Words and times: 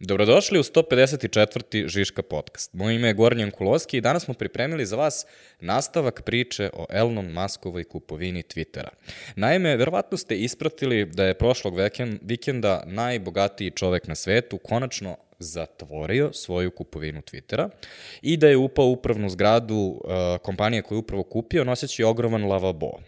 Dobrodošli 0.00 0.58
u 0.58 0.62
154. 0.62 1.88
Žiška 1.88 2.22
podcast. 2.22 2.74
Moje 2.74 2.96
ime 2.96 3.08
je 3.08 3.14
Gornjan 3.14 3.50
Kuloski 3.50 3.96
i 3.96 4.00
danas 4.00 4.24
smo 4.24 4.34
pripremili 4.34 4.86
za 4.86 4.96
vas 4.96 5.26
nastavak 5.60 6.22
priče 6.22 6.70
o 6.72 6.86
Elon 6.90 7.32
Muskovoj 7.32 7.84
kupovini 7.84 8.42
Twittera. 8.42 8.88
Naime, 9.36 9.76
verovatno 9.76 10.18
ste 10.18 10.36
ispratili 10.36 11.04
da 11.04 11.24
je 11.24 11.38
prošlog 11.38 11.74
vikenda 12.22 12.82
najbogatiji 12.86 13.70
čovek 13.70 14.06
na 14.08 14.14
svetu 14.14 14.58
konačno 14.58 15.16
zatvorio 15.38 16.32
svoju 16.32 16.70
kupovinu 16.70 17.20
Twittera 17.20 17.68
i 18.22 18.36
da 18.36 18.48
je 18.48 18.56
upao 18.56 18.86
u 18.86 18.92
upravnu 18.92 19.28
zgradu 19.28 19.74
uh, 19.76 20.00
kompanije 20.42 20.82
koju 20.82 20.96
je 20.96 21.00
upravo 21.00 21.22
kupio 21.22 21.64
noseći 21.64 22.04
ogroman 22.04 22.44
lavabo. 22.44 22.86
Uh, 22.86 23.00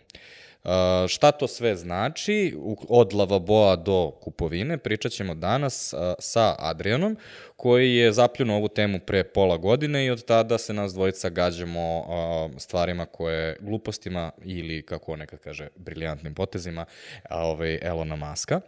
šta 1.09 1.33
to 1.33 1.47
sve 1.47 1.77
znači, 1.77 2.57
od 2.89 3.13
lavaboa 3.13 3.77
do 3.77 4.11
kupovine, 4.21 4.79
pričat 4.79 5.13
ćemo 5.13 5.35
danas 5.35 5.95
sa 6.19 6.55
Adrianom, 6.59 7.17
koji 7.61 7.97
je 7.97 8.13
zapljunuo 8.13 8.57
ovu 8.57 8.69
temu 8.69 8.99
pre 8.99 9.25
pola 9.25 9.57
godine 9.57 10.05
i 10.05 10.11
od 10.11 10.25
tada 10.25 10.59
se 10.59 10.73
nas 10.73 10.95
dvojica 10.95 11.29
gađamo 11.29 11.99
uh, 11.99 12.61
stvarima 12.61 13.07
koje, 13.07 13.57
glupostima 13.61 14.31
ili, 14.45 14.83
kako 14.83 15.17
neka 15.17 15.37
kaže, 15.37 15.69
briljantnim 15.77 16.35
potezima 16.35 16.85
ovaj, 17.31 17.79
Elona 17.83 18.17
Maska. 18.17 18.61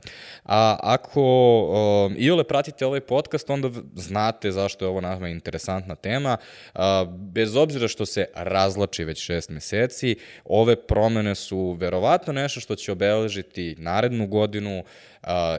A 0.45 0.77
ako 0.82 1.23
uh, 1.23 2.12
iole 2.16 2.45
pratite 2.45 2.87
ovaj 2.87 3.01
podcast, 3.01 3.51
onda 3.51 3.70
znate 3.95 4.51
zašto 4.51 4.84
je 4.84 4.88
ovo 4.88 5.01
nama 5.01 5.29
interesantna 5.29 5.95
tema. 5.95 6.37
Uh, 6.74 6.80
bez 7.09 7.56
obzira 7.56 7.88
što 7.88 8.06
se 8.06 8.27
razlači 8.34 9.04
već 9.04 9.23
šest 9.24 9.51
meseci, 9.51 10.16
ove 10.45 10.77
promene 10.77 11.34
su 11.34 11.77
verovatno 11.80 12.32
nešto 12.32 12.60
što 12.60 12.74
će 12.74 12.93
obeležiti 12.93 13.74
narednu 13.79 14.27
godinu 14.27 14.84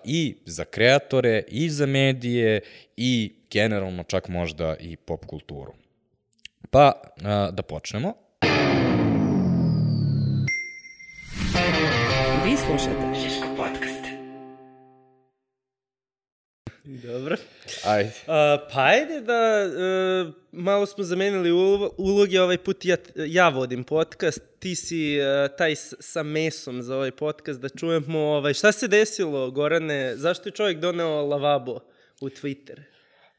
i 0.04 0.36
za 0.46 0.66
kreatore, 0.66 1.44
i 1.48 1.70
za 1.70 1.86
medije, 1.86 2.62
i 2.98 3.34
generalno 3.52 4.04
čak 4.04 4.28
možda 4.28 4.76
i 4.80 4.96
pop 4.98 5.26
kulturu. 5.26 5.74
Pa, 6.70 6.92
da 7.52 7.64
počnemo. 7.68 8.14
Vi 12.46 12.58
slušate 12.58 13.13
Dobro. 16.84 17.36
Ajde. 17.86 18.10
Uh, 18.10 18.34
pa 18.74 18.82
ajde 18.84 19.22
da 19.22 19.66
uh, 19.66 20.34
malo 20.52 20.86
smo 20.86 21.04
zamenili 21.04 21.52
uloge, 21.98 22.42
ovaj 22.42 22.58
put 22.58 22.86
ja, 22.86 22.98
ja 23.16 23.50
vodim 23.50 23.84
podcast, 23.84 24.42
ti 24.60 24.76
si 24.76 25.20
uh, 25.20 25.56
taj 25.58 25.76
sa 26.00 26.24
mesom 26.24 26.82
za 26.82 26.96
ovaj 26.96 27.12
podcast, 27.12 27.60
da 27.60 27.70
čujemo 27.70 28.20
ovaj, 28.20 28.54
šta 28.54 28.72
se 28.72 28.88
desilo, 28.88 29.52
Gorane, 29.52 30.14
zašto 30.16 30.50
je 30.50 30.54
čovjek 30.54 30.80
doneo 30.80 31.26
lavabo 31.26 31.80
u 32.22 32.30
Twitter? 32.30 32.93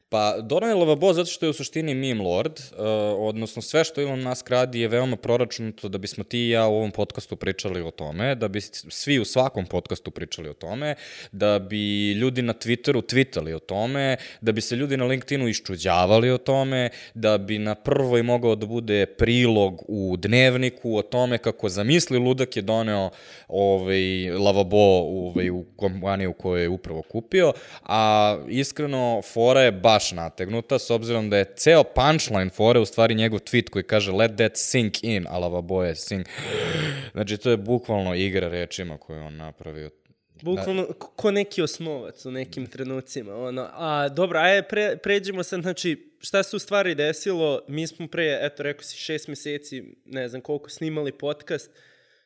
Pa, 0.09 0.35
donao 0.41 0.69
je 0.69 1.13
zato 1.13 1.25
što 1.25 1.45
je 1.45 1.49
u 1.49 1.53
suštini 1.53 1.95
meme 1.95 2.23
lord, 2.23 2.59
uh, 2.59 2.77
odnosno 3.17 3.61
sve 3.61 3.83
što 3.83 4.01
Elon 4.01 4.21
Musk 4.21 4.49
radi 4.49 4.79
je 4.79 4.87
veoma 4.87 5.15
proračunato 5.15 5.89
da 5.89 5.97
bismo 5.97 6.23
ti 6.23 6.39
i 6.39 6.49
ja 6.49 6.67
u 6.67 6.75
ovom 6.75 6.91
podcastu 6.91 7.35
pričali 7.35 7.81
o 7.81 7.91
tome, 7.91 8.35
da 8.35 8.47
bi 8.47 8.61
svi 8.61 9.19
u 9.19 9.25
svakom 9.25 9.65
podcastu 9.65 10.11
pričali 10.11 10.49
o 10.49 10.53
tome, 10.53 10.95
da 11.31 11.59
bi 11.59 12.11
ljudi 12.11 12.41
na 12.41 12.53
Twitteru 12.53 13.01
tweetali 13.13 13.55
o 13.55 13.59
tome, 13.59 14.17
da 14.41 14.51
bi 14.51 14.61
se 14.61 14.75
ljudi 14.75 14.97
na 14.97 15.05
LinkedInu 15.05 15.47
iščuđavali 15.47 16.31
o 16.31 16.37
tome, 16.37 16.89
da 17.13 17.37
bi 17.37 17.59
na 17.59 17.75
prvoj 17.75 18.23
mogao 18.23 18.55
da 18.55 18.65
bude 18.65 19.05
prilog 19.05 19.83
u 19.87 20.17
dnevniku 20.17 20.97
o 20.97 21.01
tome 21.01 21.37
kako 21.37 21.69
zamisli 21.69 22.17
ludak 22.17 22.55
je 22.55 22.61
doneo 22.61 23.09
ovaj, 23.47 24.31
lavabo 24.31 24.77
ovaj, 24.77 25.49
u 25.49 25.65
kompaniju 25.75 26.33
koju 26.33 26.61
je 26.61 26.69
upravo 26.69 27.01
kupio, 27.01 27.53
a 27.83 28.37
iskreno 28.49 29.21
fora 29.33 29.61
je 29.61 29.71
baš 29.71 29.94
baš 29.95 30.11
nategnuta, 30.11 30.79
s 30.79 30.89
obzirom 30.89 31.29
da 31.29 31.37
je 31.37 31.53
ceo 31.55 31.83
punchline 31.83 32.49
fore 32.49 32.79
u 32.79 32.85
stvari 32.85 33.15
njegov 33.15 33.39
tweet 33.39 33.69
koji 33.69 33.83
kaže 33.83 34.11
let 34.11 34.31
that 34.37 34.51
sink 34.55 35.03
in, 35.03 35.25
alava 35.29 35.61
boje 35.61 35.95
sink. 35.95 36.27
Znači, 37.13 37.37
to 37.37 37.49
je 37.49 37.57
bukvalno 37.57 38.15
igra 38.15 38.47
rečima 38.47 38.97
koju 38.97 39.23
on 39.23 39.35
napravio. 39.35 39.89
Bukvalno 40.41 40.85
da. 40.85 40.93
ko 40.93 41.31
neki 41.31 41.61
osnovac 41.61 42.25
u 42.25 42.31
nekim 42.31 42.67
trenucima. 42.67 43.35
Ono. 43.35 43.69
A 43.73 44.09
dobro, 44.09 44.39
ajde 44.39 44.67
pre, 44.67 44.97
pređemo 44.97 45.43
sad, 45.43 45.61
znači, 45.61 46.15
šta 46.19 46.43
se 46.43 46.55
u 46.55 46.59
stvari 46.59 46.95
desilo? 46.95 47.61
Mi 47.67 47.87
smo 47.87 48.07
pre, 48.07 48.39
eto, 48.41 48.63
rekao 48.63 48.83
si, 48.83 48.97
šest 48.97 49.27
meseci, 49.27 49.83
ne 50.05 50.27
znam 50.27 50.41
koliko, 50.41 50.69
snimali 50.69 51.11
podcast. 51.11 51.71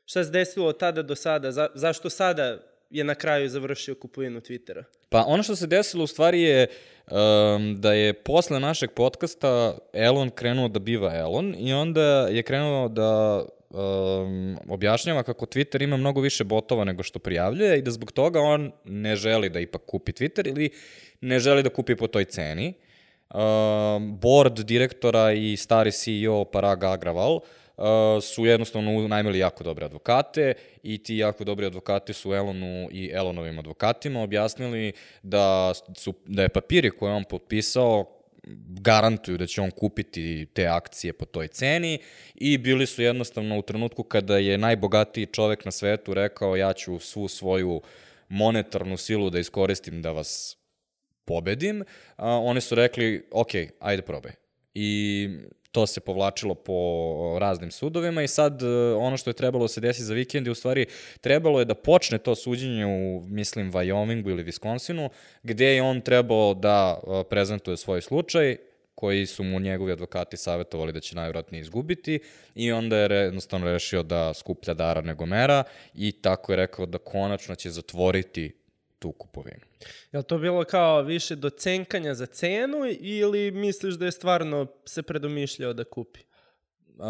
Šta 0.05 0.23
se 0.23 0.31
desilo 0.31 0.67
od 0.67 0.79
tada 0.79 1.01
do 1.01 1.15
sada? 1.15 1.51
Za, 1.51 1.67
zašto 1.75 2.09
sada 2.09 2.68
je 2.89 3.03
na 3.03 3.15
kraju 3.15 3.49
završio 3.49 3.95
kupovinu 3.95 4.39
Twittera? 4.39 4.83
Pa 5.09 5.23
ono 5.27 5.43
što 5.43 5.55
se 5.55 5.67
desilo 5.67 6.03
u 6.03 6.07
stvari 6.07 6.41
je 6.41 6.67
um, 6.67 7.81
da 7.81 7.93
je 7.93 8.13
posle 8.13 8.59
našeg 8.59 8.91
podcasta 8.91 9.77
Elon 9.93 10.29
krenuo 10.29 10.67
da 10.67 10.79
biva 10.79 11.15
Elon 11.15 11.55
i 11.57 11.73
onda 11.73 12.27
je 12.27 12.43
krenuo 12.43 12.87
da 12.87 13.43
um, 13.69 14.57
objašnjava 14.67 15.23
kako 15.23 15.45
Twitter 15.45 15.83
ima 15.83 15.97
mnogo 15.97 16.21
više 16.21 16.43
botova 16.43 16.83
nego 16.83 17.03
što 17.03 17.19
prijavljuje 17.19 17.79
i 17.79 17.81
da 17.81 17.91
zbog 17.91 18.11
toga 18.11 18.39
on 18.39 18.71
ne 18.83 19.15
želi 19.15 19.49
da 19.49 19.59
ipak 19.59 19.81
kupi 19.85 20.11
Twitter 20.11 20.47
ili 20.47 20.69
ne 21.21 21.39
želi 21.39 21.63
da 21.63 21.69
kupi 21.69 21.95
po 21.95 22.07
toj 22.07 22.25
ceni. 22.25 22.73
Um, 23.33 24.19
board 24.19 24.59
direktora 24.59 25.31
i 25.31 25.57
stari 25.57 25.91
CEO 25.91 26.45
Parag 26.45 26.83
Agraval 26.83 27.35
uh, 27.35 27.41
su 28.21 28.45
jednostavno 28.45 29.07
najmili 29.07 29.39
jako 29.39 29.63
dobre 29.63 29.85
advokate 29.85 30.53
i 30.83 31.03
ti 31.03 31.17
jako 31.17 31.43
dobri 31.43 31.65
advokati 31.65 32.13
su 32.13 32.33
Elonu 32.33 32.89
i 32.91 33.09
Elonovim 33.13 33.59
advokatima 33.59 34.21
objasnili 34.21 34.93
da, 35.23 35.73
su, 35.95 36.13
da 36.25 36.41
je 36.41 36.49
papiri 36.49 36.91
koje 36.91 37.13
on 37.13 37.23
potpisao 37.23 38.19
garantuju 38.81 39.37
da 39.37 39.47
će 39.47 39.61
on 39.61 39.71
kupiti 39.71 40.47
te 40.53 40.67
akcije 40.67 41.13
po 41.13 41.25
toj 41.25 41.47
ceni 41.47 41.99
i 42.35 42.57
bili 42.57 42.85
su 42.85 43.01
jednostavno 43.01 43.59
u 43.59 43.61
trenutku 43.61 44.03
kada 44.03 44.37
je 44.37 44.57
najbogatiji 44.57 45.25
čovek 45.25 45.65
na 45.65 45.71
svetu 45.71 46.13
rekao 46.13 46.55
ja 46.55 46.73
ću 46.73 46.99
svu 46.99 47.27
svoju 47.27 47.81
monetarnu 48.29 48.97
silu 48.97 49.29
da 49.29 49.39
iskoristim 49.39 50.01
da 50.01 50.11
vas 50.11 50.57
pobedim, 51.25 51.83
a, 52.15 52.29
oni 52.29 52.61
su 52.61 52.75
rekli, 52.75 53.27
ok, 53.31 53.51
ajde 53.79 54.01
probaj. 54.01 54.48
I 54.81 55.29
to 55.71 55.87
se 55.87 55.99
povlačilo 55.99 56.55
po 56.55 56.73
raznim 57.39 57.71
sudovima 57.71 58.23
i 58.23 58.27
sad 58.27 58.61
e, 58.61 58.65
ono 58.93 59.17
što 59.17 59.29
je 59.29 59.33
trebalo 59.33 59.63
da 59.63 59.67
se 59.67 59.81
desi 59.81 60.03
za 60.03 60.13
vikend 60.13 60.47
je 60.47 60.51
u 60.51 60.55
stvari 60.55 60.85
trebalo 61.21 61.59
je 61.59 61.65
da 61.65 61.75
počne 61.75 62.17
to 62.17 62.35
suđenje 62.35 62.85
u, 62.85 63.23
mislim, 63.25 63.71
Wyomingu 63.71 64.29
ili 64.29 64.43
Wisconsinu, 64.43 65.09
gde 65.43 65.65
je 65.75 65.81
on 65.81 66.01
trebao 66.01 66.53
da 66.53 66.99
e, 66.99 67.23
prezentuje 67.29 67.77
svoj 67.77 68.01
slučaj, 68.01 68.57
koji 68.95 69.25
su 69.25 69.43
mu 69.43 69.59
njegovi 69.59 69.91
advokati 69.91 70.37
savjetovali 70.37 70.93
da 70.93 70.99
će 70.99 71.15
najvratnije 71.15 71.61
izgubiti 71.61 72.19
i 72.55 72.71
onda 72.71 72.97
je 72.97 73.23
jednostavno 73.23 73.71
rešio 73.71 74.03
da 74.03 74.33
skuplja 74.33 74.73
dara 74.73 75.01
nego 75.01 75.25
mera 75.25 75.63
i 75.93 76.11
tako 76.11 76.51
je 76.51 76.55
rekao 76.55 76.85
da 76.85 76.97
konačno 76.97 77.55
će 77.55 77.69
zatvoriti 77.69 78.58
tu 78.99 79.11
kupovinu. 79.11 79.65
Je 80.11 80.17
li 80.17 80.23
to 80.23 80.37
bilo 80.37 80.63
kao 80.63 81.01
više 81.01 81.35
do 81.35 81.49
cenkanja 81.49 82.13
za 82.13 82.25
cenu 82.25 82.77
ili 82.99 83.51
misliš 83.51 83.95
da 83.95 84.05
je 84.05 84.11
stvarno 84.11 84.67
se 84.85 85.03
predomišljao 85.03 85.73
da 85.73 85.83
kupi? 85.83 86.19
Uh, 86.99 87.05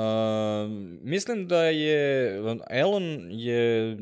mislim 1.01 1.47
da 1.47 1.63
je 1.63 2.35
Elon 2.69 3.27
je 3.31 3.97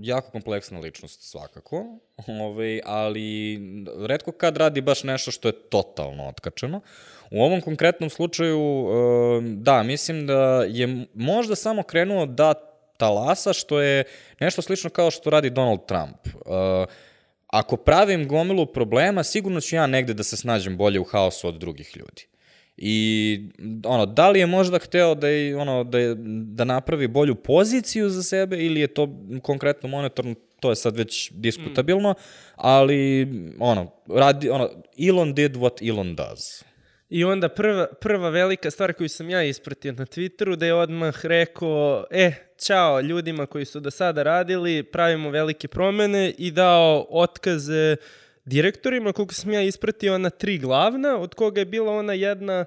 jako 0.00 0.30
kompleksna 0.30 0.78
ličnost 0.78 1.22
svakako, 1.22 1.84
ovaj, 2.26 2.80
ali 2.84 3.60
redko 4.06 4.32
kad 4.32 4.56
radi 4.56 4.80
baš 4.80 5.02
nešto 5.02 5.30
što 5.30 5.48
je 5.48 5.68
totalno 5.70 6.28
otkačeno. 6.28 6.80
U 7.30 7.42
ovom 7.42 7.60
konkretnom 7.60 8.10
slučaju, 8.10 8.60
uh, 8.60 9.44
da, 9.44 9.82
mislim 9.82 10.26
da 10.26 10.64
je 10.68 11.06
možda 11.14 11.54
samo 11.54 11.82
krenuo 11.82 12.26
da 12.26 12.54
talasa, 12.96 13.52
što 13.52 13.80
je 13.80 14.04
nešto 14.40 14.62
slično 14.62 14.90
kao 14.90 15.10
što 15.10 15.30
radi 15.30 15.50
Donald 15.50 15.86
Trump. 15.86 16.26
Uh, 16.26 16.88
ako 17.54 17.76
pravim 17.76 18.28
gomilu 18.28 18.66
problema, 18.66 19.22
sigurno 19.24 19.60
ću 19.60 19.76
ja 19.76 19.86
negde 19.86 20.14
da 20.14 20.22
se 20.22 20.36
snađem 20.36 20.76
bolje 20.76 21.00
u 21.00 21.04
haosu 21.04 21.48
od 21.48 21.54
drugih 21.54 21.96
ljudi. 21.96 22.26
I 22.76 23.40
ono, 23.84 24.06
da 24.06 24.30
li 24.30 24.40
je 24.40 24.46
možda 24.46 24.78
hteo 24.78 25.14
da, 25.14 25.28
je, 25.28 25.56
ono, 25.56 25.84
da, 25.84 25.98
je, 25.98 26.14
da 26.56 26.64
napravi 26.64 27.08
bolju 27.08 27.34
poziciju 27.34 28.08
za 28.08 28.22
sebe 28.22 28.58
ili 28.64 28.80
je 28.80 28.86
to 28.86 29.08
konkretno 29.42 29.88
monetarno, 29.88 30.34
to 30.60 30.70
je 30.70 30.76
sad 30.76 30.96
već 30.96 31.30
diskutabilno, 31.30 32.10
mm. 32.10 32.22
ali 32.56 33.28
ono, 33.60 33.90
radi, 34.08 34.48
ono, 34.48 34.70
Elon 35.08 35.34
did 35.34 35.56
what 35.56 35.88
Elon 35.88 36.16
does. 36.16 36.64
I 37.14 37.24
onda 37.24 37.48
prva, 37.48 37.86
prva 38.00 38.28
velika 38.28 38.70
stvar 38.70 38.92
koju 38.92 39.08
sam 39.08 39.30
ja 39.30 39.42
ispratio 39.42 39.92
na 39.92 40.06
Twitteru 40.06 40.56
da 40.56 40.66
je 40.66 40.74
odmah 40.74 41.26
rekao, 41.26 42.06
e, 42.10 42.32
čao 42.66 43.00
ljudima 43.00 43.46
koji 43.46 43.64
su 43.64 43.80
do 43.80 43.90
sada 43.90 44.22
radili, 44.22 44.82
pravimo 44.82 45.30
velike 45.30 45.68
promene 45.68 46.34
i 46.38 46.50
dao 46.50 47.06
otkaze 47.10 47.96
direktorima, 48.44 49.12
koliko 49.12 49.34
sam 49.34 49.52
ja 49.52 49.62
ispratio, 49.62 50.14
ona 50.14 50.30
tri 50.30 50.58
glavna, 50.58 51.18
od 51.18 51.34
koga 51.34 51.60
je 51.60 51.64
bila 51.64 51.92
ona 51.92 52.12
jedna, 52.12 52.64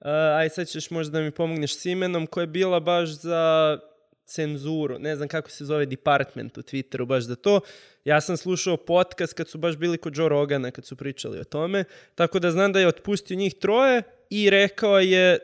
uh, 0.00 0.06
aj 0.36 0.48
sad 0.48 0.68
ćeš 0.68 0.90
možda 0.90 1.18
da 1.18 1.24
mi 1.24 1.30
pomogneš 1.30 1.76
s 1.76 1.86
imenom, 1.86 2.26
koja 2.26 2.42
je 2.42 2.46
bila 2.46 2.80
baš 2.80 3.08
za 3.08 3.78
cenzuru, 4.24 4.98
ne 4.98 5.16
znam 5.16 5.28
kako 5.28 5.50
se 5.50 5.64
zove 5.64 5.86
department 5.86 6.58
u 6.58 6.62
Twitteru 6.62 7.06
baš 7.06 7.24
za 7.24 7.36
to. 7.36 7.60
Ja 8.04 8.20
sam 8.20 8.36
slušao 8.36 8.76
podcast 8.76 9.34
kad 9.34 9.48
su 9.48 9.58
baš 9.58 9.76
bili 9.76 9.98
kod 9.98 10.16
Joe 10.16 10.28
Rogana 10.28 10.70
kad 10.70 10.86
su 10.86 10.96
pričali 10.96 11.40
o 11.40 11.44
tome, 11.44 11.84
tako 12.14 12.38
da 12.38 12.50
znam 12.50 12.72
da 12.72 12.80
je 12.80 12.86
otpustio 12.86 13.36
njih 13.36 13.54
troje 13.54 14.02
i 14.30 14.50
rekao 14.50 15.00
je, 15.00 15.38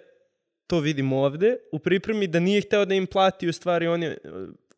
to 0.67 0.81
vidim 0.81 1.12
ovde, 1.12 1.56
u 1.73 1.78
pripremi 1.78 2.26
da 2.26 2.40
nije 2.40 2.61
hteo 2.61 2.84
da 2.84 2.94
im 2.94 3.06
plati 3.06 3.49
u 3.49 3.52
stvari 3.52 3.87
one 3.87 4.17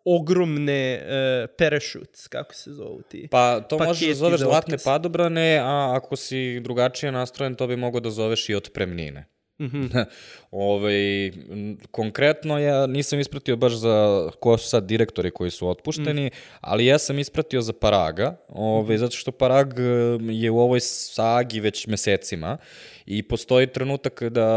ogromne 0.04 1.00
uh, 1.02 1.50
parachutes, 1.58 2.28
kako 2.28 2.54
se 2.54 2.72
zovu 2.72 3.02
ti? 3.02 3.28
Pa 3.30 3.60
to 3.60 3.78
možeš 3.78 4.08
da 4.08 4.14
zoveš 4.14 4.40
zlatne 4.40 4.76
padobrane, 4.84 5.58
a 5.62 5.92
ako 5.96 6.16
si 6.16 6.60
drugačije 6.60 7.12
nastrojen, 7.12 7.54
to 7.54 7.66
bi 7.66 7.76
mogo 7.76 8.00
da 8.00 8.10
zoveš 8.10 8.48
i 8.48 8.54
otpremnine. 8.54 9.24
Mhm. 9.60 9.87
ovaj, 10.50 11.26
m, 11.26 11.78
konkretno 11.90 12.58
ja 12.58 12.87
nisam 12.87 13.20
ispratio 13.20 13.56
baš 13.56 13.72
za 13.72 14.28
ko 14.40 14.58
su 14.58 14.69
sad 14.69 14.84
direktori 14.84 15.31
koji 15.31 15.50
su 15.50 15.69
otpušteni, 15.69 16.26
Mhm. 16.26 16.34
ali 16.60 16.87
ja 16.87 16.99
sam 16.99 17.19
ispratio 17.19 17.60
za 17.60 17.72
Paraga, 17.72 18.37
ovaj, 18.49 18.99
zato 18.99 19.16
što 19.16 19.32
Parag 19.32 19.75
je 20.31 20.50
u 20.50 20.58
ovoj 20.58 20.81
sagi 20.81 21.60
već 21.60 21.87
mesecima 21.87 22.56
i 23.06 23.22
postoji 23.22 23.66
trenutak 23.66 24.22
da 24.22 24.49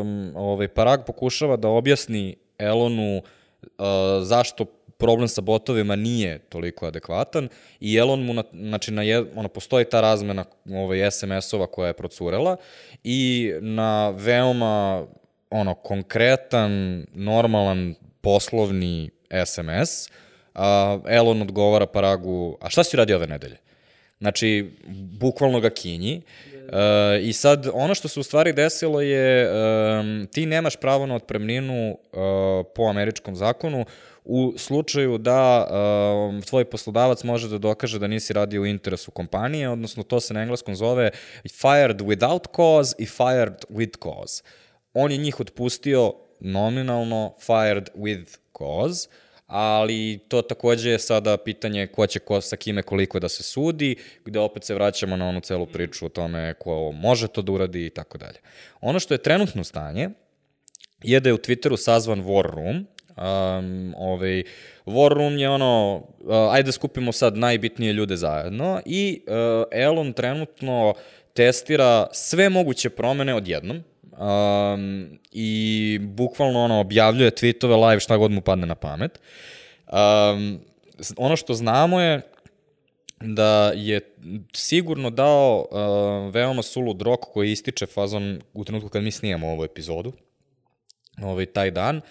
um, 0.00 0.32
ovaj, 0.36 0.68
Parag 0.68 1.00
pokušava 1.06 1.56
da 1.56 1.68
objasni 1.68 2.36
Elonu 2.58 3.22
uh, 3.62 3.84
zašto 4.22 4.64
problem 5.02 5.28
sa 5.28 5.40
botovima 5.40 5.96
nije 5.96 6.38
toliko 6.38 6.86
adekvatan 6.86 7.48
i 7.80 7.96
Elon 7.96 8.22
mu, 8.22 8.34
na, 8.34 8.42
znači, 8.52 8.90
na 8.90 9.02
jed, 9.02 9.26
ono, 9.34 9.48
postoji 9.48 9.84
ta 9.84 10.00
razmena 10.00 10.44
ovaj, 10.70 11.10
SMS-ova 11.10 11.66
koja 11.66 11.86
je 11.86 11.92
procurela 11.92 12.56
i 13.04 13.52
na 13.60 14.10
veoma 14.10 15.06
ono, 15.50 15.74
konkretan, 15.74 17.04
normalan 17.14 17.94
poslovni 18.20 19.10
SMS 19.46 20.10
a, 20.54 20.98
Elon 21.08 21.42
odgovara 21.42 21.86
Paragu, 21.86 22.56
a 22.60 22.70
šta 22.70 22.84
si 22.84 22.96
radio 22.96 23.16
ove 23.16 23.26
nedelje? 23.26 23.56
Znači, 24.18 24.70
bukvalno 25.18 25.60
ga 25.60 25.70
kinji. 25.70 26.22
E, 26.72 27.20
I 27.22 27.32
sad, 27.32 27.68
ono 27.72 27.94
što 27.94 28.08
se 28.08 28.20
u 28.20 28.22
stvari 28.22 28.52
desilo 28.52 29.00
je, 29.00 29.50
um, 29.50 30.26
ti 30.32 30.46
nemaš 30.46 30.76
pravo 30.76 31.06
na 31.06 31.14
otpremninu 31.14 31.90
uh, 31.90 32.18
po 32.74 32.82
američkom 32.82 33.36
zakonu 33.36 33.84
u 34.24 34.54
slučaju 34.56 35.18
da 35.18 35.68
um, 35.70 36.42
tvoj 36.42 36.64
poslodavac 36.64 37.24
može 37.24 37.48
da 37.48 37.58
dokaže 37.58 37.98
da 37.98 38.06
nisi 38.06 38.32
radio 38.32 38.62
u 38.62 38.66
interesu 38.66 39.10
kompanije, 39.10 39.68
odnosno 39.68 40.02
to 40.02 40.20
se 40.20 40.34
na 40.34 40.42
engleskom 40.42 40.76
zove 40.76 41.10
fired 41.50 42.00
without 42.00 42.46
cause 42.56 42.94
i 42.98 43.06
fired 43.06 43.64
with 43.68 44.02
cause. 44.02 44.42
On 44.94 45.12
je 45.12 45.18
njih 45.18 45.40
otpustio 45.40 46.14
nominalno 46.40 47.34
fired 47.40 47.88
with 47.96 48.38
cause, 48.58 49.08
ali 49.46 50.20
to 50.28 50.42
takođe 50.42 50.90
je 50.90 50.98
sada 50.98 51.36
pitanje 51.36 51.86
ko 51.86 52.06
će 52.06 52.18
ko, 52.18 52.40
sa 52.40 52.56
kime 52.56 52.82
koliko 52.82 53.20
da 53.20 53.28
se 53.28 53.42
sudi, 53.42 53.96
gde 54.24 54.38
opet 54.38 54.64
se 54.64 54.74
vraćamo 54.74 55.16
na 55.16 55.28
onu 55.28 55.40
celu 55.40 55.66
priču 55.66 56.06
o 56.06 56.08
tome 56.08 56.54
ko 56.54 56.92
može 56.92 57.28
to 57.28 57.42
da 57.42 57.52
uradi 57.52 57.86
i 57.86 57.90
tako 57.90 58.18
dalje. 58.18 58.38
Ono 58.80 59.00
što 59.00 59.14
je 59.14 59.22
trenutno 59.22 59.64
stanje 59.64 60.10
je 61.02 61.20
da 61.20 61.28
je 61.28 61.34
u 61.34 61.38
Twitteru 61.38 61.76
sazvan 61.76 62.24
War 62.24 62.50
Room, 62.54 62.86
Um, 63.16 63.94
ovaj, 63.98 64.42
War 64.86 65.14
Room 65.14 65.38
je 65.38 65.50
ono, 65.50 66.02
uh, 66.20 66.34
ajde 66.52 66.66
da 66.66 66.72
skupimo 66.72 67.12
sad 67.12 67.36
najbitnije 67.36 67.92
ljude 67.92 68.16
zajedno 68.16 68.80
i 68.86 69.22
uh, 69.26 69.34
Elon 69.70 70.12
trenutno 70.12 70.94
testira 71.34 72.06
sve 72.12 72.48
moguće 72.48 72.90
promene 72.90 73.34
odjednom 73.34 73.76
um, 73.76 75.18
i 75.32 75.98
bukvalno 76.02 76.60
ono 76.60 76.80
objavljuje 76.80 77.30
tweetove 77.30 77.88
live 77.88 78.00
šta 78.00 78.16
god 78.16 78.30
mu 78.30 78.40
padne 78.40 78.66
na 78.66 78.74
pamet. 78.74 79.20
Um, 79.86 80.60
ono 81.16 81.36
što 81.36 81.54
znamo 81.54 82.00
je 82.00 82.20
da 83.20 83.72
je 83.74 84.00
sigurno 84.54 85.10
dao 85.10 85.66
uh, 85.70 86.34
veoma 86.34 86.62
sulud 86.62 87.02
rok 87.02 87.20
koji 87.32 87.52
ističe 87.52 87.86
fazon 87.86 88.40
u 88.54 88.64
trenutku 88.64 88.88
kad 88.88 89.02
mi 89.02 89.10
snijamo 89.10 89.48
ovu 89.48 89.64
epizodu, 89.64 90.12
ovaj, 91.22 91.46
taj 91.46 91.70
dan, 91.70 91.96
uh, 91.96 92.02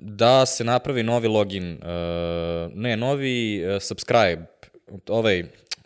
da 0.00 0.46
se 0.46 0.64
napravi 0.64 1.02
novi 1.02 1.28
login, 1.28 1.72
uh, 1.72 2.72
ne, 2.74 2.96
novi 2.96 3.64
uh, 3.64 3.82
subscribe, 3.82 4.46
ovaj, 5.08 5.44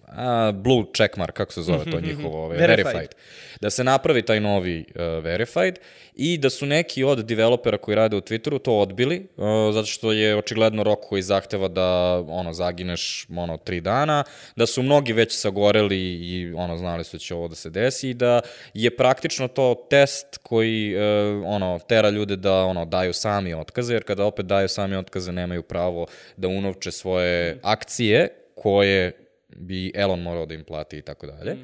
a, 0.08 0.52
blue 0.52 0.84
checkmark, 0.94 1.36
kako 1.36 1.52
se 1.52 1.62
zove 1.62 1.90
to 1.90 2.00
njihovo, 2.00 2.44
ovaj, 2.44 2.58
Verified. 2.58 2.86
verified. 2.86 3.14
Da 3.60 3.70
se 3.70 3.84
napravi 3.84 4.22
taj 4.22 4.40
novi 4.40 4.84
uh, 4.94 5.24
verified 5.24 5.78
i 6.14 6.38
da 6.38 6.50
su 6.50 6.66
neki 6.66 7.04
od 7.04 7.24
developera 7.24 7.78
koji 7.78 7.94
rade 7.94 8.16
u 8.16 8.20
Twitteru 8.20 8.58
to 8.62 8.78
odbili, 8.78 9.26
uh, 9.36 9.46
zato 9.74 9.86
što 9.86 10.12
je 10.12 10.36
očigledno 10.36 10.82
rok 10.82 10.98
koji 11.08 11.22
zahteva 11.22 11.68
da 11.68 12.22
ono 12.28 12.52
zagineš 12.52 13.26
ono 13.36 13.56
tri 13.56 13.80
dana, 13.80 14.24
da 14.56 14.66
su 14.66 14.82
mnogi 14.82 15.12
već 15.12 15.38
sagoreli 15.38 15.98
i 15.98 16.52
ono 16.56 16.76
znali 16.76 17.04
su 17.04 17.16
da 17.16 17.18
će 17.18 17.34
ovo 17.34 17.48
da 17.48 17.54
se 17.54 17.70
desi 17.70 18.10
i 18.10 18.14
da 18.14 18.40
je 18.74 18.96
praktično 18.96 19.48
to 19.48 19.86
test 19.90 20.38
koji 20.42 20.94
uh, 20.96 21.02
ono 21.46 21.78
tera 21.88 22.10
ljude 22.10 22.36
da 22.36 22.64
ono 22.64 22.84
daju 22.84 23.12
sami 23.12 23.54
otkaze, 23.54 23.94
jer 23.94 24.04
kada 24.04 24.24
opet 24.24 24.46
daju 24.46 24.68
sami 24.68 24.96
otkaze 24.96 25.32
nemaju 25.32 25.62
pravo 25.62 26.06
da 26.36 26.48
unovče 26.48 26.92
svoje 26.92 27.60
akcije 27.62 28.28
koje 28.54 29.25
bi 29.58 29.92
Elon 29.94 30.22
morao 30.22 30.46
da 30.46 30.54
im 30.54 30.64
plati 30.64 30.98
i 30.98 31.02
tako 31.02 31.26
dalje. 31.26 31.56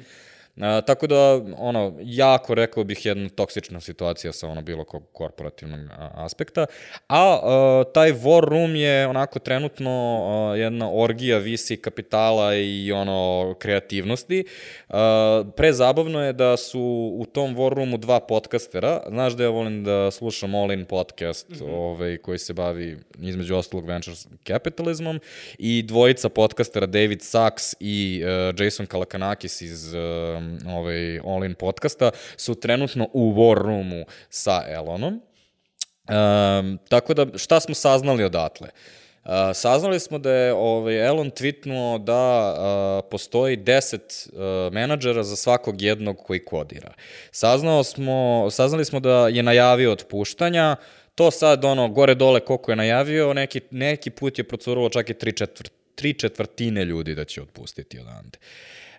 A, 0.61 0.81
tako 0.81 1.07
da, 1.07 1.41
ono, 1.57 1.93
jako 2.01 2.53
rekao 2.53 2.83
bih 2.83 3.05
jedna 3.05 3.29
toksična 3.29 3.79
situacija 3.79 4.33
sa 4.33 4.47
ono 4.47 4.61
bilo 4.61 4.83
kog 4.83 5.03
korporativnog 5.13 5.79
aspekta. 6.13 6.65
A, 7.07 7.39
a 7.43 7.83
taj 7.93 8.11
War 8.11 8.49
Room 8.49 8.75
je 8.75 9.07
onako 9.07 9.39
trenutno 9.39 10.23
a, 10.25 10.55
jedna 10.55 10.91
orgija 10.91 11.37
visi 11.37 11.77
kapitala 11.77 12.55
i 12.55 12.91
ono 12.91 13.55
kreativnosti. 13.59 14.45
A, 14.89 15.43
prezabavno 15.57 16.25
je 16.25 16.33
da 16.33 16.57
su 16.57 16.81
u 17.19 17.25
tom 17.25 17.55
War 17.55 17.73
Roomu 17.73 17.97
dva 17.97 18.19
podcastera. 18.19 19.01
Znaš 19.09 19.33
da 19.33 19.43
ja 19.43 19.49
volim 19.49 19.83
da 19.83 20.11
slušam 20.11 20.55
All 20.55 20.71
In 20.71 20.85
podcast 20.85 21.49
mm 21.49 21.53
-hmm. 21.53 21.73
ovaj, 21.75 22.17
koji 22.17 22.39
se 22.39 22.53
bavi 22.53 22.97
između 23.21 23.55
ostalog 23.55 23.85
venture 23.85 24.15
capitalizmom 24.47 25.19
i 25.57 25.83
dvojica 25.83 26.29
podcastera 26.29 26.85
David 26.85 27.21
Sachs 27.21 27.75
i 27.79 28.23
uh, 28.23 28.59
Jason 28.59 28.85
Kalakanakis 28.85 29.61
iz 29.61 29.93
uh, 29.93 30.42
ovaj, 30.67 31.19
All 31.19 31.45
In 31.45 31.53
podcasta 31.53 32.11
su 32.37 32.55
trenutno 32.55 33.09
u 33.13 33.33
War 33.33 33.61
Roomu 33.63 34.05
sa 34.29 34.63
Elonom. 34.67 35.21
Um, 36.09 36.79
tako 36.89 37.13
da, 37.13 37.37
šta 37.37 37.59
smo 37.59 37.75
saznali 37.75 38.23
odatle? 38.23 38.69
Uh, 39.25 39.31
saznali 39.53 39.99
smo 39.99 40.17
da 40.17 40.31
je 40.31 40.53
ovaj, 40.53 41.07
Elon 41.07 41.31
tweetnuo 41.31 41.97
da 41.97 42.53
uh, 42.53 43.09
postoji 43.11 43.57
10 43.57 43.97
uh, 43.97 44.73
menadžera 44.73 45.23
za 45.23 45.35
svakog 45.35 45.81
jednog 45.81 46.17
koji 46.17 46.45
kodira. 46.45 46.93
Saznao 47.31 47.83
smo, 47.83 48.47
saznali 48.51 48.85
smo 48.85 48.99
da 48.99 49.27
je 49.27 49.43
najavio 49.43 49.91
otpuštanja, 49.91 50.75
to 51.15 51.31
sad 51.31 51.65
ono 51.65 51.87
gore 51.87 52.15
dole 52.15 52.39
koliko 52.39 52.71
je 52.71 52.75
najavio, 52.75 53.33
neki, 53.33 53.61
neki 53.71 54.09
put 54.09 54.37
je 54.37 54.43
procuralo 54.43 54.89
čak 54.89 55.09
i 55.09 55.13
tri, 55.13 55.31
četvr, 55.31 55.69
tri 55.95 56.13
četvrtine 56.13 56.85
ljudi 56.85 57.15
da 57.15 57.25
će 57.25 57.41
otpustiti 57.41 57.99
odande. 57.99 58.37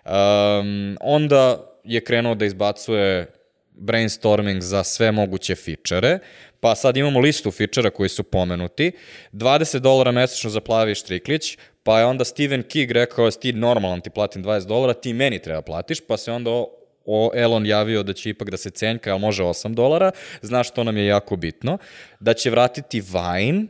Um, 0.05 0.97
onda 1.01 1.71
je 1.83 2.03
krenuo 2.03 2.35
da 2.35 2.45
izbacuje 2.45 3.27
brainstorming 3.71 4.61
za 4.61 4.83
sve 4.83 5.11
moguće 5.11 5.55
fičere, 5.55 6.19
pa 6.59 6.75
sad 6.75 6.97
imamo 6.97 7.19
listu 7.19 7.51
fičera 7.51 7.89
koji 7.89 8.09
su 8.09 8.23
pomenuti, 8.23 8.91
20 9.33 9.79
dolara 9.79 10.11
mesečno 10.11 10.49
za 10.49 10.61
plavi 10.61 10.95
štriklić, 10.95 11.57
pa 11.83 11.99
je 11.99 12.05
onda 12.05 12.25
Stephen 12.25 12.63
King 12.63 12.91
rekao, 12.91 13.31
ti 13.31 13.53
normalan 13.53 14.01
ti 14.01 14.09
platim 14.09 14.43
20 14.43 14.67
dolara, 14.67 14.93
ti 14.93 15.13
meni 15.13 15.41
treba 15.41 15.61
platiš, 15.61 15.99
pa 16.07 16.17
se 16.17 16.31
onda 16.31 16.51
o, 16.51 16.69
o 17.05 17.31
Elon 17.35 17.65
javio 17.65 18.03
da 18.03 18.13
će 18.13 18.29
ipak 18.29 18.49
da 18.49 18.57
se 18.57 18.69
cenjka, 18.69 19.11
ali 19.11 19.21
može 19.21 19.43
8 19.43 19.73
dolara, 19.73 20.11
znaš 20.41 20.67
što 20.67 20.83
nam 20.83 20.97
je 20.97 21.05
jako 21.05 21.35
bitno, 21.35 21.77
da 22.19 22.33
će 22.33 22.49
vratiti 22.49 23.01
Vine, 23.01 23.65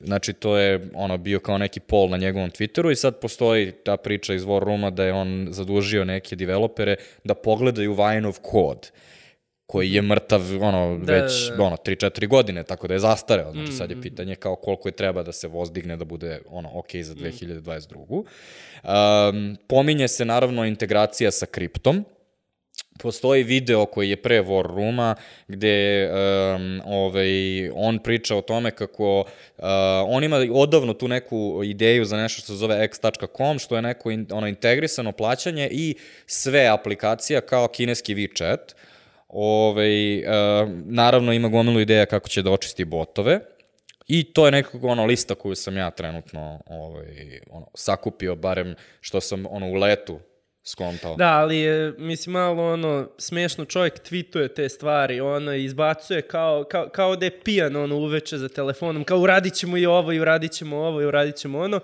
Znači, 0.00 0.32
to 0.32 0.56
je 0.56 0.88
ono 0.94 1.16
bio 1.18 1.40
kao 1.40 1.58
neki 1.58 1.80
pol 1.80 2.08
na 2.08 2.16
njegovom 2.16 2.50
Twitteru 2.50 2.90
i 2.90 2.96
sad 2.96 3.20
postoji 3.20 3.72
ta 3.72 3.96
priča 3.96 4.34
iz 4.34 4.44
War 4.44 4.64
Rooma 4.64 4.90
da 4.90 5.04
je 5.04 5.12
on 5.12 5.48
zadužio 5.50 6.04
neke 6.04 6.36
developere 6.36 6.96
da 7.24 7.34
pogledaju 7.34 7.94
Vine-ov 7.94 8.38
kod 8.42 8.90
koji 9.66 9.92
je 9.92 10.02
mrtav 10.02 10.42
ono, 10.60 10.98
Da, 10.98 11.12
već 11.12 11.48
da, 11.50 11.56
da. 11.56 11.62
ono, 11.62 11.76
3-4 11.76 12.28
godine, 12.28 12.62
tako 12.64 12.88
da 12.88 12.94
je 12.94 13.00
zastareo. 13.00 13.52
Znači, 13.52 13.72
sad 13.72 13.90
je 13.90 14.02
pitanje 14.02 14.34
kao 14.34 14.56
koliko 14.56 14.88
je 14.88 14.92
treba 14.92 15.22
da 15.22 15.32
se 15.32 15.48
voz 15.48 15.72
digne 15.72 15.96
da 15.96 16.04
bude 16.04 16.40
ono, 16.46 16.70
ok 16.74 16.96
za 17.02 17.14
2022. 17.14 18.24
Um, 18.82 19.56
pominje 19.66 20.08
se 20.08 20.24
naravno 20.24 20.64
integracija 20.64 21.30
sa 21.30 21.46
kriptom, 21.46 22.04
postoji 22.98 23.42
video 23.42 23.86
koji 23.86 24.10
je 24.10 24.16
pre 24.16 24.42
War 24.42 24.66
Rooma 24.66 25.14
gde 25.48 26.08
um, 26.10 26.80
ovaj, 26.86 27.30
on 27.74 27.98
priča 27.98 28.36
o 28.36 28.42
tome 28.42 28.70
kako 28.70 29.20
uh, 29.20 29.64
on 30.06 30.24
ima 30.24 30.36
odavno 30.52 30.94
tu 30.94 31.08
neku 31.08 31.60
ideju 31.64 32.04
za 32.04 32.16
nešto 32.16 32.40
što 32.40 32.52
se 32.52 32.56
zove 32.56 32.84
x.com, 32.84 33.58
što 33.58 33.76
je 33.76 33.82
neko 33.82 34.10
in, 34.10 34.26
ono 34.30 34.46
integrisano 34.46 35.12
plaćanje 35.12 35.68
i 35.72 35.94
sve 36.26 36.66
aplikacija 36.66 37.40
kao 37.40 37.68
kineski 37.68 38.14
WeChat. 38.14 38.74
Ovaj, 39.28 40.18
uh, 40.18 40.24
naravno 40.84 41.32
ima 41.32 41.48
gomilu 41.48 41.80
ideja 41.80 42.06
kako 42.06 42.28
će 42.28 42.42
da 42.42 42.50
očisti 42.50 42.84
botove 42.84 43.40
I 44.08 44.32
to 44.32 44.46
je 44.46 44.52
nekako 44.52 44.88
ono 44.88 45.04
lista 45.04 45.34
koju 45.34 45.54
sam 45.54 45.76
ja 45.76 45.90
trenutno 45.90 46.60
ovaj, 46.66 47.40
ono, 47.50 47.66
sakupio, 47.74 48.36
barem 48.36 48.74
što 49.00 49.20
sam 49.20 49.46
ono 49.50 49.68
u 49.68 49.74
letu 49.74 50.20
skontao. 50.68 51.16
Da, 51.16 51.30
ali 51.30 51.58
je, 51.58 51.94
mislim, 51.98 52.32
malo 52.32 52.72
ono, 52.72 53.08
smešno 53.18 53.64
čovjek 53.64 53.94
tweetuje 54.10 54.54
te 54.54 54.68
stvari, 54.68 55.20
ono, 55.20 55.54
izbacuje 55.54 56.22
kao, 56.22 56.64
kao, 56.64 56.88
kao 56.88 57.16
da 57.16 57.24
je 57.24 57.40
pijan, 57.40 57.76
ono, 57.76 57.96
uveče 57.96 58.38
za 58.38 58.48
telefonom, 58.48 59.04
kao 59.04 59.18
uradit 59.18 59.54
ćemo 59.54 59.76
i 59.76 59.86
ovo, 59.86 60.12
i 60.12 60.20
uradit 60.20 60.52
ćemo 60.52 60.76
ovo, 60.76 61.02
i 61.02 61.06
uradit 61.06 61.36
ćemo 61.36 61.58
ono, 61.58 61.80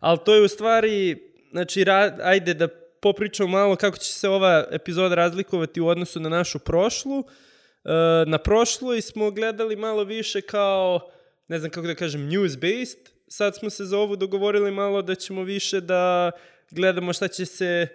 ali 0.00 0.18
to 0.24 0.34
je 0.34 0.42
u 0.42 0.48
stvari, 0.48 1.18
znači, 1.50 1.84
ra, 1.84 2.16
ajde 2.22 2.54
da 2.54 2.68
popričamo 3.00 3.48
malo 3.48 3.76
kako 3.76 3.96
će 3.96 4.12
se 4.12 4.28
ova 4.28 4.66
epizoda 4.70 5.14
razlikovati 5.14 5.80
u 5.80 5.88
odnosu 5.88 6.20
na 6.20 6.28
našu 6.28 6.58
prošlu. 6.58 7.18
E, 7.18 7.90
na 8.26 8.38
prošloj 8.38 9.00
smo 9.00 9.30
gledali 9.30 9.76
malo 9.76 10.04
više 10.04 10.40
kao, 10.40 11.10
ne 11.48 11.58
znam 11.58 11.70
kako 11.70 11.86
da 11.86 11.94
kažem, 11.94 12.30
news-based. 12.30 12.98
Sad 13.28 13.56
smo 13.56 13.70
se 13.70 13.84
za 13.84 13.98
ovu 13.98 14.16
dogovorili 14.16 14.70
malo 14.70 15.02
da 15.02 15.14
ćemo 15.14 15.42
više 15.42 15.80
da 15.80 16.30
gledamo 16.70 17.12
šta 17.12 17.28
će 17.28 17.46
se 17.46 17.88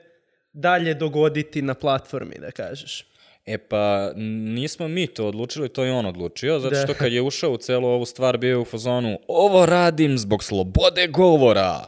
dalje 0.53 0.93
dogoditi 0.93 1.61
na 1.61 1.73
platformi, 1.73 2.35
da 2.39 2.51
kažeš. 2.51 3.05
E 3.45 3.57
pa, 3.57 4.11
nismo 4.15 4.87
mi 4.87 5.07
to 5.07 5.27
odlučili, 5.27 5.69
to 5.69 5.83
je 5.83 5.93
on 5.93 6.05
odlučio, 6.05 6.59
zato 6.59 6.75
što 6.75 6.93
kad 6.93 7.13
je 7.13 7.21
ušao 7.21 7.51
u 7.51 7.57
celu 7.57 7.87
ovu 7.87 8.05
stvar 8.05 8.37
bio 8.37 8.61
u 8.61 8.65
fazonu 8.65 9.19
ovo 9.27 9.65
radim 9.65 10.17
zbog 10.17 10.43
slobode 10.43 11.07
govora. 11.07 11.85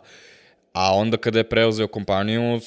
A 0.74 0.95
onda 0.95 1.17
kada 1.17 1.39
je 1.39 1.50
preuzeo 1.50 1.88
kompaniju, 1.88 2.60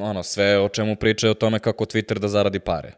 ono, 0.00 0.22
sve 0.22 0.58
o 0.58 0.68
čemu 0.68 0.96
priča 0.96 1.26
je 1.26 1.30
o 1.30 1.34
tome 1.34 1.58
kako 1.58 1.84
Twitter 1.84 2.18
da 2.18 2.28
zaradi 2.28 2.60
pare. 2.60 2.92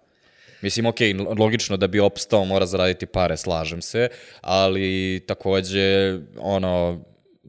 Mislim, 0.62 0.86
ok, 0.86 0.98
logično 1.38 1.76
da 1.76 1.86
bi 1.86 2.00
opstao 2.00 2.44
mora 2.44 2.66
zaraditi 2.66 3.06
pare, 3.06 3.36
slažem 3.36 3.82
se, 3.82 4.08
ali 4.40 5.20
takođe, 5.26 6.18
ono, 6.38 7.04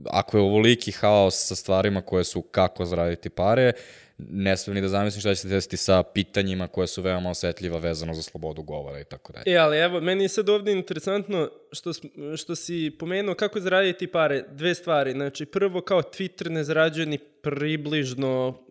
ako 0.06 0.38
je 0.38 0.44
ovoliki 0.44 0.92
haos 0.92 1.48
sa 1.48 1.56
stvarima 1.56 2.02
koje 2.02 2.24
su 2.24 2.42
kako 2.42 2.86
zaraditi 2.86 3.30
pare, 3.30 3.72
ne 4.20 4.58
smijem 4.58 4.76
ni 4.76 4.82
da 4.82 4.88
zamislim 4.88 5.22
šta 5.22 5.36
će 5.36 5.42
se 5.42 5.48
desiti 5.48 5.78
sa 5.78 6.04
pitanjima 6.04 6.68
koje 6.68 6.88
su 6.88 7.02
veoma 7.02 7.30
osetljiva 7.30 7.80
vezano 7.80 8.14
za 8.14 8.22
slobodu 8.22 8.62
govora 8.62 9.00
i 9.00 9.04
tako 9.04 9.34
dalje. 9.34 9.56
E, 9.56 9.58
ali 9.58 9.78
evo, 9.78 10.02
meni 10.02 10.24
je 10.24 10.30
sad 10.30 10.50
ovde 10.50 10.72
interesantno 10.72 11.50
što, 11.72 11.92
što 12.38 12.56
si 12.56 12.92
pomenuo 13.00 13.36
kako 13.36 13.60
zaraditi 13.60 14.08
pare. 14.08 14.46
Dve 14.52 14.76
stvari. 14.76 15.12
Znači, 15.12 15.46
prvo 15.46 15.82
kao 15.82 16.02
Twitter 16.02 16.50
ne 16.50 16.64
zarađuje 16.64 17.06
ni 17.06 17.18
približno 17.18 18.64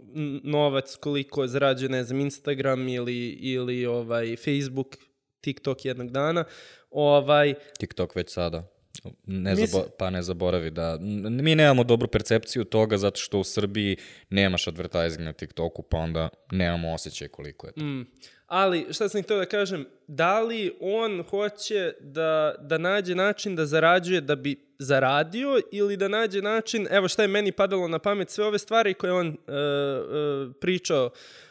novac 0.45 0.97
koliko 0.97 1.47
zarađuje, 1.47 1.89
ne 1.89 2.05
znam, 2.05 2.21
Instagram 2.21 2.89
ili, 2.89 3.29
ili 3.29 3.87
ovaj, 3.87 4.37
Facebook, 4.37 4.97
TikTok 5.41 5.85
jednog 5.85 6.11
dana. 6.11 6.45
Ovaj, 6.91 7.55
TikTok 7.79 8.17
već 8.17 8.31
sada. 8.31 8.78
Ne 9.27 9.55
Mis... 9.55 9.71
zabo, 9.71 9.85
pa 9.99 10.11
ne 10.11 10.23
zaboravi 10.23 10.71
da... 10.71 10.99
Mi 11.31 11.55
nemamo 11.55 11.85
dobru 11.85 12.09
percepciju 12.09 12.65
toga 12.65 12.97
zato 12.97 13.21
što 13.21 13.39
u 13.39 13.45
Srbiji 13.45 13.97
nemaš 14.31 14.69
advertising 14.69 15.25
na 15.25 15.33
TikToku, 15.33 15.83
pa 15.83 15.99
onda 15.99 16.29
nemamo 16.53 16.93
osjećaj 16.93 17.29
koliko 17.29 17.67
je 17.67 17.73
to. 17.73 17.81
Mm. 17.81 18.07
Ali, 18.47 18.87
šta 18.91 19.09
sam 19.09 19.23
htio 19.23 19.37
da 19.37 19.45
kažem, 19.45 19.87
da 20.07 20.41
li 20.41 20.77
on 20.81 21.23
hoće 21.23 21.93
da, 22.01 22.55
da 22.61 22.79
nađe 22.79 23.15
način 23.15 23.57
da 23.57 23.67
zarađuje 23.67 24.21
da 24.21 24.37
bi 24.37 24.69
zaradio 24.79 25.61
ili 25.73 25.97
da 25.97 26.09
nađe 26.09 26.43
način, 26.43 26.87
evo 26.91 27.09
šta 27.09 27.23
je 27.23 27.29
meni 27.29 27.53
padalo 27.53 27.89
na 27.89 27.99
pamet, 27.99 28.31
sve 28.31 28.45
ove 28.45 28.59
stvari 28.59 28.95
koje 28.95 29.13
on 29.13 29.29
uh, 29.29 29.35
uh, 29.35 30.55
pričao, 30.61 31.11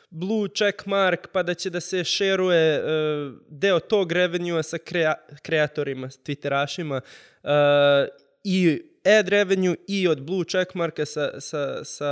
blue 0.10 0.50
check 0.56 0.86
mark, 0.86 1.28
pa 1.32 1.44
da 1.44 1.54
će 1.54 1.70
da 1.70 1.80
se 1.80 2.04
šeruje 2.04 2.80
uh, 2.80 3.34
deo 3.50 3.80
tog 3.80 4.12
revenue 4.12 4.64
sa 4.64 4.78
krea 4.78 5.16
kreatorima, 5.42 6.08
twitterašima 6.08 7.02
uh, 7.44 7.50
i 8.44 8.82
ad 9.06 9.30
revenue 9.30 9.76
i 9.88 10.08
od 10.08 10.22
blue 10.22 10.46
checkmarka 10.46 11.06
sa, 11.06 11.42
sa, 11.42 11.84
sa 11.84 12.12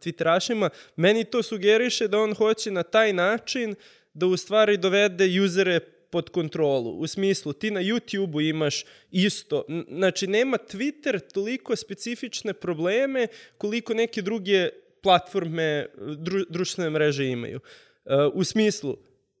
twitterašima, 0.00 0.68
meni 0.96 1.24
to 1.24 1.42
sugeriše 1.42 2.08
da 2.08 2.18
on 2.18 2.34
hoće 2.34 2.70
na 2.70 2.82
taj 2.82 3.12
način 3.12 3.74
da 4.14 4.26
u 4.26 4.36
stvari 4.36 4.76
dovede 4.76 5.40
usere 5.40 5.80
pod 6.14 6.30
kontrolu. 6.30 6.90
U 6.98 7.06
smislu, 7.06 7.52
ti 7.52 7.70
na 7.70 7.80
YouTube-u 7.80 8.40
imaš 8.40 8.84
isto, 9.10 9.64
znači 9.88 10.26
nema 10.26 10.58
Twitter 10.58 11.32
toliko 11.32 11.76
specifične 11.76 12.52
probleme 12.52 13.26
koliko 13.58 13.94
neke 13.94 14.22
druge 14.22 14.68
platforme, 15.04 15.86
dru, 16.18 16.44
društvene 16.50 16.90
mreže 16.90 17.28
imaju. 17.28 17.60
Uh, 18.04 18.12
u 18.34 18.44
smislu, 18.44 18.96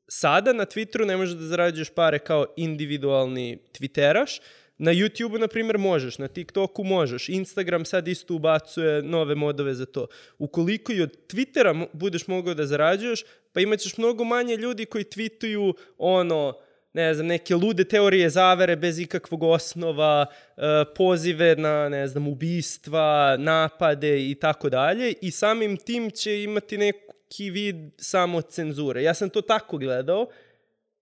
sada 0.08 0.52
na 0.52 0.66
Twitteru 0.66 1.06
ne 1.06 1.16
možeš 1.16 1.34
da 1.34 1.46
zarađuješ 1.46 1.90
pare 1.90 2.18
kao 2.18 2.46
individualni 2.56 3.58
twitteraš, 3.72 4.40
Na 4.78 4.90
YouTube-u, 4.90 5.38
na 5.38 5.46
primjer, 5.48 5.78
možeš, 5.78 6.18
na 6.18 6.28
TikToku 6.28 6.84
možeš, 6.84 7.28
Instagram 7.28 7.84
sad 7.84 8.08
isto 8.08 8.34
ubacuje 8.34 9.02
nove 9.02 9.34
modove 9.34 9.74
za 9.74 9.86
to. 9.86 10.06
Ukoliko 10.38 10.92
i 10.92 11.02
od 11.02 11.16
Twittera 11.28 11.86
budeš 11.92 12.26
mogao 12.26 12.54
da 12.54 12.66
zarađuješ, 12.66 13.24
pa 13.52 13.60
imaćeš 13.60 13.96
mnogo 13.96 14.24
manje 14.24 14.56
ljudi 14.56 14.84
koji 14.84 15.04
tweetuju 15.04 15.72
ono, 15.98 16.58
ne 16.94 17.14
znam, 17.14 17.26
neke 17.26 17.54
lude 17.54 17.84
teorije 17.84 18.30
zavere 18.30 18.76
bez 18.76 18.98
ikakvog 18.98 19.42
osnova, 19.42 20.26
e, 20.56 20.60
pozive 20.96 21.56
na, 21.56 21.88
ne 21.88 22.06
znam, 22.06 22.28
ubistva, 22.28 23.36
napade 23.38 24.30
i 24.30 24.34
tako 24.34 24.70
dalje 24.70 25.14
i 25.20 25.30
samim 25.30 25.76
tim 25.76 26.10
će 26.10 26.42
imati 26.42 26.78
neki 26.78 27.50
vid 27.50 27.76
samo 27.98 28.40
cenzure. 28.40 29.02
Ja 29.02 29.14
sam 29.14 29.30
to 29.30 29.40
tako 29.40 29.78
gledao. 29.78 30.26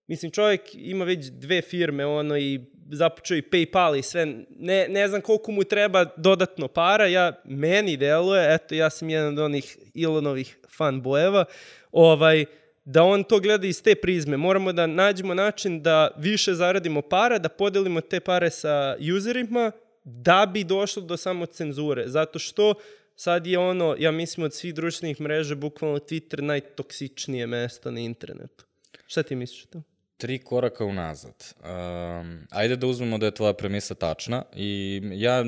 Mislim, 0.07 0.31
čovjek 0.33 0.61
ima 0.75 1.05
već 1.05 1.27
dve 1.27 1.63
firme, 1.63 2.07
ono, 2.07 2.39
i 2.39 2.61
započeo 2.91 3.37
i 3.37 3.43
Paypal 3.43 3.99
i 3.99 4.03
sve. 4.03 4.27
Ne, 4.51 4.89
ne 4.89 5.09
znam 5.09 5.21
koliko 5.21 5.53
mu 5.53 5.65
treba 5.65 6.05
dodatno 6.17 6.69
para. 6.69 7.07
Ja, 7.07 7.33
meni 7.45 7.97
deluje, 7.97 8.55
eto, 8.55 8.75
ja 8.75 8.91
sam 8.91 9.11
jedan 9.11 9.33
od 9.33 9.39
onih 9.39 9.79
Ilonovih 9.95 10.59
fanbojeva, 10.77 11.45
ovaj, 11.93 12.45
da 12.85 13.03
on 13.03 13.25
to 13.25 13.41
gleda 13.41 13.67
iz 13.67 13.83
te 13.83 13.95
prizme. 13.95 14.37
Moramo 14.37 14.73
da 14.73 14.87
nađemo 14.87 15.35
način 15.35 15.83
da 15.83 16.11
više 16.17 16.55
zaradimo 16.55 17.03
para, 17.03 17.39
da 17.39 17.49
podelimo 17.49 18.01
te 18.01 18.21
pare 18.21 18.51
sa 18.51 18.97
userima, 19.17 19.73
da 20.05 20.51
bi 20.53 20.65
došlo 20.65 21.03
do 21.03 21.17
samo 21.17 21.47
cenzure. 21.47 22.09
Zato 22.09 22.39
što 22.39 22.75
sad 23.17 23.47
je 23.47 23.59
ono, 23.59 23.97
ja 23.99 24.11
mislim 24.11 24.45
od 24.45 24.55
svih 24.55 24.75
društvenih 24.75 25.21
mreža, 25.21 25.55
bukvalno 25.55 25.99
Twitter 25.99 26.41
najtoksičnije 26.41 27.47
mesto 27.47 27.91
na 27.91 28.01
internetu. 28.01 28.65
Šta 29.07 29.23
ti 29.23 29.35
misliš 29.35 29.65
o 29.65 29.69
to? 29.69 29.83
Tri 30.23 30.39
koraka 30.39 30.85
unazad. 30.85 31.35
Um, 31.65 32.47
ajde 32.51 32.77
da 32.77 32.87
uzmemo 32.87 33.19
da 33.19 33.27
je 33.27 33.35
tvoja 33.35 33.53
premisa 33.53 33.95
tačna 33.95 34.45
i 34.55 35.01
ja, 35.15 35.45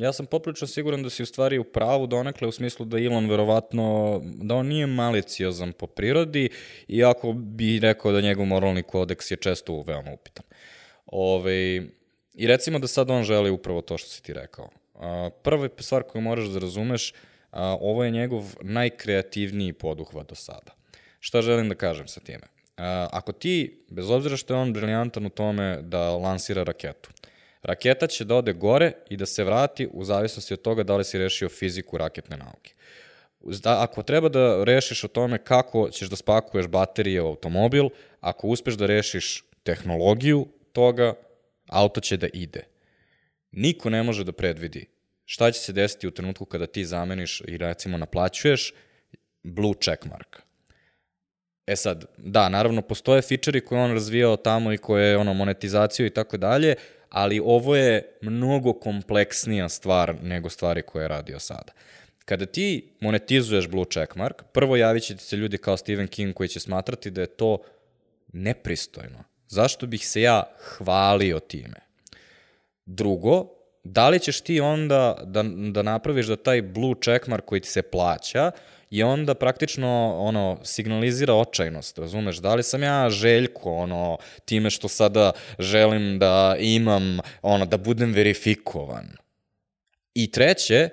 ja 0.00 0.12
sam 0.12 0.26
poprično 0.26 0.66
siguran 0.66 1.02
da 1.02 1.10
si 1.10 1.22
u 1.22 1.26
stvari 1.26 1.58
u 1.58 1.64
pravu 1.64 2.06
donekle 2.06 2.48
u 2.48 2.52
smislu 2.52 2.86
da 2.86 2.98
Elon 2.98 3.30
verovatno, 3.30 4.20
da 4.24 4.54
on 4.54 4.66
nije 4.66 4.86
maliciozan 4.86 5.72
po 5.72 5.86
prirodi, 5.86 6.48
iako 6.88 7.32
bi 7.32 7.78
rekao 7.78 8.12
da 8.12 8.20
njegov 8.20 8.46
moralni 8.46 8.82
kodeks 8.82 9.30
je 9.30 9.36
često 9.36 9.82
veoma 9.86 10.12
upitan. 10.12 10.44
Ove, 11.06 11.86
I 12.34 12.46
recimo 12.46 12.78
da 12.78 12.86
sad 12.86 13.10
on 13.10 13.22
želi 13.22 13.50
upravo 13.50 13.80
to 13.80 13.98
što 13.98 14.08
si 14.08 14.22
ti 14.22 14.32
rekao. 14.32 14.68
Uh, 14.94 15.02
prva 15.42 15.68
stvar 15.78 16.02
koju 16.02 16.22
moraš 16.22 16.48
da 16.48 16.58
razumeš, 16.58 17.12
uh, 17.12 17.58
ovo 17.60 18.04
je 18.04 18.10
njegov 18.10 18.54
najkreativniji 18.62 19.72
poduhvat 19.72 20.28
do 20.28 20.34
sada. 20.34 20.74
Šta 21.20 21.42
želim 21.42 21.68
da 21.68 21.74
kažem 21.74 22.08
sa 22.08 22.20
time? 22.20 22.57
Ako 23.10 23.32
ti, 23.32 23.84
bez 23.88 24.10
obzira 24.10 24.36
što 24.36 24.54
je 24.54 24.60
on 24.60 24.72
briljantan 24.72 25.26
u 25.26 25.30
tome 25.30 25.78
da 25.82 26.10
lansira 26.10 26.62
raketu, 26.62 27.10
raketa 27.62 28.06
će 28.06 28.24
da 28.24 28.34
ode 28.34 28.52
gore 28.52 28.92
i 29.10 29.16
da 29.16 29.26
se 29.26 29.44
vrati 29.44 29.88
u 29.92 30.04
zavisnosti 30.04 30.54
od 30.54 30.62
toga 30.62 30.82
da 30.82 30.96
li 30.96 31.04
si 31.04 31.18
rešio 31.18 31.48
fiziku 31.48 31.98
raketne 31.98 32.36
nauke. 32.36 32.74
Da, 33.40 33.82
ako 33.82 34.02
treba 34.02 34.28
da 34.28 34.64
rešiš 34.64 35.04
o 35.04 35.08
tome 35.08 35.38
kako 35.38 35.90
ćeš 35.90 36.08
da 36.08 36.16
spakuješ 36.16 36.66
baterije 36.66 37.22
u 37.22 37.26
automobil, 37.26 37.88
ako 38.20 38.48
uspeš 38.48 38.74
da 38.74 38.86
rešiš 38.86 39.44
tehnologiju 39.62 40.46
toga, 40.72 41.14
auto 41.68 42.00
će 42.00 42.16
da 42.16 42.26
ide. 42.32 42.64
Niko 43.52 43.90
ne 43.90 44.02
može 44.02 44.24
da 44.24 44.32
predvidi 44.32 44.86
šta 45.24 45.50
će 45.50 45.60
se 45.60 45.72
desiti 45.72 46.08
u 46.08 46.10
trenutku 46.10 46.44
kada 46.44 46.66
ti 46.66 46.84
zameniš 46.84 47.42
i 47.48 47.56
recimo 47.56 47.98
naplaćuješ 47.98 48.74
blue 49.42 49.74
checkmark. 49.80 50.47
E 51.68 51.76
sad, 51.76 52.04
da, 52.16 52.48
naravno, 52.48 52.82
postoje 52.82 53.22
fičeri 53.22 53.60
koje 53.60 53.80
on 53.80 53.92
razvijao 53.92 54.36
tamo 54.36 54.72
i 54.72 54.78
koje, 54.78 55.16
ono, 55.16 55.34
monetizaciju 55.34 56.06
i 56.06 56.10
tako 56.10 56.36
dalje, 56.36 56.74
ali 57.10 57.40
ovo 57.44 57.76
je 57.76 58.18
mnogo 58.20 58.72
kompleksnija 58.72 59.68
stvar 59.68 60.14
nego 60.22 60.48
stvari 60.48 60.82
koje 60.82 61.04
je 61.04 61.08
radio 61.08 61.38
sada. 61.38 61.72
Kada 62.24 62.46
ti 62.46 62.88
monetizuješ 63.00 63.68
Blue 63.68 63.84
Checkmark, 63.84 64.42
prvo 64.52 64.76
javit 64.76 65.02
će 65.02 65.16
ti 65.16 65.24
se 65.24 65.36
ljudi 65.36 65.58
kao 65.58 65.76
Stephen 65.76 66.08
King 66.08 66.34
koji 66.34 66.48
će 66.48 66.60
smatrati 66.60 67.10
da 67.10 67.20
je 67.20 67.26
to 67.26 67.58
nepristojno. 68.32 69.24
Zašto 69.48 69.86
bih 69.86 70.08
se 70.08 70.20
ja 70.20 70.42
hvalio 70.58 71.38
time? 71.38 71.80
Drugo, 72.86 73.48
da 73.84 74.08
li 74.08 74.20
ćeš 74.20 74.40
ti 74.40 74.60
onda 74.60 75.18
da, 75.24 75.42
da 75.72 75.82
napraviš 75.82 76.26
da 76.26 76.36
taj 76.36 76.62
blue 76.62 76.94
checkmark 77.02 77.44
koji 77.44 77.60
ti 77.60 77.68
se 77.68 77.82
plaća 77.82 78.50
i 78.90 79.02
onda 79.02 79.34
praktično 79.34 80.16
ono 80.18 80.58
signalizira 80.64 81.34
očajnost, 81.34 81.98
razumeš? 81.98 82.36
Da 82.36 82.54
li 82.54 82.62
sam 82.62 82.82
ja 82.82 83.10
Željko, 83.10 83.72
ono, 83.72 84.18
time 84.44 84.70
što 84.70 84.88
sada 84.88 85.32
želim 85.58 86.18
da 86.18 86.56
imam, 86.60 87.18
ono, 87.42 87.66
da 87.66 87.76
budem 87.76 88.12
verifikovan. 88.12 89.08
I 90.14 90.30
treće, 90.30 90.88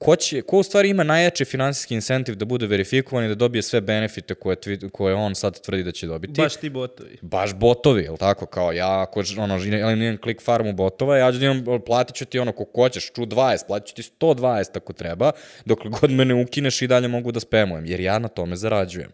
ko, 0.00 0.16
će, 0.16 0.42
ko 0.42 0.58
u 0.58 0.62
stvari 0.62 0.88
ima 0.88 1.04
najjači 1.04 1.44
finansijski 1.44 1.94
incentiv 1.94 2.34
da 2.34 2.44
bude 2.44 2.66
verifikovan 2.66 3.24
i 3.24 3.28
da 3.28 3.34
dobije 3.34 3.62
sve 3.62 3.80
benefite 3.80 4.34
koje, 4.34 4.56
koje 4.92 5.14
on 5.14 5.34
sad 5.34 5.60
tvrdi 5.60 5.82
da 5.82 5.92
će 5.92 6.06
dobiti. 6.06 6.40
Baš 6.40 6.56
ti 6.56 6.70
botovi. 6.70 7.18
Baš 7.22 7.54
botovi, 7.54 8.02
jel 8.02 8.16
tako? 8.16 8.46
Kao 8.46 8.72
ja, 8.72 9.02
ako 9.02 9.22
ono, 9.38 9.64
imam 9.64 10.16
klik 10.16 10.42
farmu 10.42 10.72
botova, 10.72 11.16
ja 11.16 11.32
ću 11.32 11.38
da 11.38 11.46
imam, 11.46 11.64
platit 11.86 12.16
ću 12.16 12.24
ti 12.24 12.38
ono 12.38 12.52
ko 12.52 12.66
hoćeš, 12.74 13.12
ču 13.12 13.22
20, 13.22 13.66
platit 13.66 13.88
ću 13.88 13.94
ti 13.94 14.02
120 14.20 14.76
ako 14.76 14.92
treba, 14.92 15.32
dok 15.64 15.78
god 16.00 16.10
me 16.10 16.24
ne 16.24 16.34
ukineš 16.34 16.82
i 16.82 16.86
dalje 16.86 17.08
mogu 17.08 17.32
da 17.32 17.40
spemujem, 17.40 17.86
jer 17.86 18.00
ja 18.00 18.18
na 18.18 18.28
tome 18.28 18.56
zarađujem. 18.56 19.10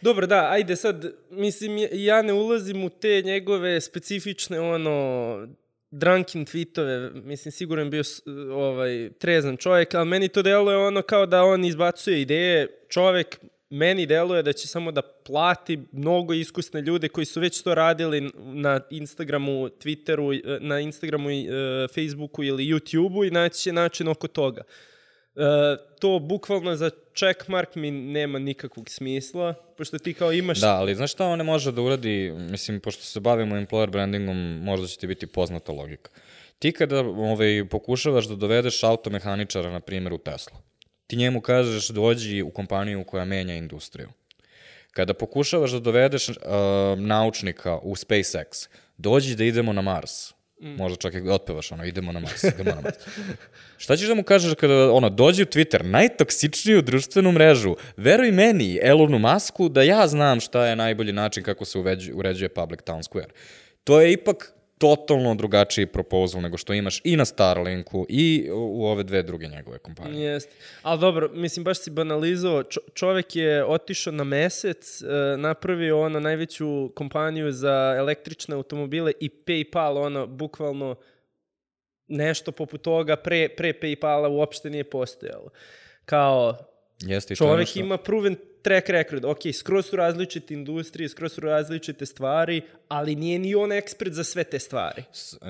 Dobro, 0.00 0.26
da, 0.26 0.50
ajde 0.50 0.76
sad, 0.76 1.12
mislim, 1.30 1.88
ja 1.92 2.22
ne 2.22 2.32
ulazim 2.32 2.84
u 2.84 2.88
te 2.88 3.22
njegove 3.24 3.80
specifične, 3.80 4.60
ono, 4.60 5.46
drunken 5.90 6.44
tweetove, 6.44 7.10
mislim, 7.24 7.52
siguran 7.52 7.90
bio 7.90 8.02
ovaj, 8.52 9.10
trezan 9.18 9.56
čovjek, 9.56 9.94
ali 9.94 10.08
meni 10.08 10.28
to 10.28 10.42
deluje 10.42 10.76
ono 10.76 11.02
kao 11.02 11.26
da 11.26 11.44
on 11.44 11.64
izbacuje 11.64 12.20
ideje, 12.20 12.68
čovjek 12.88 13.38
meni 13.70 14.06
deluje 14.06 14.42
da 14.42 14.52
će 14.52 14.68
samo 14.68 14.92
da 14.92 15.02
plati 15.02 15.78
mnogo 15.92 16.34
iskusne 16.34 16.80
ljude 16.80 17.08
koji 17.08 17.24
su 17.24 17.40
već 17.40 17.62
to 17.62 17.74
radili 17.74 18.30
na 18.36 18.80
Instagramu, 18.90 19.68
Twitteru, 19.68 20.58
na 20.60 20.80
Instagramu, 20.80 21.30
i 21.30 21.48
Facebooku 21.94 22.44
ili 22.44 22.66
YouTubeu 22.66 23.28
i 23.28 23.30
naći 23.30 23.58
će 23.58 23.72
način 23.72 24.08
oko 24.08 24.28
toga. 24.28 24.62
To 26.00 26.18
bukvalno 26.18 26.76
za 26.76 26.90
checkmark 27.14 27.74
mi 27.74 27.90
nema 27.90 28.38
nikakvog 28.38 28.88
smisla, 28.88 29.54
pošto 29.76 29.98
ti 29.98 30.14
kao 30.14 30.32
imaš... 30.32 30.60
Da, 30.60 30.76
ali 30.76 30.94
znaš 30.94 31.12
šta 31.12 31.26
on 31.26 31.38
ne 31.38 31.44
može 31.44 31.72
da 31.72 31.82
uradi, 31.82 32.32
mislim, 32.36 32.80
pošto 32.80 33.02
se 33.02 33.20
bavimo 33.20 33.56
employer 33.56 33.90
brandingom, 33.90 34.60
možda 34.62 34.86
će 34.86 34.98
ti 34.98 35.06
biti 35.06 35.26
poznata 35.26 35.72
logika. 35.72 36.10
Ti 36.58 36.72
kada 36.72 37.00
ovaj, 37.00 37.64
pokušavaš 37.70 38.28
da 38.28 38.34
dovedeš 38.34 38.82
automehaničara, 38.82 39.70
na 39.70 39.80
primjer, 39.80 40.12
u 40.12 40.18
Tesla, 40.18 40.56
ti 41.06 41.16
njemu 41.16 41.40
kažeš 41.40 41.88
dođi 41.88 42.42
u 42.42 42.50
kompaniju 42.50 43.04
koja 43.04 43.24
menja 43.24 43.54
industriju. 43.54 44.08
Kada 44.90 45.14
pokušavaš 45.14 45.70
da 45.70 45.80
dovedeš 45.80 46.28
uh, 46.28 46.36
naučnika 46.98 47.78
u 47.82 47.94
SpaceX, 47.94 48.68
dođi 48.96 49.36
da 49.36 49.44
idemo 49.44 49.72
na 49.72 49.82
Mars, 49.82 50.32
Mm. 50.62 50.76
Možda 50.76 50.96
čak 50.96 51.14
i 51.14 51.28
otpevaš 51.28 51.72
ono, 51.72 51.84
idemo 51.84 52.12
na 52.12 52.20
Mars, 52.20 52.44
idemo 52.44 52.70
na 52.70 52.80
Mars. 52.80 52.96
Šta 53.82 53.96
ćeš 53.96 54.08
da 54.08 54.14
mu 54.14 54.22
kažeš 54.22 54.54
kada 54.54 54.92
ono, 54.92 55.10
dođe 55.10 55.42
u 55.42 55.46
Twitter, 55.46 55.82
najtoksičniju 55.82 56.82
društvenu 56.82 57.32
mrežu, 57.32 57.76
veruj 57.96 58.32
meni, 58.32 58.78
Elonu 58.82 59.18
Masku, 59.18 59.68
da 59.68 59.82
ja 59.82 60.08
znam 60.08 60.40
šta 60.40 60.66
je 60.66 60.76
najbolji 60.76 61.12
način 61.12 61.42
kako 61.42 61.64
se 61.64 61.78
uređuje 62.14 62.48
Public 62.48 62.80
Town 62.80 63.02
Square. 63.10 63.30
To 63.84 64.00
je 64.00 64.12
ipak 64.12 64.52
totalno 64.80 65.34
drugačiji 65.34 65.86
proposal 65.86 66.40
nego 66.40 66.56
što 66.56 66.72
imaš 66.72 67.00
i 67.04 67.16
na 67.16 67.24
Starlinku 67.24 68.06
i 68.08 68.50
u 68.52 68.86
ove 68.86 69.02
dve 69.02 69.22
druge 69.22 69.46
njegove 69.46 69.78
kompanije. 69.78 70.32
Jeste. 70.32 70.52
Ali 70.82 71.00
dobro, 71.00 71.30
mislim, 71.34 71.64
baš 71.64 71.78
si 71.78 71.90
banalizao. 71.90 72.62
Čo 72.62 72.80
čovek 72.94 73.36
je 73.36 73.64
otišao 73.64 74.12
na 74.12 74.24
mesec, 74.24 75.02
e, 75.02 75.06
napravio 75.36 76.00
ono 76.00 76.20
najveću 76.20 76.92
kompaniju 76.94 77.52
za 77.52 77.94
električne 77.98 78.54
automobile 78.54 79.12
i 79.20 79.28
PayPal, 79.28 79.98
ono, 79.98 80.26
bukvalno 80.26 80.96
nešto 82.08 82.52
poput 82.52 82.82
toga 82.82 83.16
pre, 83.16 83.48
pre 83.48 83.72
PayPala 83.72 84.28
uopšte 84.28 84.70
nije 84.70 84.84
postojalo. 84.84 85.50
Kao, 86.04 86.69
Jeste, 87.00 87.36
čovek 87.36 87.68
što... 87.68 87.80
ima 87.80 87.98
proven 87.98 88.36
track 88.62 88.88
record, 88.88 89.24
ok, 89.24 89.38
skroz 89.54 89.86
su 89.86 89.96
različite 89.96 90.54
industrije, 90.54 91.08
skroz 91.08 91.32
su 91.32 91.40
različite 91.40 92.06
stvari, 92.06 92.62
ali 92.88 93.14
nije 93.14 93.38
ni 93.38 93.54
on 93.54 93.72
ekspert 93.72 94.12
za 94.12 94.24
sve 94.24 94.44
te 94.44 94.58
stvari. 94.58 95.02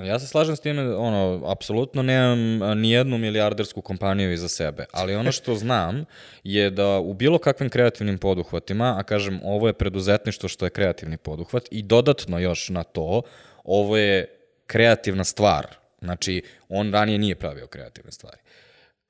Ja 0.05 0.19
se 0.19 0.27
slažem 0.27 0.55
s 0.55 0.59
time, 0.59 0.95
ono, 0.95 1.43
apsolutno 1.45 2.01
nemam 2.01 2.79
ni 2.81 2.91
jednu 2.91 3.17
milijardersku 3.17 3.81
kompaniju 3.81 4.33
iza 4.33 4.47
sebe, 4.47 4.85
ali 4.91 5.15
ono 5.15 5.31
što 5.31 5.55
znam 5.55 6.05
je 6.43 6.69
da 6.69 6.99
u 6.99 7.13
bilo 7.13 7.37
kakvim 7.37 7.69
kreativnim 7.69 8.17
poduhvatima, 8.17 8.95
a 8.99 9.03
kažem, 9.03 9.39
ovo 9.43 9.67
je 9.67 9.73
preduzetništvo 9.73 10.49
što 10.49 10.65
je 10.65 10.69
kreativni 10.69 11.17
poduhvat 11.17 11.67
i 11.71 11.81
dodatno 11.81 12.39
još 12.39 12.69
na 12.69 12.83
to, 12.83 13.21
ovo 13.63 13.97
je 13.97 14.37
kreativna 14.67 15.23
stvar. 15.23 15.67
Znači, 16.01 16.41
on 16.69 16.93
ranije 16.93 17.17
nije 17.17 17.35
pravio 17.35 17.67
kreativne 17.67 18.11
stvari. 18.11 18.37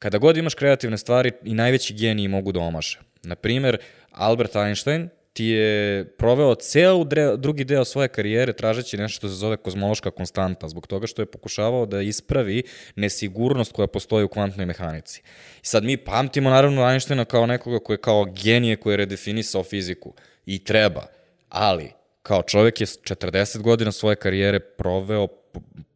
Kada 0.01 0.17
god 0.17 0.37
imaš 0.37 0.53
kreativne 0.53 0.97
stvari, 0.97 1.31
i 1.43 1.53
najveći 1.53 1.93
geniji 1.93 2.27
mogu 2.27 2.51
da 2.51 2.59
omaše. 2.59 2.99
Na 3.23 3.35
primer, 3.35 3.77
Albert 4.11 4.55
Einstein 4.55 5.09
ti 5.33 5.45
je 5.45 6.05
proveo 6.17 6.55
ceo 6.55 7.03
drugi 7.37 7.63
deo 7.63 7.85
svoje 7.85 8.07
karijere 8.07 8.53
tražeći 8.53 8.97
nešto 8.97 9.15
što 9.17 9.27
se 9.27 9.35
zove 9.35 9.57
kozmološka 9.57 10.11
konstanta, 10.11 10.67
zbog 10.67 10.87
toga 10.87 11.07
što 11.07 11.21
je 11.21 11.25
pokušavao 11.25 11.85
da 11.85 12.01
ispravi 12.01 12.63
nesigurnost 12.95 13.71
koja 13.71 13.87
postoji 13.87 14.23
u 14.25 14.27
kvantnoj 14.27 14.65
mehanici. 14.65 15.21
I 15.63 15.65
sad 15.65 15.83
mi 15.83 15.97
pamtimo 15.97 16.49
naravno 16.49 16.91
Einsteina 16.91 17.25
kao 17.25 17.45
nekoga 17.45 17.79
koji 17.79 17.93
je 17.93 18.01
kao 18.01 18.25
genije 18.43 18.75
koji 18.75 18.93
je 18.93 18.97
redefinisao 18.97 19.63
fiziku. 19.63 20.13
I 20.45 20.63
treba. 20.63 21.05
Ali, 21.49 21.91
kao 22.21 22.41
čovek 22.41 22.81
je 22.81 22.87
40 22.87 23.61
godina 23.61 23.91
svoje 23.91 24.15
karijere 24.15 24.59
proveo 24.59 25.27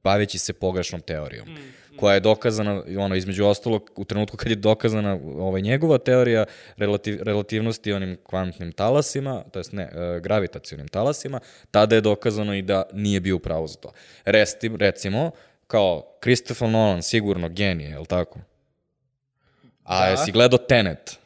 baveći 0.03 0.37
se 0.37 0.53
pogrešnom 0.53 1.01
teorijom. 1.01 1.49
Mm 1.49 1.84
koja 1.97 2.13
je 2.13 2.19
dokazana, 2.19 2.84
ono, 2.99 3.15
između 3.15 3.45
ostalog, 3.45 3.91
u 3.95 4.05
trenutku 4.05 4.38
kad 4.38 4.49
je 4.49 4.55
dokazana 4.55 5.19
ovaj, 5.38 5.62
njegova 5.62 5.97
teorija 5.97 6.45
relativ, 6.77 7.23
relativnosti 7.23 7.93
onim 7.93 8.17
kvantnim 8.23 8.71
talasima, 8.71 9.43
to 9.51 9.60
jest 9.60 9.71
ne, 9.71 9.84
e, 9.84 10.19
gravitacionim 10.19 10.88
talasima, 10.88 11.39
tada 11.71 11.95
je 11.95 12.01
dokazano 12.01 12.55
i 12.55 12.62
da 12.62 12.84
nije 12.93 13.19
bio 13.19 13.39
pravo 13.39 13.67
za 13.67 13.75
to. 13.75 13.91
Resti, 14.25 14.71
recimo, 14.79 15.31
kao 15.67 16.17
Christopher 16.21 16.69
Nolan, 16.69 17.01
sigurno 17.01 17.49
genije, 17.49 17.89
je 17.89 17.99
li 17.99 18.05
tako? 18.05 18.39
A 19.84 19.99
da. 19.99 20.05
jesi 20.05 20.31
gledao 20.31 20.58
Tenet? 20.58 21.19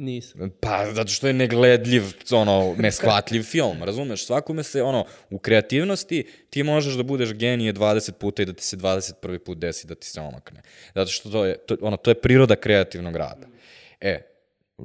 Nisam. 0.00 0.50
Pa, 0.60 0.86
zato 0.92 1.10
što 1.10 1.26
je 1.26 1.32
negledljiv, 1.32 2.02
ono, 2.30 2.74
neshvatljiv 2.78 3.42
film, 3.42 3.82
razumeš? 3.82 4.26
Svakome 4.26 4.62
se, 4.62 4.82
ono, 4.82 5.04
u 5.30 5.38
kreativnosti 5.38 6.26
ti 6.50 6.62
možeš 6.62 6.94
da 6.94 7.02
budeš 7.02 7.32
genije 7.32 7.72
20 7.72 8.12
puta 8.12 8.42
i 8.42 8.46
da 8.46 8.52
ti 8.52 8.64
se 8.64 8.76
21. 8.76 9.38
put 9.38 9.58
desi 9.58 9.86
da 9.86 9.94
ti 9.94 10.06
se 10.06 10.20
omakne. 10.20 10.62
Zato 10.94 11.10
što 11.10 11.30
to 11.30 11.44
je, 11.44 11.58
to, 11.58 11.76
ono, 11.80 11.96
to 11.96 12.10
je 12.10 12.14
priroda 12.14 12.56
kreativnog 12.56 13.16
rada. 13.16 13.46
E, 14.00 14.20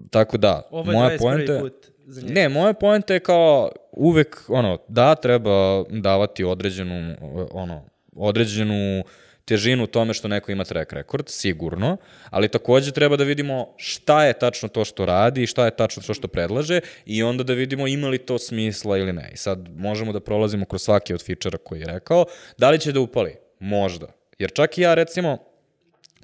tako 0.10 0.38
da, 0.38 0.68
Ovo 0.72 0.92
je 0.92 0.98
moja 0.98 1.18
poenta... 1.18 1.60
Put 1.60 1.88
za 2.06 2.22
njega. 2.22 2.34
Ne, 2.34 2.50
moja 2.50 2.74
poenta 2.74 3.14
je 3.14 3.20
kao 3.20 3.72
uvek, 3.92 4.44
ono, 4.48 4.78
da, 4.88 5.16
treba 5.16 5.84
davati 5.90 6.44
određenu, 6.44 7.16
ono, 7.52 7.86
određenu 8.16 9.04
težinu 9.46 9.88
tome 9.88 10.14
što 10.14 10.28
neko 10.28 10.52
ima 10.52 10.64
track 10.64 10.94
record, 10.94 11.30
sigurno, 11.30 11.98
ali 12.30 12.48
takođe 12.48 12.92
treba 12.92 13.18
da 13.18 13.24
vidimo 13.24 13.74
šta 13.78 14.26
je 14.26 14.34
tačno 14.34 14.70
to 14.70 14.86
što 14.86 15.06
radi 15.06 15.44
i 15.44 15.48
šta 15.48 15.66
je 15.66 15.76
tačno 15.76 16.04
to 16.04 16.14
što 16.14 16.28
predlaže 16.28 16.80
i 17.06 17.24
onda 17.24 17.44
da 17.44 17.54
vidimo 17.54 17.88
ima 17.88 18.08
li 18.08 18.18
to 18.18 18.40
smisla 18.40 18.98
ili 18.98 19.14
ne. 19.14 19.30
I 19.34 19.38
sad 19.38 19.70
možemo 19.76 20.14
da 20.14 20.20
prolazimo 20.20 20.66
kroz 20.66 20.82
svaki 20.82 21.14
od 21.14 21.24
fičera 21.24 21.58
koji 21.58 21.80
je 21.80 21.88
rekao. 21.88 22.26
Da 22.58 22.70
li 22.70 22.80
će 22.80 22.92
da 22.92 23.00
upali? 23.00 23.36
Možda. 23.60 24.08
Jer 24.40 24.52
čak 24.52 24.78
i 24.78 24.82
ja 24.82 24.94
recimo, 24.94 25.38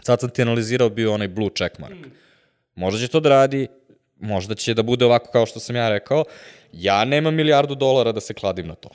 sad 0.01 0.19
sam 0.19 0.29
ti 0.29 0.41
analizirao 0.41 0.89
bio 0.89 1.13
onaj 1.13 1.27
blue 1.27 1.49
checkmark. 1.57 2.07
Možda 2.75 2.99
će 2.99 3.07
to 3.07 3.19
da 3.19 3.29
radi, 3.29 3.67
možda 4.19 4.55
će 4.55 4.73
da 4.73 4.84
bude 4.84 5.05
ovako 5.05 5.31
kao 5.31 5.45
što 5.45 5.60
sam 5.60 5.75
ja 5.75 5.89
rekao. 5.89 6.23
Ja 6.73 7.05
nemam 7.05 7.36
milijardu 7.36 7.75
dolara 7.75 8.12
da 8.12 8.21
se 8.21 8.34
kladim 8.34 8.67
na 8.67 8.75
to 8.75 8.89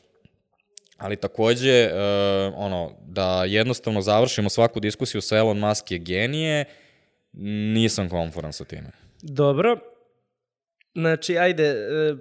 ali 0.99 1.17
takođe, 1.17 1.87
uh, 1.87 2.55
ono, 2.57 2.93
da 3.07 3.45
jednostavno 3.45 4.01
završimo 4.01 4.51
svaku 4.51 4.81
diskusiju 4.81 5.21
sa 5.21 5.37
Elon 5.37 5.59
Musk 5.59 5.91
je 5.91 5.99
genije, 5.99 6.65
nisam 7.73 8.09
konforan 8.09 8.53
sa 8.53 8.65
time. 8.65 8.91
Dobro. 9.23 9.79
Znači, 10.95 11.39
ajde, 11.39 11.75
uh, 12.13 12.19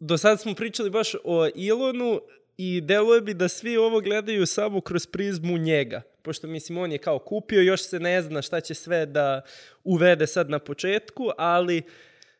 do 0.00 0.18
sada 0.18 0.36
smo 0.36 0.54
pričali 0.54 0.90
baš 0.90 1.14
o 1.24 1.48
Elonu 1.68 2.20
i 2.56 2.80
deluje 2.80 3.20
bi 3.20 3.34
da 3.34 3.48
svi 3.48 3.76
ovo 3.76 4.00
gledaju 4.00 4.46
samo 4.46 4.80
kroz 4.80 5.06
prizmu 5.06 5.58
njega. 5.58 6.02
Pošto, 6.22 6.46
mislim, 6.46 6.78
on 6.78 6.92
je 6.92 6.98
kao 6.98 7.18
kupio, 7.18 7.60
još 7.60 7.82
se 7.82 8.00
ne 8.00 8.22
zna 8.22 8.42
šta 8.42 8.60
će 8.60 8.74
sve 8.74 9.06
da 9.06 9.42
uvede 9.84 10.26
sad 10.26 10.50
na 10.50 10.58
početku, 10.58 11.30
ali 11.38 11.82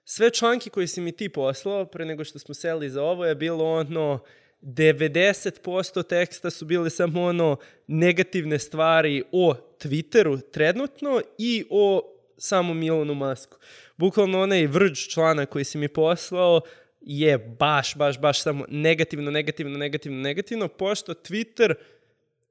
sve 0.05 0.31
članke 0.31 0.71
koje 0.71 0.87
si 0.87 1.01
mi 1.01 1.13
ti 1.13 1.29
poslao 1.29 1.87
pre 1.87 2.05
nego 2.05 2.25
što 2.25 2.39
smo 2.39 2.55
seli 2.55 2.91
za 2.91 3.03
ovo 3.03 3.27
je 3.27 3.35
bilo 3.35 3.73
ono 3.73 4.21
90% 4.63 6.03
teksta 6.09 6.51
su 6.51 6.65
bile 6.65 6.91
samo 6.91 7.23
ono 7.23 7.57
negativne 7.87 8.59
stvari 8.59 9.23
o 9.33 9.55
Twitteru 9.79 10.41
trenutno 10.51 11.21
i 11.39 11.65
o 11.71 12.03
samom 12.39 12.83
Ilonu 12.83 13.15
Masku. 13.15 13.57
Bukvalno 13.97 14.43
onaj 14.43 14.67
vrđ 14.67 15.09
člana 15.09 15.47
koji 15.47 15.65
si 15.65 15.79
mi 15.79 15.89
poslao 15.89 16.61
je 17.01 17.39
baš, 17.39 17.97
baš, 17.97 18.21
baš 18.21 18.43
samo 18.43 18.65
negativno, 18.69 19.31
negativno, 19.31 19.79
negativno, 19.79 20.19
negativno, 20.19 20.69
pošto 20.69 21.15
Twitter 21.15 21.75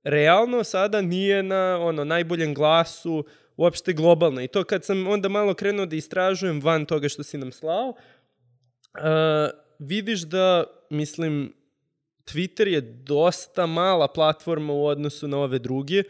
realno 0.04 0.63
sada 0.63 1.02
nije 1.02 1.43
na 1.43 1.80
ono 1.82 2.04
najboljem 2.04 2.54
glasu 2.54 3.26
uopšte 3.58 3.93
globalna. 3.93 4.43
I 4.43 4.47
to 4.47 4.63
kad 4.63 4.86
sam 4.86 5.08
onda 5.08 5.30
malo 5.30 5.54
krenuo 5.54 5.86
da 5.86 5.95
istražujem 5.95 6.62
van 6.62 6.86
toga 6.86 7.10
što 7.10 7.24
si 7.24 7.38
nam 7.38 7.52
slao, 7.52 7.89
uh, 7.89 7.95
vidiš 9.80 10.21
da, 10.21 10.63
mislim, 10.89 11.54
Twitter 12.25 12.67
je 12.67 12.81
dosta 12.81 13.65
mala 13.65 14.07
platforma 14.07 14.73
u 14.73 14.86
odnosu 14.86 15.27
na 15.27 15.38
ove 15.38 15.60
druge. 15.60 16.03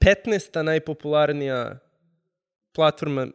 15. 0.00 0.62
najpopularnija 0.62 1.78
platforma, 2.72 3.26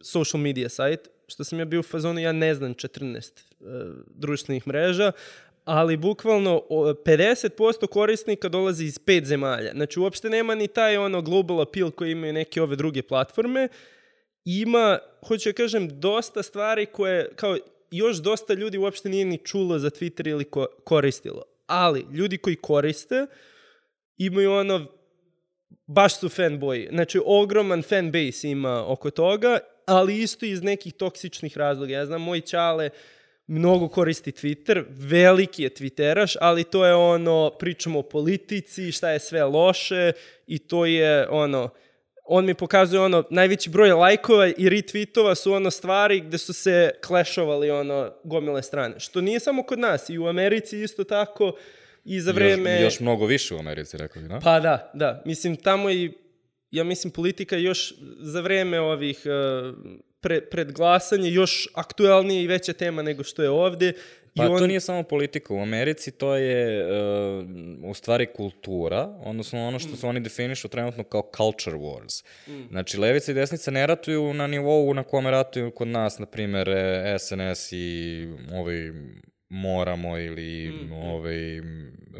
social 0.00 0.40
media 0.40 0.68
site, 0.68 1.10
što 1.28 1.44
sam 1.44 1.58
ja 1.58 1.64
bio 1.64 1.80
u 1.80 1.82
fazonu, 1.82 2.20
ja 2.20 2.32
ne 2.32 2.54
znam 2.54 2.74
14 2.74 3.30
uh, 3.60 3.66
društvenih 4.08 4.66
mreža, 4.66 5.12
ali 5.64 5.96
bukvalno 5.96 6.62
50% 6.70 7.86
korisnika 7.86 8.48
dolazi 8.48 8.84
iz 8.84 8.98
pet 8.98 9.24
zemalja. 9.24 9.72
Znači, 9.72 10.00
uopšte 10.00 10.30
nema 10.30 10.54
ni 10.54 10.68
taj 10.68 10.96
ono 10.96 11.22
global 11.22 11.60
appeal 11.60 11.90
koji 11.90 12.12
imaju 12.12 12.32
neke 12.32 12.62
ove 12.62 12.76
druge 12.76 13.02
platforme. 13.02 13.68
Ima, 14.44 14.98
hoću 15.28 15.48
da 15.48 15.52
kažem, 15.52 16.00
dosta 16.00 16.42
stvari 16.42 16.86
koje, 16.86 17.30
kao 17.36 17.56
još 17.96 18.16
dosta 18.16 18.54
ljudi 18.54 18.78
uopšte 18.78 19.08
nije 19.08 19.24
ni 19.24 19.38
čulo 19.38 19.78
za 19.78 19.90
Twitter 19.90 20.30
ili 20.30 20.44
ko 20.44 20.66
koristilo. 20.84 21.42
Ali, 21.66 22.06
ljudi 22.12 22.38
koji 22.38 22.56
koriste 22.56 23.26
imaju 24.16 24.52
ono, 24.52 24.86
baš 25.86 26.18
su 26.18 26.28
fanboyi. 26.28 26.88
Znači, 26.90 27.20
ogroman 27.24 27.82
fanbase 27.82 28.48
ima 28.48 28.92
oko 28.92 29.10
toga, 29.10 29.58
ali 29.86 30.22
isto 30.22 30.46
iz 30.46 30.62
nekih 30.62 30.92
toksičnih 30.94 31.58
razloga. 31.58 31.92
Ja 31.92 32.06
znam, 32.06 32.22
moj 32.22 32.40
čale 32.40 32.90
mnogo 33.46 33.88
koristi 33.88 34.32
Twitter, 34.32 34.84
veliki 34.88 35.62
je 35.62 35.70
Twitteraš, 35.70 36.36
ali 36.40 36.64
to 36.64 36.86
je 36.86 36.94
ono, 36.94 37.50
pričamo 37.58 37.98
o 37.98 38.02
politici, 38.02 38.92
šta 38.92 39.10
je 39.10 39.18
sve 39.18 39.44
loše 39.44 40.12
i 40.46 40.58
to 40.58 40.86
je 40.86 41.28
ono, 41.28 41.70
on 42.28 42.44
mi 42.44 42.54
pokazuje 42.54 43.00
ono, 43.00 43.24
najveći 43.30 43.70
broj 43.70 43.90
lajkova 43.90 44.46
i 44.46 44.70
retweetova 44.70 45.34
su 45.34 45.52
ono 45.52 45.70
stvari 45.70 46.20
gde 46.20 46.38
su 46.38 46.52
se 46.52 46.90
klešovali 47.06 47.70
ono 47.70 48.12
gomile 48.24 48.62
strane. 48.62 49.00
Što 49.00 49.20
nije 49.20 49.40
samo 49.40 49.62
kod 49.62 49.78
nas, 49.78 50.10
i 50.10 50.18
u 50.18 50.26
Americi 50.26 50.82
isto 50.82 51.04
tako, 51.04 51.52
i 52.04 52.20
za 52.20 52.32
vreme... 52.32 52.72
Još, 52.74 52.82
još 52.82 53.00
mnogo 53.00 53.26
više 53.26 53.54
u 53.54 53.58
Americi, 53.58 53.96
rekao 53.96 54.22
bi, 54.22 54.28
da? 54.28 54.40
Pa 54.40 54.60
da, 54.60 54.90
da. 54.94 55.22
Mislim, 55.26 55.56
tamo 55.56 55.90
i, 55.90 56.12
ja 56.70 56.84
mislim, 56.84 57.10
politika 57.10 57.56
još 57.56 57.94
za 58.20 58.40
vreme 58.40 58.80
ovih 58.80 59.22
uh, 59.24 59.76
pre, 60.26 60.40
pred 60.40 60.72
glasanje 60.72 61.30
još 61.30 61.68
aktuelnija 61.74 62.40
i 62.42 62.46
veća 62.46 62.72
tema 62.72 63.02
nego 63.02 63.24
što 63.24 63.42
je 63.42 63.50
ovde. 63.50 63.92
Pa 64.34 64.44
I 64.44 64.46
on... 64.46 64.58
to 64.58 64.66
nije 64.66 64.80
samo 64.80 65.02
politika. 65.02 65.54
U 65.54 65.62
Americi 65.62 66.10
to 66.10 66.34
je 66.34 66.84
uh, 66.84 67.44
u 67.84 67.94
stvari 67.94 68.26
kultura, 68.26 69.18
odnosno 69.24 69.66
ono 69.68 69.78
što 69.78 69.92
mm. 69.92 69.96
su 69.96 70.08
oni 70.08 70.20
definišu 70.20 70.68
trenutno 70.68 71.04
kao 71.04 71.30
culture 71.36 71.76
wars. 71.76 72.24
Mm. 72.48 72.68
Znači, 72.70 72.98
levica 72.98 73.32
i 73.32 73.34
desnica 73.34 73.70
ne 73.70 73.86
ratuju 73.86 74.34
na 74.34 74.46
nivou 74.46 74.94
na 74.94 75.02
kome 75.02 75.30
ratuju 75.30 75.70
kod 75.70 75.88
nas, 75.88 76.18
na 76.18 76.26
primer, 76.26 76.68
SNS 77.18 77.72
i 77.72 78.28
ovaj 78.52 78.92
moramo 79.48 80.18
ili 80.18 80.70
mm, 80.70 80.92
ovaj, 80.92 81.60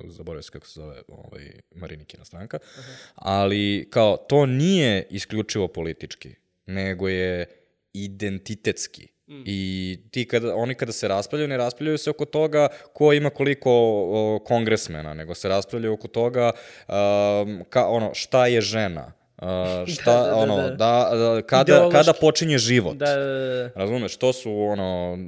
zaboravio 0.09 0.42
se 0.42 0.51
kako 0.51 0.66
se 0.66 0.81
zove 0.81 1.03
ovaj, 1.09 1.51
Marinikina 1.75 2.25
stranka, 2.25 2.59
uh 2.62 2.85
-huh. 2.85 3.11
ali 3.14 3.88
kao 3.90 4.16
to 4.16 4.47
nije 4.47 5.07
isključivo 5.11 5.69
politički, 5.69 6.35
nego 6.66 7.09
je 7.09 7.65
identitetski. 8.05 9.09
Mm. 9.29 9.43
I 9.45 9.99
ti 10.11 10.29
kada, 10.29 10.55
oni 10.55 10.75
kada 10.75 10.93
se 10.93 11.09
raspravljaju, 11.09 11.49
ne 11.49 11.57
raspravljaju 11.57 11.99
se 11.99 12.11
oko 12.11 12.25
toga 12.25 12.69
ko 12.93 13.13
ima 13.13 13.31
koliko 13.31 13.71
o, 13.73 14.39
kongresmena, 14.45 15.15
nego 15.15 15.35
se 15.35 15.49
raspravljaju 15.49 15.93
oko 15.93 16.09
toga 16.09 16.53
um, 16.89 17.65
ka, 17.71 17.87
ono, 17.87 18.15
šta 18.15 18.47
je 18.47 18.61
žena, 18.61 19.13
Uh, 19.43 19.89
šta, 19.95 20.13
da, 20.13 20.23
da, 20.23 20.31
da, 20.31 20.37
ono, 20.37 20.57
da, 20.57 21.11
da 21.13 21.43
kada, 21.43 21.89
kada 21.93 22.13
počinje 22.13 22.59
život. 22.59 22.97
Da, 22.97 23.07
da, 23.07 23.25
da. 23.25 23.71
Razumeš, 23.75 24.17
to 24.17 24.33
su, 24.33 24.53
ono, 24.53 25.19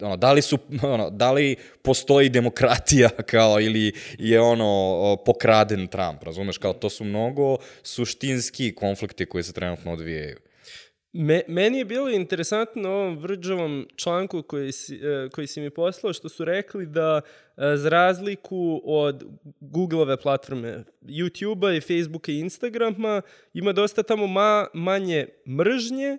ono, 0.00 0.16
da 0.16 0.32
li 0.32 0.42
su, 0.42 0.58
ono, 0.82 1.10
da 1.10 1.32
li 1.32 1.56
postoji 1.82 2.28
demokratija, 2.28 3.08
kao, 3.30 3.60
ili 3.60 3.92
je, 4.18 4.40
ono, 4.40 5.16
pokraden 5.26 5.86
Trump, 5.86 6.22
razumeš, 6.22 6.58
kao, 6.58 6.72
to 6.72 6.90
su 6.90 7.04
mnogo 7.04 7.56
suštinski 7.82 8.74
konflikti 8.74 9.26
koji 9.26 9.44
se 9.44 9.52
trenutno 9.52 9.92
odvijaju. 9.92 10.36
Me, 11.18 11.42
meni 11.48 11.78
je 11.78 11.84
bilo 11.84 12.10
interesantno 12.10 12.90
ovom 12.90 13.18
vrđavom 13.18 13.88
članku 13.96 14.42
koji 14.42 14.72
si, 14.72 14.94
uh, 14.94 15.30
koji 15.30 15.46
si 15.46 15.60
mi 15.60 15.70
poslao, 15.70 16.12
što 16.12 16.28
su 16.28 16.44
rekli 16.44 16.86
da 16.86 17.20
uh, 17.24 17.62
za 17.76 17.88
razliku 17.88 18.82
od 18.84 19.24
Googleove 19.60 20.16
platforme, 20.16 20.84
YouTube-a 21.02 21.72
i 21.72 21.80
Facebooka 21.80 22.32
i 22.32 22.38
Instagrama, 22.38 23.22
ima 23.54 23.72
dosta 23.72 24.02
tamo 24.02 24.26
ma, 24.26 24.66
manje 24.74 25.26
mržnje, 25.48 26.18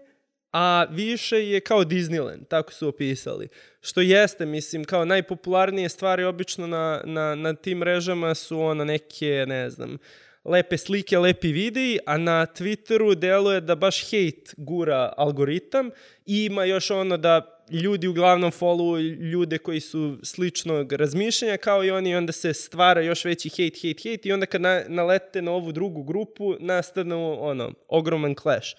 a 0.52 0.86
više 0.92 1.50
je 1.50 1.60
kao 1.60 1.84
Disneyland, 1.84 2.48
tako 2.48 2.74
su 2.74 2.88
opisali. 2.88 3.48
Što 3.82 4.02
jeste, 4.02 4.46
mislim, 4.46 4.84
kao 4.84 5.06
najpopularnije 5.06 5.90
stvari 5.90 6.24
obično 6.24 6.68
na, 6.68 7.02
na, 7.06 7.36
na 7.36 7.54
tim 7.54 7.78
mrežama 7.78 8.36
su 8.36 8.60
ono 8.60 8.86
neke, 8.86 9.46
ne 9.48 9.70
znam, 9.70 9.94
uh, 9.94 10.00
lepe 10.48 10.78
slike, 10.78 11.18
lepi 11.18 11.52
videi, 11.52 12.00
a 12.06 12.18
na 12.18 12.46
Twitteru 12.46 13.16
deluje 13.16 13.62
da 13.62 13.76
baš 13.76 14.04
hate 14.04 14.54
gura 14.58 15.14
algoritam 15.18 15.90
i 16.26 16.46
ima 16.46 16.64
još 16.64 16.92
ono 16.92 17.18
da 17.18 17.64
ljudi 17.72 18.08
uglavnom 18.08 18.52
follow 18.52 19.00
ljude 19.32 19.58
koji 19.58 19.80
su 19.80 20.18
sličnog 20.24 20.92
razmišljanja 20.92 21.58
kao 21.58 21.84
i 21.84 21.92
oni 21.92 22.16
onda 22.16 22.32
se 22.32 22.54
stvara 22.54 23.02
još 23.02 23.26
veći 23.26 23.50
hate, 23.50 23.88
hate, 23.88 24.10
hate 24.10 24.30
i 24.30 24.32
onda 24.32 24.46
kad 24.46 24.62
na, 24.62 24.84
nalete 24.88 25.42
na 25.42 25.52
ovu 25.52 25.72
drugu 25.72 26.04
grupu 26.04 26.56
nastanu 26.60 27.38
ono, 27.40 27.72
ogroman 27.88 28.36
clash. 28.36 28.76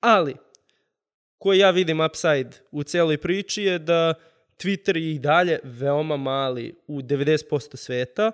Ali, 0.00 0.34
koji 1.38 1.58
ja 1.58 1.70
vidim 1.70 2.00
upside 2.00 2.50
u 2.70 2.82
celoj 2.82 3.18
priči 3.18 3.62
je 3.62 3.78
da 3.78 4.14
Twitter 4.58 4.96
je 4.96 5.14
i 5.14 5.18
dalje 5.18 5.58
veoma 5.62 6.16
mali 6.16 6.74
u 6.86 7.00
90% 7.00 7.76
sveta, 7.76 8.32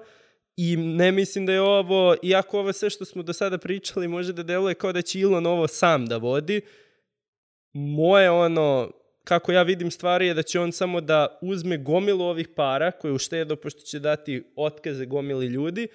I 0.56 0.76
ne 0.76 1.12
mislim 1.12 1.46
da 1.46 1.52
je 1.52 1.60
ovo, 1.60 2.16
iako 2.22 2.58
ovo 2.58 2.72
sve 2.72 2.90
što 2.90 3.04
smo 3.04 3.22
do 3.22 3.32
sada 3.32 3.58
pričali 3.58 4.08
može 4.08 4.32
da 4.32 4.42
deluje 4.42 4.74
kao 4.74 4.92
da 4.92 5.02
će 5.02 5.20
Elon 5.20 5.46
ovo 5.46 5.66
sam 5.66 6.06
da 6.06 6.16
vodi, 6.16 6.60
moje 7.72 8.30
ono, 8.30 8.90
kako 9.24 9.52
ja 9.52 9.62
vidim 9.62 9.90
stvari 9.90 10.26
je 10.26 10.34
da 10.34 10.42
će 10.42 10.60
on 10.60 10.72
samo 10.72 11.00
da 11.00 11.38
uzme 11.42 11.78
gomilu 11.78 12.24
ovih 12.24 12.48
para 12.48 12.90
koje 12.90 13.12
uštedo, 13.12 13.56
pošto 13.56 13.80
će 13.80 13.98
dati 13.98 14.42
otkaze 14.56 15.06
gomili 15.06 15.46
ljudi, 15.46 15.88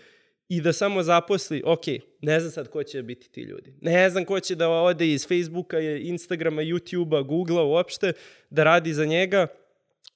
i 0.49 0.61
da 0.61 0.73
samo 0.73 1.03
zaposli, 1.03 1.63
ok, 1.65 1.85
ne 2.21 2.39
znam 2.39 2.51
sad 2.51 2.67
ko 2.67 2.83
će 2.83 3.03
biti 3.03 3.31
ti 3.31 3.41
ljudi. 3.41 3.73
Ne 3.81 4.09
znam 4.09 4.25
ko 4.25 4.39
će 4.39 4.55
da 4.55 4.69
ode 4.69 5.07
iz 5.07 5.27
Facebooka, 5.27 5.79
Instagrama, 5.79 6.61
YouTubea, 6.61 7.25
Googlea 7.25 7.63
uopšte, 7.63 8.13
da 8.49 8.63
radi 8.63 8.93
za 8.93 9.05
njega, 9.05 9.47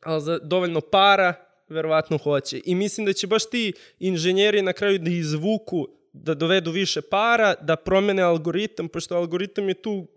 ali 0.03 0.21
za 0.21 0.39
dovoljno 0.39 0.81
para 0.81 1.48
verovatno 1.69 2.17
hoće. 2.17 2.61
I 2.65 2.75
mislim 2.75 3.05
da 3.05 3.13
će 3.13 3.27
baš 3.27 3.49
ti 3.49 3.73
inženjeri 3.99 4.61
na 4.61 4.73
kraju 4.73 4.99
da 4.99 5.11
izvuku, 5.11 5.87
da 6.13 6.33
dovedu 6.33 6.71
više 6.71 7.01
para, 7.01 7.55
da 7.61 7.75
promene 7.75 8.21
algoritam, 8.21 8.87
pošto 8.87 9.15
algoritam 9.15 9.69
je 9.69 9.81
tu 9.81 10.07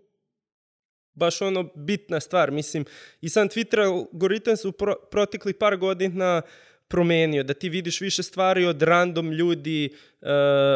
baš 1.13 1.41
ono 1.41 1.69
bitna 1.75 2.19
stvar. 2.19 2.51
Mislim, 2.51 2.85
i 3.21 3.29
sam 3.29 3.49
Twitter 3.49 3.85
algoritam 3.85 4.57
su 4.57 4.71
pro, 4.71 4.95
protekli 5.11 5.53
par 5.53 5.77
godina 5.77 6.41
promenio, 6.87 7.43
da 7.43 7.53
ti 7.53 7.69
vidiš 7.69 8.01
više 8.01 8.23
stvari 8.23 8.65
od 8.65 8.81
random 8.81 9.31
ljudi, 9.31 9.89
uh, 10.21 10.27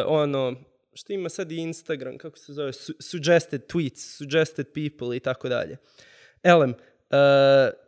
ono, 0.06 0.54
što 0.94 1.12
ima 1.12 1.28
sad 1.28 1.52
i 1.52 1.56
Instagram, 1.56 2.18
kako 2.18 2.38
se 2.38 2.52
zove, 2.52 2.72
su, 2.72 2.94
suggested 3.00 3.62
tweets, 3.66 4.16
suggested 4.16 4.66
people 4.66 5.16
i 5.16 5.20
tako 5.20 5.48
dalje. 5.48 5.76
Elem, 6.42 6.70
uh, 6.70 6.76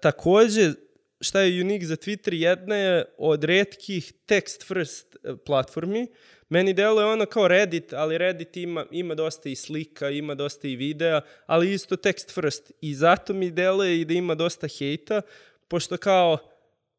takođe, 0.00 0.72
šta 1.20 1.40
je 1.40 1.62
unik 1.62 1.84
za 1.84 1.96
Twitter, 1.96 2.34
jedna 2.34 2.76
je 2.76 3.04
od 3.18 3.44
redkih 3.44 4.12
text 4.26 4.66
first 4.66 5.16
eh, 5.16 5.36
platformi. 5.46 6.06
Meni 6.48 6.72
deluje 6.72 7.06
ono 7.06 7.26
kao 7.26 7.48
Reddit, 7.48 7.92
ali 7.92 8.18
Reddit 8.18 8.56
ima, 8.56 8.86
ima 8.90 9.14
dosta 9.14 9.48
i 9.48 9.56
slika, 9.56 10.10
ima 10.10 10.34
dosta 10.34 10.68
i 10.68 10.76
videa, 10.76 11.20
ali 11.46 11.72
isto 11.72 11.96
text 11.96 12.34
first. 12.34 12.72
I 12.80 12.94
zato 12.94 13.32
mi 13.32 13.50
deluje 13.50 14.00
i 14.00 14.04
da 14.04 14.14
ima 14.14 14.34
dosta 14.34 14.68
hejta, 14.78 15.22
pošto 15.68 15.96
kao 15.96 16.38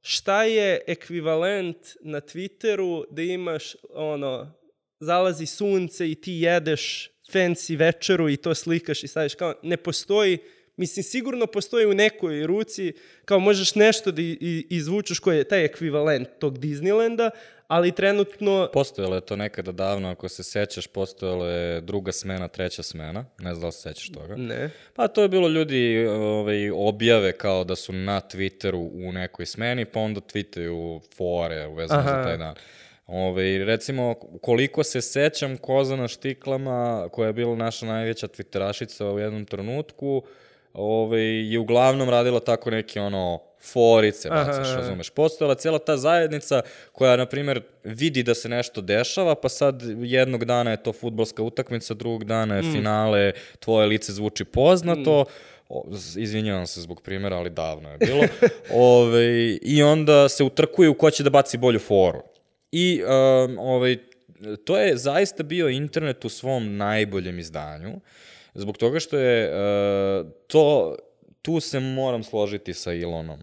šta 0.02 0.44
je 0.44 0.82
ekvivalent 0.88 1.78
na 2.02 2.22
Twitteru 2.22 3.04
da 3.10 3.22
imaš 3.22 3.76
ono, 3.90 4.54
zalazi 5.00 5.46
sunce 5.46 6.12
i 6.12 6.16
ti 6.16 6.34
jedeš 6.34 7.12
fancy 7.34 7.78
večeru 7.78 8.30
i 8.30 8.38
to 8.38 8.56
slikaš 8.56 9.04
i 9.04 9.08
staviš 9.08 9.36
kao, 9.36 9.54
ne 9.64 9.78
postoji 9.78 10.38
Mislim, 10.82 11.04
sigurno 11.04 11.48
postoji 11.48 11.86
u 11.86 11.94
nekoj 11.94 12.48
ruci, 12.48 12.94
kao 13.26 13.40
možeš 13.40 13.76
nešto 13.76 14.12
da 14.12 14.22
izvučeš 14.70 15.20
koji 15.20 15.38
je 15.38 15.44
taj 15.44 15.66
ekvivalent 15.66 16.28
tog 16.40 16.58
Disneylanda, 16.58 17.30
ali 17.68 17.92
trenutno... 17.92 18.70
Postojalo 18.74 19.16
je 19.16 19.22
to 19.22 19.36
nekada 19.36 19.72
davno, 19.72 20.10
ako 20.10 20.30
se 20.30 20.44
sećaš, 20.44 20.88
postojalo 20.88 21.46
je 21.48 21.82
druga 21.82 22.12
smena, 22.12 22.48
treća 22.48 22.84
smena, 22.84 23.26
ne 23.40 23.54
znam 23.54 23.62
da 23.62 23.68
li 23.68 23.74
se 23.74 23.82
sećaš 23.82 24.10
toga. 24.12 24.36
Ne. 24.36 24.70
Pa 24.96 25.08
to 25.08 25.22
je 25.22 25.30
bilo 25.30 25.48
ljudi 25.48 26.08
ovaj, 26.08 26.72
objave 26.72 27.32
kao 27.32 27.64
da 27.64 27.76
su 27.76 27.94
na 27.94 28.22
Twitteru 28.22 29.08
u 29.08 29.12
nekoj 29.12 29.46
smeni, 29.46 29.86
pa 29.86 30.00
onda 30.00 30.22
tweetaju 30.22 31.02
fore 31.18 31.68
vezano 31.68 32.04
za 32.04 32.24
taj 32.24 32.38
dan. 32.38 32.56
Ove, 33.08 33.66
recimo, 33.66 34.16
koliko 34.42 34.84
se 34.84 35.02
sećam, 35.02 35.58
Koza 35.58 35.96
na 35.96 36.08
štiklama, 36.08 37.10
koja 37.12 37.28
je 37.28 37.34
bila 37.34 37.56
naša 37.56 37.86
najveća 37.86 38.28
twitterašica 38.28 39.14
u 39.14 39.20
jednom 39.20 39.46
trenutku, 39.46 40.24
ove, 40.74 41.22
je 41.24 41.60
uglavnom 41.60 42.10
radila 42.10 42.40
tako 42.40 42.72
neki 42.72 43.00
ono 43.00 43.40
forice, 43.64 44.30
bacaš, 44.30 44.68
Aha. 44.68 44.76
razumeš. 44.76 45.10
Postojala 45.10 45.56
cijela 45.56 45.80
ta 45.80 45.98
zajednica 45.98 46.62
koja, 46.92 47.16
na 47.16 47.26
primjer, 47.26 47.62
vidi 47.84 48.24
da 48.24 48.34
se 48.34 48.50
nešto 48.50 48.82
dešava, 48.82 49.36
pa 49.36 49.50
sad 49.50 49.82
jednog 49.98 50.46
dana 50.46 50.72
je 50.72 50.84
to 50.84 50.94
futbolska 50.94 51.44
utakmica, 51.44 51.94
drugog 51.94 52.24
dana 52.24 52.56
je 52.56 52.62
finale, 52.64 53.32
tvoje 53.60 53.88
lice 53.88 54.14
zvuči 54.14 54.46
poznato, 54.46 55.26
O, 55.70 55.84
z- 55.90 56.18
izvinjavam 56.18 56.68
se 56.68 56.82
zbog 56.82 57.02
primjera, 57.02 57.38
ali 57.38 57.50
davno 57.50 57.92
je 57.92 57.98
bilo. 57.98 58.24
Ove, 58.74 59.26
I 59.62 59.84
onda 59.84 60.30
se 60.30 60.44
utrkuju 60.44 60.94
ko 60.94 61.12
će 61.12 61.24
da 61.24 61.30
baci 61.30 61.58
bolju 61.58 61.80
foru. 61.80 62.22
I 62.72 63.02
um, 63.04 63.58
ovaj, 63.60 63.98
to 64.66 64.78
je 64.78 64.98
zaista 64.98 65.44
bio 65.44 65.70
internet 65.70 66.26
u 66.26 66.30
svom 66.30 66.78
najboljem 66.78 67.40
izdanju, 67.40 68.00
zbog 68.54 68.78
toga 68.78 69.00
što 69.00 69.18
je 69.18 69.50
uh, 69.50 70.32
to, 70.48 70.96
tu 71.42 71.60
se 71.60 71.80
moram 71.80 72.24
složiti 72.24 72.74
sa 72.74 72.94
Ilonom, 72.94 73.40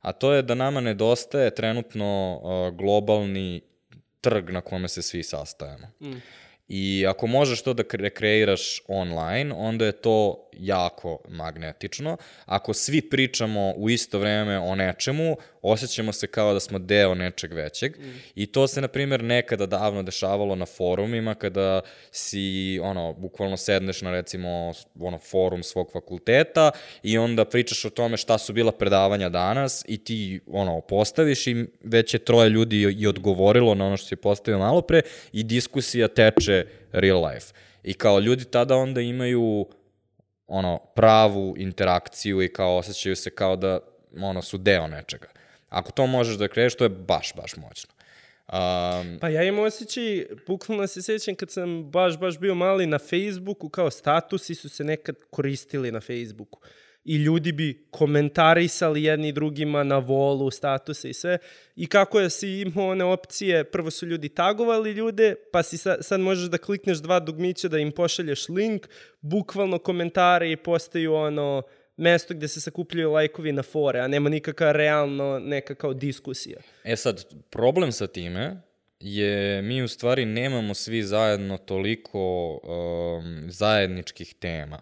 a 0.00 0.12
to 0.12 0.32
je 0.32 0.42
da 0.42 0.54
nama 0.54 0.80
nedostaje 0.80 1.54
trenutno 1.54 2.40
uh, 2.42 2.76
globalni 2.76 3.60
trg 4.20 4.50
na 4.50 4.60
kome 4.60 4.88
se 4.88 5.02
svi 5.02 5.22
sastajemo. 5.22 5.86
Mm. 6.00 6.20
I 6.68 7.06
ako 7.08 7.26
možeš 7.26 7.62
to 7.62 7.74
da 7.74 7.82
kre 7.82 8.10
kreiraš 8.10 8.82
online, 8.88 9.54
onda 9.54 9.86
je 9.86 9.92
to 9.92 10.48
jako 10.58 11.18
magnetično. 11.28 12.16
Ako 12.46 12.74
svi 12.74 13.00
pričamo 13.00 13.72
u 13.76 13.90
isto 13.90 14.18
vreme 14.18 14.58
o 14.58 14.74
nečemu, 14.74 15.36
osjećamo 15.62 16.12
se 16.12 16.26
kao 16.26 16.52
da 16.52 16.60
smo 16.60 16.78
deo 16.78 17.14
nečeg 17.14 17.52
većeg. 17.52 17.98
Mm. 17.98 18.20
I 18.34 18.46
to 18.46 18.66
se, 18.66 18.80
na 18.80 18.88
primjer, 18.88 19.24
nekada 19.24 19.66
davno 19.66 20.02
dešavalo 20.02 20.54
na 20.54 20.66
forumima, 20.66 21.34
kada 21.34 21.80
si, 22.10 22.80
ono, 22.82 23.12
bukvalno 23.12 23.56
sedneš 23.56 24.02
na, 24.02 24.10
recimo, 24.10 24.72
ono, 25.00 25.18
forum 25.18 25.62
svog 25.62 25.90
fakulteta 25.92 26.70
i 27.02 27.18
onda 27.18 27.44
pričaš 27.44 27.84
o 27.84 27.90
tome 27.90 28.16
šta 28.16 28.38
su 28.38 28.52
bila 28.52 28.72
predavanja 28.72 29.28
danas 29.28 29.84
i 29.88 30.04
ti, 30.04 30.40
ono, 30.46 30.80
postaviš 30.80 31.46
i 31.46 31.66
već 31.84 32.14
je 32.14 32.24
troje 32.24 32.48
ljudi 32.48 32.80
i 32.98 33.06
odgovorilo 33.06 33.74
na 33.74 33.86
ono 33.86 33.96
što 33.96 34.06
si 34.06 34.16
postavio 34.16 34.58
malo 34.58 34.80
pre 34.80 35.02
i 35.32 35.42
diskusija 35.42 36.08
teče 36.08 36.66
real 36.92 37.24
life. 37.24 37.52
I 37.84 37.94
kao 37.94 38.18
ljudi 38.18 38.44
tada 38.44 38.76
onda 38.76 39.00
imaju 39.00 39.66
ono, 40.46 40.78
pravu 40.94 41.54
interakciju 41.58 42.42
i 42.42 42.52
kao 42.52 42.76
osjećaju 42.76 43.16
se 43.16 43.30
kao 43.30 43.56
da 43.56 43.78
ono, 44.20 44.42
su 44.42 44.58
deo 44.58 44.86
nečega. 44.86 45.28
Ako 45.68 45.92
to 45.92 46.06
možeš 46.06 46.36
da 46.36 46.48
kreiš, 46.48 46.74
to 46.74 46.84
je 46.84 46.88
baš, 46.88 47.32
baš 47.34 47.56
moćno. 47.56 47.92
Um, 48.52 49.18
Pa 49.20 49.28
ja 49.28 49.42
imam 49.42 49.64
osjećaj, 49.64 50.26
bukvalno 50.46 50.86
se 50.86 51.02
sjećam 51.02 51.34
kad 51.34 51.50
sam 51.50 51.90
baš, 51.90 52.18
baš 52.18 52.38
bio 52.38 52.54
mali 52.54 52.86
na 52.86 52.98
Facebooku, 52.98 53.68
kao 53.68 53.90
statusi 53.90 54.54
su 54.54 54.68
se 54.68 54.84
nekad 54.84 55.16
koristili 55.30 55.92
na 55.92 56.00
Facebooku. 56.00 56.60
I 57.04 57.16
ljudi 57.16 57.52
bi 57.52 57.86
komentarisali 57.90 59.04
jedni 59.04 59.32
drugima 59.32 59.82
na 59.82 59.98
volu, 59.98 60.50
statuse 60.50 61.10
i 61.10 61.14
sve. 61.14 61.38
I 61.76 61.86
kako 61.86 62.20
je 62.20 62.30
si 62.30 62.60
imao 62.60 62.88
one 62.88 63.04
opcije, 63.04 63.64
prvo 63.64 63.90
su 63.90 64.06
ljudi 64.06 64.28
tagovali 64.28 64.92
ljude, 64.92 65.34
pa 65.52 65.62
si 65.62 65.78
sad, 65.78 65.98
sad 66.00 66.20
možeš 66.20 66.50
da 66.50 66.58
klikneš 66.58 66.98
dva 66.98 67.20
dugmića 67.20 67.68
da 67.68 67.78
im 67.78 67.92
pošalješ 67.92 68.48
link, 68.48 68.86
bukvalno 69.20 69.78
komentari 69.78 70.56
postaju 70.56 71.14
ono 71.14 71.62
mesto 71.96 72.34
gde 72.34 72.48
se 72.48 72.60
sakupljaju 72.60 73.12
lajkovi 73.12 73.52
na 73.52 73.62
fore, 73.62 74.00
a 74.00 74.08
nema 74.08 74.28
nikakva 74.28 74.72
realno 74.72 75.38
neka 75.38 75.74
kao 75.74 75.94
diskusija. 75.94 76.58
E 76.84 76.96
sad, 76.96 77.24
problem 77.50 77.92
sa 77.92 78.06
time 78.06 78.62
je 79.00 79.62
mi 79.62 79.82
u 79.82 79.88
stvari 79.88 80.24
nemamo 80.24 80.74
svi 80.74 81.02
zajedno 81.02 81.58
toliko 81.58 82.52
um, 82.52 83.50
zajedničkih 83.50 84.34
tema. 84.34 84.80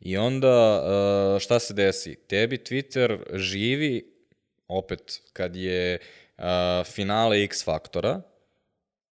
I 0.00 0.16
onda 0.16 0.82
uh, 0.82 1.40
šta 1.40 1.58
se 1.58 1.74
desi? 1.74 2.16
Tebi 2.16 2.56
Twitter 2.56 3.18
živi, 3.34 4.12
opet, 4.68 5.22
kad 5.32 5.56
je 5.56 5.98
uh, 6.38 6.44
finale 6.86 7.44
X 7.44 7.64
faktora, 7.64 8.22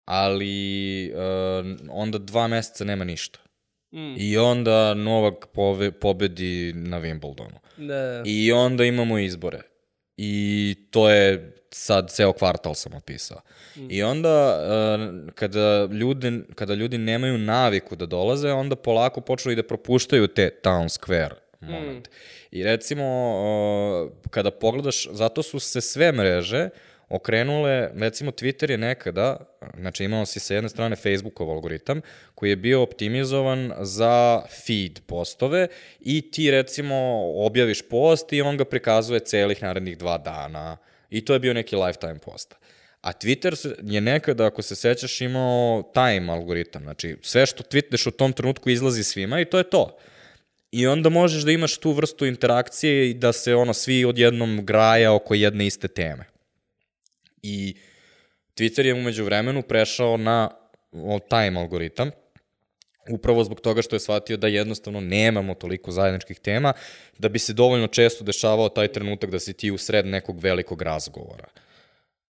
ali 0.04 1.12
uh, 1.14 1.66
onda 1.90 2.18
dva 2.18 2.48
meseca 2.48 2.84
nema 2.84 3.04
ništa. 3.04 3.38
Mm. 3.92 4.14
I 4.18 4.38
onda 4.38 4.94
Novak 4.94 5.46
pove, 5.52 5.92
pobedi 5.92 6.72
na 6.72 7.00
Wimbledonu. 7.00 7.58
Da. 7.76 8.22
I 8.26 8.52
onda 8.52 8.84
imamo 8.84 9.18
izbore. 9.18 9.60
I 10.16 10.74
to 10.90 11.10
je 11.10 11.54
sad 11.70 12.10
ceo 12.10 12.32
kvartal 12.32 12.74
sam 12.74 12.94
opisao. 12.94 13.40
Mm. 13.76 13.86
I 13.90 14.02
onda 14.02 14.58
uh, 14.58 15.32
kada, 15.34 15.88
ljudi, 15.92 16.42
kada 16.54 16.74
ljudi 16.74 16.98
nemaju 16.98 17.38
naviku 17.38 17.96
da 17.96 18.06
dolaze, 18.06 18.52
onda 18.52 18.76
polako 18.76 19.20
počnu 19.20 19.52
i 19.52 19.56
da 19.56 19.62
propuštaju 19.62 20.26
te 20.26 20.50
town 20.62 20.88
square 20.88 21.34
moment. 21.60 22.08
Mm. 22.08 22.12
I 22.50 22.62
recimo, 22.64 23.04
uh, 23.04 24.30
kada 24.30 24.50
pogledaš, 24.50 25.08
zato 25.10 25.42
su 25.42 25.58
se 25.58 25.80
sve 25.80 26.12
mreže 26.12 26.68
okrenule, 27.14 27.90
recimo 27.94 28.30
Twitter 28.30 28.70
je 28.70 28.78
nekada, 28.78 29.36
znači 29.78 30.04
imao 30.04 30.26
si 30.26 30.40
sa 30.40 30.54
jedne 30.54 30.68
strane 30.68 30.96
Facebookov 30.96 31.50
algoritam, 31.50 32.00
koji 32.34 32.50
je 32.50 32.56
bio 32.56 32.82
optimizovan 32.82 33.72
za 33.80 34.42
feed 34.66 35.00
postove 35.06 35.68
i 36.00 36.30
ti 36.30 36.50
recimo 36.50 36.96
objaviš 37.34 37.88
post 37.88 38.32
i 38.32 38.42
on 38.42 38.56
ga 38.56 38.64
prikazuje 38.64 39.20
celih 39.20 39.62
narednih 39.62 39.98
dva 39.98 40.18
dana 40.18 40.76
i 41.10 41.24
to 41.24 41.32
je 41.32 41.38
bio 41.38 41.54
neki 41.54 41.76
lifetime 41.76 42.18
posta. 42.18 42.56
A 43.00 43.12
Twitter 43.12 43.74
je 43.82 44.00
nekada, 44.00 44.46
ako 44.46 44.62
se 44.62 44.76
sećaš, 44.76 45.20
imao 45.20 45.82
time 45.94 46.32
algoritam. 46.32 46.82
Znači, 46.82 47.16
sve 47.22 47.46
što 47.46 47.62
tweetneš 47.62 48.08
u 48.08 48.10
tom 48.10 48.32
trenutku 48.32 48.70
izlazi 48.70 49.04
svima 49.04 49.40
i 49.40 49.44
to 49.44 49.58
je 49.58 49.70
to. 49.70 49.96
I 50.70 50.86
onda 50.86 51.08
možeš 51.08 51.42
da 51.42 51.52
imaš 51.52 51.78
tu 51.78 51.92
vrstu 51.92 52.26
interakcije 52.26 53.10
i 53.10 53.14
da 53.14 53.32
se 53.32 53.54
ono 53.54 53.74
svi 53.74 54.04
odjednom 54.04 54.66
graja 54.66 55.12
oko 55.12 55.34
jedne 55.34 55.66
iste 55.66 55.88
teme. 55.88 56.24
I 57.44 57.74
Twitter 58.56 58.86
je 58.86 58.94
umeđu 58.94 59.24
vremenu 59.24 59.62
prešao 59.62 60.16
na 60.16 60.50
time 61.28 61.60
algoritam, 61.60 62.10
upravo 63.10 63.44
zbog 63.44 63.60
toga 63.60 63.82
što 63.82 63.96
je 63.96 64.00
shvatio 64.00 64.36
da 64.36 64.46
jednostavno 64.46 65.00
nemamo 65.00 65.54
toliko 65.54 65.90
zajedničkih 65.90 66.40
tema, 66.40 66.72
da 67.18 67.28
bi 67.28 67.38
se 67.38 67.52
dovoljno 67.52 67.86
često 67.86 68.24
dešavao 68.24 68.68
taj 68.68 68.88
trenutak 68.88 69.30
da 69.30 69.38
si 69.38 69.52
ti 69.52 69.70
u 69.70 69.78
sred 69.78 70.06
nekog 70.06 70.40
velikog 70.40 70.82
razgovora. 70.82 71.48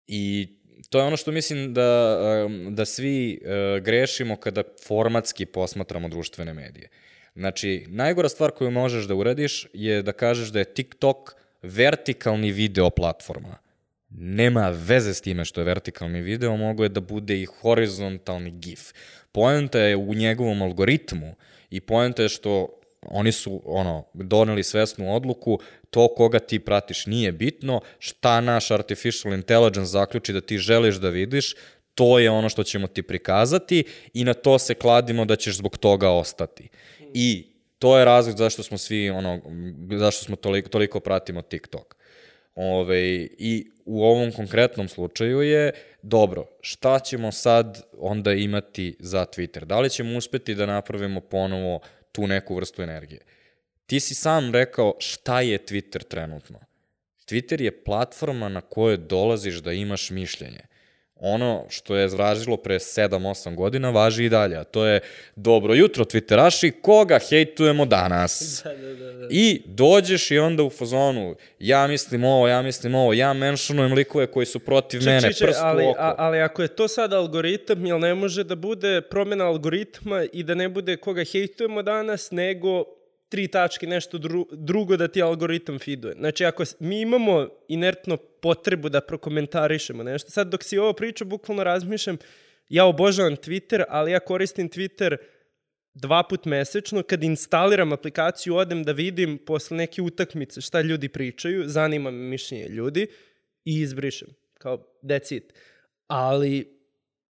I 0.06 0.48
to 0.90 0.98
je 0.98 1.04
ono 1.04 1.16
što 1.16 1.32
mislim 1.32 1.74
da, 1.74 2.18
um, 2.46 2.74
da 2.74 2.84
svi 2.84 3.40
uh, 3.40 3.84
grešimo 3.84 4.36
kada 4.36 4.62
formatski 4.86 5.46
posmatramo 5.46 6.08
društvene 6.08 6.54
medije. 6.54 6.88
Znači, 7.34 7.84
najgora 7.88 8.28
stvar 8.28 8.50
koju 8.50 8.70
možeš 8.70 9.04
da 9.04 9.14
uradiš 9.14 9.66
je 9.72 10.02
da 10.02 10.12
kažeš 10.12 10.48
da 10.48 10.58
je 10.58 10.74
TikTok 10.74 11.34
vertikalni 11.62 12.52
video 12.52 12.90
platforma. 12.90 13.63
Nema 14.18 14.68
veze 14.68 15.14
s 15.14 15.20
time 15.20 15.44
što 15.44 15.60
je 15.60 15.64
vertikalni 15.64 16.20
video, 16.20 16.56
mogo 16.56 16.82
je 16.82 16.88
da 16.88 17.00
bude 17.00 17.40
i 17.40 17.44
horizontalni 17.44 18.50
GIF. 18.50 18.92
Poenta 19.32 19.78
je 19.78 19.96
u 19.96 20.14
njegovom 20.14 20.62
algoritmu 20.62 21.34
i 21.70 21.80
poenta 21.80 22.22
je 22.22 22.28
što 22.28 22.80
oni 23.06 23.32
su 23.32 23.62
ono 23.64 24.06
doneli 24.14 24.62
svesnu 24.62 25.14
odluku, 25.14 25.58
to 25.90 26.14
koga 26.14 26.38
ti 26.38 26.58
pratiš 26.58 27.06
nije 27.06 27.32
bitno, 27.32 27.80
šta 27.98 28.40
naš 28.40 28.70
artificial 28.70 29.34
intelligence 29.34 29.90
zaključi 29.90 30.32
da 30.32 30.40
ti 30.40 30.58
želiš 30.58 30.94
da 30.94 31.08
vidiš, 31.08 31.54
to 31.94 32.18
je 32.18 32.30
ono 32.30 32.48
što 32.48 32.62
ćemo 32.62 32.86
ti 32.86 33.02
prikazati 33.02 33.84
i 34.14 34.24
na 34.24 34.34
to 34.34 34.58
se 34.58 34.74
kladimo 34.74 35.24
da 35.24 35.36
ćeš 35.36 35.56
zbog 35.56 35.78
toga 35.78 36.10
ostati. 36.10 36.68
I 37.14 37.54
to 37.78 37.98
je 37.98 38.04
razlog 38.04 38.36
zašto 38.36 38.62
smo 38.62 38.78
svi 38.78 39.10
ono 39.10 39.40
zašto 39.98 40.24
smo 40.24 40.36
toliko 40.36 40.68
toliko 40.68 41.00
pratimo 41.00 41.42
TikTok. 41.42 41.96
Ove, 42.54 43.28
I 43.38 43.70
u 43.84 44.04
ovom 44.04 44.32
konkretnom 44.32 44.88
slučaju 44.88 45.42
je, 45.42 45.72
dobro, 46.02 46.46
šta 46.60 46.98
ćemo 46.98 47.32
sad 47.32 47.82
onda 47.98 48.32
imati 48.32 48.96
za 48.98 49.26
Twitter? 49.26 49.64
Da 49.64 49.80
li 49.80 49.90
ćemo 49.90 50.18
uspeti 50.18 50.54
da 50.54 50.66
napravimo 50.66 51.20
ponovo 51.20 51.80
tu 52.12 52.26
neku 52.26 52.54
vrstu 52.54 52.82
energije? 52.82 53.20
Ti 53.86 54.00
si 54.00 54.14
sam 54.14 54.52
rekao 54.52 54.94
šta 54.98 55.40
je 55.40 55.58
Twitter 55.58 56.08
trenutno. 56.08 56.60
Twitter 57.26 57.60
je 57.60 57.84
platforma 57.84 58.48
na 58.48 58.60
kojoj 58.60 58.96
dolaziš 58.96 59.54
da 59.56 59.72
imaš 59.72 60.10
mišljenje. 60.10 60.60
Ono 61.26 61.64
što 61.68 61.96
je 61.96 62.08
zvažilo 62.08 62.56
pre 62.56 62.78
7-8 62.78 63.54
godina 63.54 63.90
važi 63.90 64.24
i 64.24 64.28
dalje, 64.28 64.56
a 64.56 64.64
to 64.64 64.86
je 64.86 65.00
dobro 65.36 65.74
jutro 65.74 66.04
Twitteraši, 66.04 66.72
koga 66.82 67.18
hejtujemo 67.28 67.86
danas? 67.86 68.34
Da, 68.64 68.74
da, 68.74 68.94
da, 68.94 69.12
da. 69.12 69.26
I 69.30 69.62
dođeš 69.64 70.30
i 70.30 70.38
onda 70.38 70.62
u 70.62 70.70
fazonu, 70.70 71.34
ja 71.58 71.86
mislim 71.86 72.24
ovo, 72.24 72.48
ja 72.48 72.62
mislim 72.62 72.94
ovo, 72.94 73.12
ja 73.12 73.32
menšanujem 73.32 73.92
likove 73.92 74.26
koji 74.26 74.46
su 74.46 74.58
protiv 74.58 74.98
Ček, 74.98 75.06
mene, 75.06 75.20
ček, 75.20 75.36
ček, 75.36 75.48
prst 75.48 75.60
u 75.60 75.64
ali, 75.64 75.84
oko. 75.84 76.00
a, 76.00 76.14
ali 76.18 76.40
ako 76.40 76.62
je 76.62 76.68
to 76.68 76.88
sad 76.88 77.12
algoritam, 77.12 77.86
jel 77.86 78.00
ne 78.00 78.14
može 78.14 78.44
da 78.44 78.54
bude 78.54 79.00
promjena 79.00 79.46
algoritma 79.46 80.24
i 80.32 80.42
da 80.42 80.54
ne 80.54 80.68
bude 80.68 80.96
koga 80.96 81.24
hejtujemo 81.24 81.82
danas, 81.82 82.30
nego 82.30 82.84
tri 83.34 83.48
tačke, 83.48 83.86
nešto 83.86 84.18
dru, 84.18 84.46
drugo 84.52 84.96
da 84.96 85.08
ti 85.08 85.22
algoritam 85.22 85.78
feeduje. 85.78 86.14
Znači, 86.14 86.44
ako 86.44 86.64
mi 86.78 87.00
imamo 87.00 87.48
inertno 87.68 88.16
potrebu 88.16 88.88
da 88.88 89.00
prokomentarišemo 89.00 90.02
nešto, 90.02 90.30
sad 90.30 90.48
dok 90.48 90.62
si 90.62 90.78
ovo 90.78 90.92
priča, 90.92 91.24
bukvalno 91.24 91.64
razmišljam, 91.64 92.18
ja 92.68 92.84
obožavam 92.86 93.36
Twitter, 93.36 93.84
ali 93.88 94.12
ja 94.12 94.20
koristim 94.20 94.70
Twitter 94.70 95.16
dva 95.94 96.22
put 96.22 96.44
mesečno, 96.44 97.02
kad 97.02 97.24
instaliram 97.24 97.92
aplikaciju, 97.92 98.54
odem 98.56 98.84
da 98.84 98.92
vidim 98.92 99.38
posle 99.46 99.76
neke 99.76 100.02
utakmice 100.02 100.60
šta 100.60 100.80
ljudi 100.80 101.08
pričaju, 101.08 101.68
zanima 101.68 102.10
me 102.10 102.28
mišljenje 102.28 102.68
ljudi 102.68 103.06
i 103.64 103.80
izbrišem. 103.80 104.28
Kao, 104.58 104.78
that's 105.02 105.34
it. 105.36 105.52
Ali, 106.06 106.78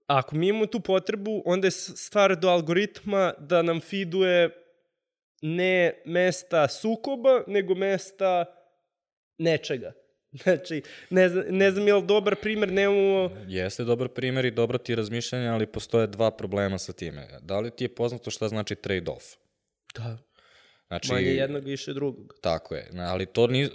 ako 0.08 0.36
mi 0.36 0.48
imamo 0.48 0.66
tu 0.66 0.80
potrebu, 0.80 1.42
onda 1.46 1.68
je 1.68 1.72
stvar 1.72 2.40
do 2.40 2.50
algoritma 2.50 3.34
da 3.40 3.62
nam 3.62 3.80
feeduje 3.80 4.50
ne 5.41 6.02
mesta 6.06 6.67
sukoba, 6.67 7.43
nego 7.47 7.75
mesta 7.75 8.45
nečega. 9.38 9.91
Znači, 10.43 10.82
ne 11.10 11.30
znam, 11.30 11.43
ne 11.49 11.71
znam 11.71 11.88
je 11.88 11.93
li 11.93 12.04
dobar 12.06 12.36
primer, 12.36 12.71
nemamo... 12.71 13.32
Jeste 13.47 13.84
dobar 13.84 14.08
primer 14.08 14.45
i 14.45 14.52
dobro 14.52 14.78
ti 14.78 14.95
razmišljanje, 14.95 15.47
ali 15.47 15.65
postoje 15.65 16.08
dva 16.08 16.32
problema 16.32 16.78
sa 16.78 16.93
time. 16.93 17.28
Da 17.41 17.60
li 17.60 17.71
ti 17.71 17.84
je 17.84 17.95
poznato 17.95 18.32
šta 18.32 18.47
znači 18.47 18.75
trade-off? 18.75 19.38
Da. 19.95 20.17
Znači, 20.88 21.13
Manje 21.13 21.25
jednog, 21.25 21.63
više 21.63 21.93
drugog. 21.93 22.34
Tako 22.41 22.75
je, 22.75 22.89
ali 22.97 23.25
to 23.25 23.47
ni, 23.47 23.65
uh, 23.65 23.71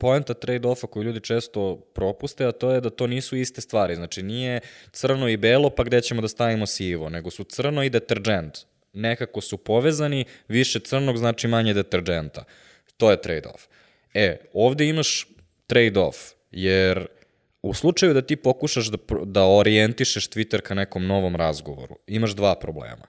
poenta 0.00 0.34
trade-offa 0.34 0.86
koju 0.86 1.02
ljudi 1.02 1.20
često 1.20 1.76
propuste, 1.94 2.44
a 2.44 2.52
to 2.52 2.70
je 2.70 2.80
da 2.80 2.90
to 2.90 3.06
nisu 3.06 3.36
iste 3.36 3.60
stvari. 3.60 3.94
Znači, 3.94 4.22
nije 4.22 4.60
crno 4.92 5.28
i 5.28 5.36
belo, 5.36 5.70
pa 5.70 5.84
gde 5.84 6.00
ćemo 6.00 6.20
da 6.20 6.28
stavimo 6.28 6.66
sivo, 6.66 7.08
nego 7.08 7.30
su 7.30 7.44
crno 7.44 7.82
i 7.82 7.90
deterđent. 7.90 8.58
Nekako 8.98 9.40
su 9.40 9.56
povezani, 9.56 10.24
više 10.48 10.80
crnog 10.80 11.16
znači 11.18 11.48
manje 11.48 11.74
deterđenta. 11.74 12.44
To 12.96 13.10
je 13.10 13.16
trade-off. 13.16 13.68
E, 14.14 14.36
ovde 14.52 14.88
imaš 14.88 15.26
trade-off, 15.68 16.34
jer 16.50 17.06
u 17.62 17.74
slučaju 17.74 18.14
da 18.14 18.22
ti 18.22 18.36
pokušaš 18.36 18.86
da, 18.86 18.98
da 19.24 19.44
orijentišeš 19.44 20.30
Twitter 20.30 20.60
ka 20.60 20.74
nekom 20.74 21.06
novom 21.06 21.36
razgovoru, 21.36 21.98
imaš 22.06 22.30
dva 22.30 22.54
problema. 22.54 23.06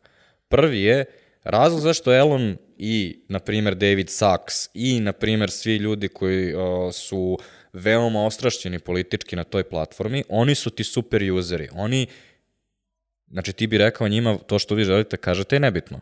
Prvi 0.47 0.81
je 0.81 1.05
razlog 1.43 1.81
zašto 1.81 2.13
Elon 2.13 2.57
i, 2.77 3.19
na 3.27 3.39
primer, 3.39 3.75
David 3.75 4.09
Sachs 4.09 4.69
i, 4.73 4.99
na 4.99 5.13
primer, 5.13 5.51
svi 5.51 5.75
ljudi 5.75 6.07
koji 6.07 6.53
o, 6.53 6.91
su 6.91 7.37
veoma 7.73 8.25
ostrašćeni 8.25 8.79
politički 8.79 9.35
na 9.35 9.43
toj 9.43 9.63
platformi, 9.63 10.23
oni 10.29 10.55
su 10.55 10.69
ti 10.69 10.83
super 10.83 11.31
useri. 11.31 11.69
Oni, 11.73 12.07
znači 13.31 13.53
ti 13.53 13.67
bi 13.67 13.77
rekao 13.77 14.07
njima 14.07 14.37
to 14.37 14.59
što 14.59 14.75
vi 14.75 14.83
želite, 14.83 15.17
kažete 15.17 15.55
je 15.55 15.59
nebitno. 15.59 15.99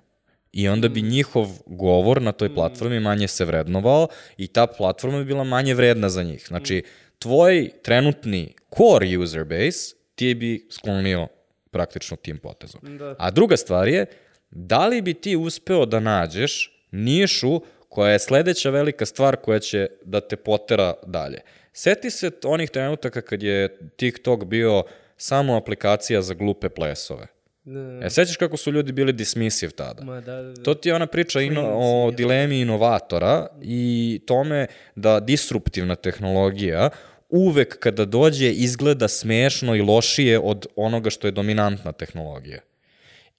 I 0.52 0.70
onda 0.70 0.90
bi 0.90 1.02
mm. 1.02 1.10
njihov 1.10 1.48
govor 1.66 2.22
na 2.22 2.32
toj 2.32 2.50
mm. 2.50 2.54
platformi 2.54 3.00
manje 3.00 3.28
se 3.28 3.46
vrednovao 3.46 4.08
i 4.38 4.48
ta 4.48 4.68
platforma 4.68 5.20
bi 5.20 5.26
bila 5.26 5.44
manje 5.44 5.74
vredna 5.74 6.10
za 6.10 6.24
njih. 6.24 6.46
Znači, 6.48 6.84
mm. 6.86 6.90
tvoj 7.20 7.70
trenutni 7.84 8.54
core 8.78 9.18
user 9.18 9.44
base 9.44 9.96
ti 10.16 10.36
bi 10.36 10.68
sklonio 10.72 11.28
praktično 11.72 12.18
tim 12.18 12.38
potezom. 12.38 12.98
Da. 12.98 13.16
A 13.20 13.32
druga 13.32 13.58
stvar 13.58 13.88
je, 13.88 14.06
da 14.52 14.88
li 14.88 15.02
bi 15.02 15.14
ti 15.14 15.36
uspeo 15.36 15.86
da 15.86 16.00
nađeš 16.00 16.72
nišu 16.92 17.62
koja 17.90 18.12
je 18.12 18.20
sledeća 18.20 18.70
velika 18.70 19.06
stvar 19.06 19.36
koja 19.36 19.60
će 19.60 19.88
da 20.06 20.20
te 20.20 20.36
potera 20.36 20.94
dalje. 21.06 21.42
Seti 21.74 22.10
se 22.10 22.32
onih 22.44 22.70
trenutaka 22.70 23.22
kad 23.22 23.44
je 23.44 23.78
TikTok 23.96 24.46
bio 24.46 24.84
samo 25.18 25.56
aplikacija 25.56 26.22
za 26.22 26.34
glupe 26.34 26.70
plesove. 26.70 27.28
Da. 27.64 28.06
E, 28.06 28.10
sećaš 28.10 28.38
kako 28.38 28.58
su 28.58 28.72
ljudi 28.72 28.92
bili 28.92 29.14
dismissive 29.14 29.72
tada? 29.72 30.04
Ma, 30.04 30.22
da, 30.22 30.36
da, 30.36 30.52
da. 30.52 30.64
To 30.64 30.74
ti 30.74 30.90
je 30.90 30.96
ona 30.96 31.08
priča 31.08 31.42
ino, 31.42 31.72
o 31.74 32.12
dilemi 32.12 32.60
inovatora 32.60 33.48
i 33.62 34.22
tome 34.26 34.68
da 34.96 35.20
disruptivna 35.20 35.96
tehnologija 35.96 36.90
uvek 37.30 37.80
kada 37.80 38.06
dođe 38.06 38.52
izgleda 38.52 39.08
smešno 39.08 39.76
i 39.76 39.82
lošije 39.82 40.40
od 40.40 40.68
onoga 40.76 41.10
što 41.10 41.28
je 41.28 41.32
dominantna 41.32 41.92
tehnologija. 41.92 42.60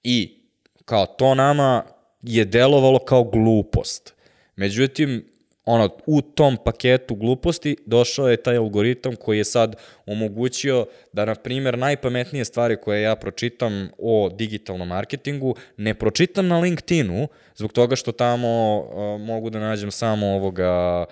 I 0.03 0.39
kao 0.85 1.05
to 1.05 1.35
nama 1.35 1.83
je 2.21 2.45
delovalo 2.45 2.99
kao 2.99 3.23
glupost. 3.23 4.13
Međutim, 4.55 5.25
ono, 5.71 5.89
u 6.05 6.21
tom 6.21 6.57
paketu 6.65 7.15
gluposti 7.15 7.77
došao 7.85 8.29
je 8.29 8.43
taj 8.43 8.57
algoritam 8.57 9.15
koji 9.15 9.37
je 9.37 9.43
sad 9.43 9.75
omogućio 10.05 10.85
da, 11.13 11.25
na 11.25 11.35
primjer, 11.35 11.77
najpametnije 11.77 12.45
stvari 12.45 12.77
koje 12.81 13.01
ja 13.01 13.15
pročitam 13.15 13.89
o 13.97 14.29
digitalnom 14.29 14.87
marketingu 14.87 15.55
ne 15.77 15.93
pročitam 15.93 16.47
na 16.47 16.59
LinkedInu, 16.59 17.27
zbog 17.55 17.73
toga 17.73 17.95
što 17.95 18.11
tamo 18.11 18.77
uh, 18.77 19.21
mogu 19.21 19.49
da 19.49 19.59
nađem 19.59 19.91
samo 19.91 20.27
ovoga 20.27 21.05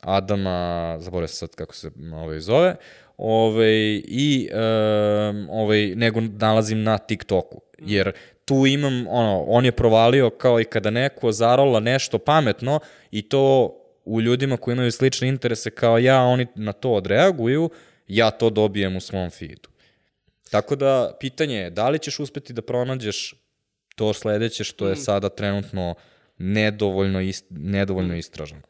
Adama, 0.00 0.96
zaboravim 1.00 1.28
se 1.28 1.36
sad 1.36 1.54
kako 1.54 1.74
se 1.74 1.90
ovaj 2.14 2.40
zove, 2.40 2.76
ovaj, 3.16 4.02
i 4.04 4.48
um, 4.52 5.48
ovaj, 5.50 5.94
nego 5.96 6.20
nalazim 6.20 6.82
na 6.82 6.98
TikToku. 6.98 7.60
Jer 7.78 8.12
tu 8.44 8.66
imam, 8.66 9.06
ono, 9.08 9.44
on 9.48 9.64
je 9.64 9.72
provalio 9.72 10.30
kao 10.30 10.60
i 10.60 10.64
kada 10.64 10.90
neko 10.90 11.32
zarola 11.32 11.80
nešto 11.80 12.18
pametno 12.18 12.80
i 13.10 13.28
to 13.28 13.80
u 14.04 14.20
ljudima 14.20 14.56
koji 14.56 14.72
imaju 14.72 14.92
slične 14.92 15.28
interese 15.28 15.70
kao 15.70 15.98
ja, 15.98 16.20
oni 16.20 16.46
na 16.54 16.72
to 16.72 16.92
odreaguju, 16.92 17.70
ja 18.08 18.30
to 18.30 18.50
dobijem 18.50 18.96
u 18.96 19.00
svom 19.00 19.30
feedu. 19.30 19.68
Tako 20.50 20.76
da, 20.76 21.16
pitanje 21.20 21.56
je, 21.56 21.70
da 21.70 21.88
li 21.88 21.98
ćeš 21.98 22.18
uspeti 22.18 22.52
da 22.52 22.62
pronađeš 22.62 23.34
to 23.96 24.12
sledeće 24.12 24.64
što 24.64 24.88
je 24.88 24.92
mm. 24.92 24.96
sada 24.96 25.28
trenutno 25.28 25.94
nedovoljno, 26.38 27.20
ist, 27.20 27.46
nedovoljno 27.50 28.14
mm. 28.14 28.18
istraženo? 28.18 28.62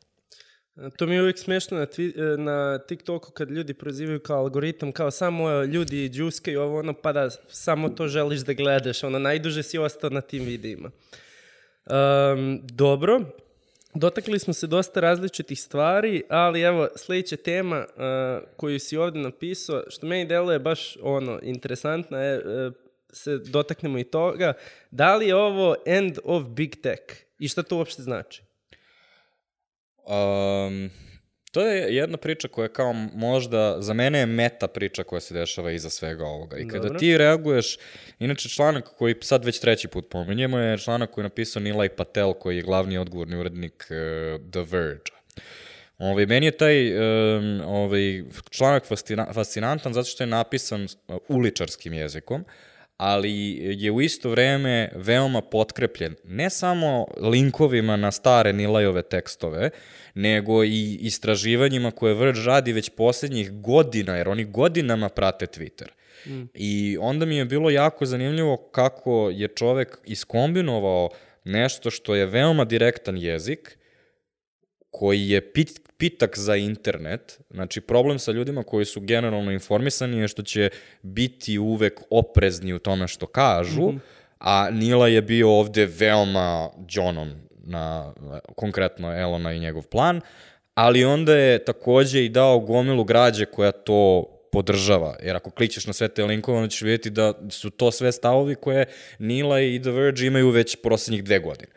To 0.96 1.06
mi 1.06 1.14
je 1.14 1.20
uvijek 1.20 1.38
smešno 1.38 1.78
na, 1.78 1.86
twi, 1.86 2.36
na 2.38 2.78
TikToku 2.78 3.32
kad 3.32 3.50
ljudi 3.50 3.74
prozivaju 3.74 4.20
kao 4.20 4.38
algoritam, 4.38 4.92
kao 4.92 5.10
samo 5.10 5.62
ljudi 5.62 6.08
džuskaju 6.08 6.60
ovo 6.60 6.78
ono, 6.78 6.94
pa 6.94 7.12
da 7.12 7.30
samo 7.48 7.88
to 7.88 8.08
želiš 8.08 8.40
da 8.40 8.52
gledaš, 8.52 9.04
ono, 9.04 9.18
najduže 9.18 9.62
si 9.62 9.78
ostao 9.78 10.10
na 10.10 10.20
tim 10.20 10.44
videima. 10.44 10.90
Um, 11.86 12.60
dobro, 12.72 13.20
Dotakli 13.94 14.38
smo 14.38 14.52
se 14.54 14.66
dosta 14.66 15.00
različitih 15.00 15.60
stvari, 15.60 16.22
ali 16.28 16.60
evo, 16.60 16.88
sledeća 16.96 17.36
tema 17.36 17.86
uh, 17.88 18.48
koju 18.56 18.80
si 18.80 18.96
ovde 18.96 19.18
napisao, 19.18 19.82
što 19.88 20.06
meni 20.06 20.24
deluje 20.24 20.58
baš 20.58 20.96
ono, 21.02 21.38
interesantna 21.42 22.18
je, 22.18 22.38
uh, 22.38 22.72
se 23.12 23.38
dotaknemo 23.38 23.98
i 23.98 24.04
toga, 24.04 24.52
da 24.90 25.16
li 25.16 25.26
je 25.26 25.36
ovo 25.36 25.74
end 25.86 26.18
of 26.24 26.44
big 26.48 26.74
tech 26.82 27.02
i 27.38 27.48
šta 27.48 27.62
to 27.62 27.76
uopšte 27.76 28.02
znači? 28.02 28.42
Um, 30.06 30.90
To 31.54 31.60
je 31.60 31.96
jedna 31.96 32.16
priča 32.16 32.48
koja 32.48 32.68
kao 32.68 32.92
možda, 33.14 33.76
za 33.80 33.92
mene 33.94 34.18
je 34.18 34.26
meta 34.26 34.68
priča 34.68 35.04
koja 35.04 35.20
se 35.20 35.34
dešava 35.34 35.70
iza 35.70 35.90
svega 35.90 36.24
ovoga. 36.24 36.58
I 36.58 36.68
kada 36.68 36.82
Dobro. 36.82 36.98
ti 36.98 37.18
reaguješ, 37.18 37.78
inače 38.18 38.48
članak 38.48 38.84
koji 38.98 39.14
sad 39.20 39.44
već 39.44 39.58
treći 39.58 39.88
put 39.88 40.08
pomenjemo 40.08 40.58
je 40.58 40.78
članak 40.78 41.10
koji 41.10 41.22
je 41.22 41.28
napisao 41.28 41.62
Nilay 41.62 41.88
Patel 41.88 42.32
koji 42.32 42.56
je 42.56 42.62
glavni 42.62 42.98
odgovorni 42.98 43.36
urednik 43.36 43.86
uh, 43.90 44.50
The 44.50 44.60
Verge. 44.60 45.12
Ovaj, 45.98 46.26
meni 46.26 46.46
je 46.46 46.56
taj 46.56 46.96
um, 46.96 47.60
ovaj, 47.66 48.22
članak 48.50 48.86
fascina, 48.86 49.32
fascinantan 49.32 49.92
zato 49.92 50.08
što 50.08 50.22
je 50.22 50.26
napisan 50.26 50.84
uh, 50.84 51.16
uličarskim 51.28 51.92
jezikom, 51.92 52.44
ali 52.96 53.50
je 53.82 53.90
u 53.90 54.00
isto 54.00 54.30
vreme 54.30 54.90
veoma 54.94 55.40
potkrepljen 55.40 56.14
ne 56.24 56.50
samo 56.50 57.06
linkovima 57.20 57.96
na 57.96 58.10
stare 58.10 58.52
Nilajove 58.52 59.02
tekstove, 59.02 59.70
nego 60.14 60.64
i 60.64 60.98
istraživanjima 61.00 61.90
koje 61.90 62.14
Verge 62.14 62.40
radi 62.46 62.72
već 62.72 62.90
poslednjih 62.90 63.52
godina, 63.52 64.16
jer 64.16 64.28
oni 64.28 64.44
godinama 64.44 65.08
prate 65.08 65.46
Twitter. 65.46 65.88
Mm. 66.26 66.48
I 66.54 66.96
onda 67.00 67.26
mi 67.26 67.36
je 67.36 67.44
bilo 67.44 67.70
jako 67.70 68.06
zanimljivo 68.06 68.56
kako 68.56 69.30
je 69.30 69.48
čovek 69.48 69.98
iskombinovao 70.04 71.10
nešto 71.44 71.90
što 71.90 72.14
je 72.14 72.26
veoma 72.26 72.64
direktan 72.64 73.18
jezik, 73.18 73.78
koji 74.90 75.28
je 75.28 75.52
pit, 75.52 75.80
pitak 76.04 76.38
za 76.38 76.56
internet. 76.56 77.40
Znači, 77.50 77.80
problem 77.80 78.18
sa 78.18 78.32
ljudima 78.32 78.62
koji 78.62 78.84
su 78.84 79.00
generalno 79.00 79.52
informisani 79.52 80.18
je 80.18 80.28
što 80.28 80.42
će 80.42 80.70
biti 81.02 81.58
uvek 81.58 82.00
oprezni 82.10 82.72
u 82.72 82.78
tome 82.78 83.08
što 83.08 83.26
kažu, 83.26 83.82
mm 83.82 83.94
-hmm. 83.94 83.98
a 84.38 84.70
Nila 84.70 85.08
je 85.08 85.22
bio 85.22 85.50
ovde 85.50 85.86
veoma 85.86 86.70
džonom 86.86 87.30
na 87.66 88.14
konkretno 88.56 89.20
Elona 89.20 89.52
i 89.52 89.60
njegov 89.60 89.82
plan, 89.82 90.20
ali 90.74 91.04
onda 91.04 91.36
je 91.36 91.64
takođe 91.64 92.24
i 92.24 92.28
dao 92.28 92.60
gomilu 92.60 93.04
građe 93.04 93.44
koja 93.44 93.72
to 93.72 94.24
podržava, 94.52 95.16
jer 95.22 95.36
ako 95.36 95.50
kličeš 95.50 95.86
na 95.86 95.92
sve 95.92 96.08
te 96.08 96.24
linkove, 96.24 96.58
onda 96.58 96.68
ćeš 96.68 96.82
vidjeti 96.82 97.10
da 97.10 97.32
su 97.50 97.70
to 97.70 97.90
sve 97.90 98.12
stavovi 98.12 98.54
koje 98.54 98.86
Nila 99.18 99.60
i 99.60 99.80
The 99.82 99.90
Verge 99.90 100.26
imaju 100.26 100.50
već 100.50 100.76
poslednjih 100.82 101.24
dve 101.24 101.38
godine. 101.38 101.72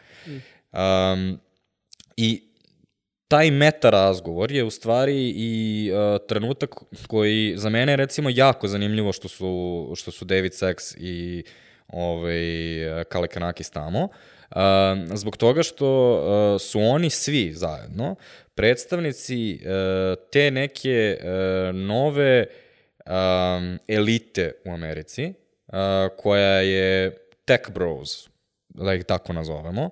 Um, 0.73 1.39
I 2.17 2.46
taj 3.27 3.51
meta 3.51 3.89
razgovor 3.89 4.51
je 4.51 4.63
u 4.63 4.69
stvari 4.69 5.33
i 5.35 5.91
uh, 5.91 6.27
trenutak 6.27 6.75
koji 7.07 7.53
za 7.57 7.69
mene 7.69 7.91
je 7.91 7.95
recimo 7.95 8.29
jako 8.29 8.67
zanimljivo 8.67 9.13
što 9.13 9.27
su, 9.27 9.93
što 9.95 10.11
su 10.11 10.25
David 10.25 10.53
Sachs 10.53 10.95
i 10.97 11.43
ovaj, 11.87 12.35
Kale 13.09 13.27
Kanakis 13.27 13.69
tamo, 13.69 14.09
zbog 15.13 15.37
toga 15.37 15.63
što 15.63 16.13
uh, 16.13 16.61
su 16.61 16.79
oni 16.79 17.09
svi 17.09 17.53
zajedno 17.53 18.15
predstavnici 18.55 19.59
uh, 19.61 19.69
te 20.31 20.51
neke 20.51 21.17
uh, 21.19 21.75
nove 21.75 22.45
um, 22.45 23.79
elite 23.87 24.51
u 24.65 24.71
Americi, 24.71 25.33
uh, 25.67 25.73
koja 26.17 26.61
je 26.61 27.17
tech 27.45 27.71
bros, 27.71 28.29
da 28.69 28.93
ih 28.93 29.03
tako 29.03 29.33
nazovemo, 29.33 29.89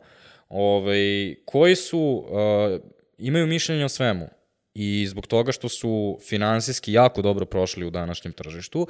ovaj, 0.49 1.35
koji 1.45 1.75
su, 1.75 2.25
uh, 2.29 2.94
imaju 3.17 3.47
mišljenje 3.47 3.85
o 3.85 3.89
svemu 3.89 4.29
i 4.73 5.07
zbog 5.07 5.27
toga 5.27 5.51
što 5.51 5.69
su 5.69 6.19
finansijski 6.27 6.93
jako 6.93 7.21
dobro 7.21 7.45
prošli 7.45 7.85
u 7.85 7.89
današnjem 7.89 8.33
tržištu, 8.33 8.87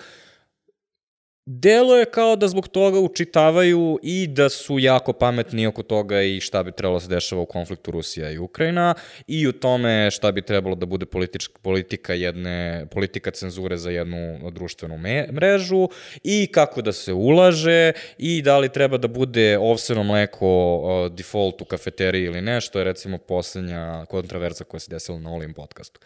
Delo 1.48 1.96
je 1.96 2.06
kao 2.06 2.36
da 2.36 2.48
zbog 2.48 2.68
toga 2.68 3.00
učitavaju 3.00 4.00
i 4.04 4.28
da 4.28 4.50
su 4.50 4.80
jako 4.80 5.14
pametni 5.14 5.68
oko 5.68 5.84
toga 5.84 6.22
i 6.22 6.39
šta 6.39 6.64
bi 6.64 6.72
trebalo 6.72 6.96
da 6.96 7.00
se 7.00 7.10
dešava 7.10 7.41
u 7.41 7.46
konfliktu 7.46 7.91
Rusija 7.91 8.32
i 8.32 8.38
Ukrajina 8.38 8.93
i 9.28 9.48
u 9.48 9.52
tome 9.52 10.12
šta 10.12 10.32
bi 10.32 10.41
trebalo 10.41 10.76
da 10.76 10.86
bude 10.86 11.06
politička, 11.06 11.60
politika 11.62 12.14
jedne, 12.14 12.88
politika 12.91 13.32
cenzure 13.32 13.78
za 13.78 13.91
jednu 13.91 14.52
društvenu 14.52 14.98
me, 14.98 15.28
mrežu 15.32 15.89
i 16.24 16.48
kako 16.48 16.82
da 16.82 16.91
se 16.91 17.14
ulaže 17.14 17.91
i 18.18 18.41
da 18.41 18.58
li 18.58 18.70
treba 18.70 18.98
da 18.98 19.08
bude 19.08 19.58
ovseno 19.58 20.04
mleko 20.04 20.76
uh, 20.76 21.16
default 21.16 21.62
u 21.62 21.66
kafeteriji 21.66 22.24
ili 22.24 22.41
ne, 22.41 22.62
što 22.62 22.80
je 22.80 22.86
recimo 22.86 23.18
poslednja 23.18 24.06
kontraverza 24.06 24.64
koja 24.64 24.80
se 24.80 24.91
desila 24.91 25.20
na 25.20 25.30
ovom 25.30 25.54
podcastu. 25.54 26.00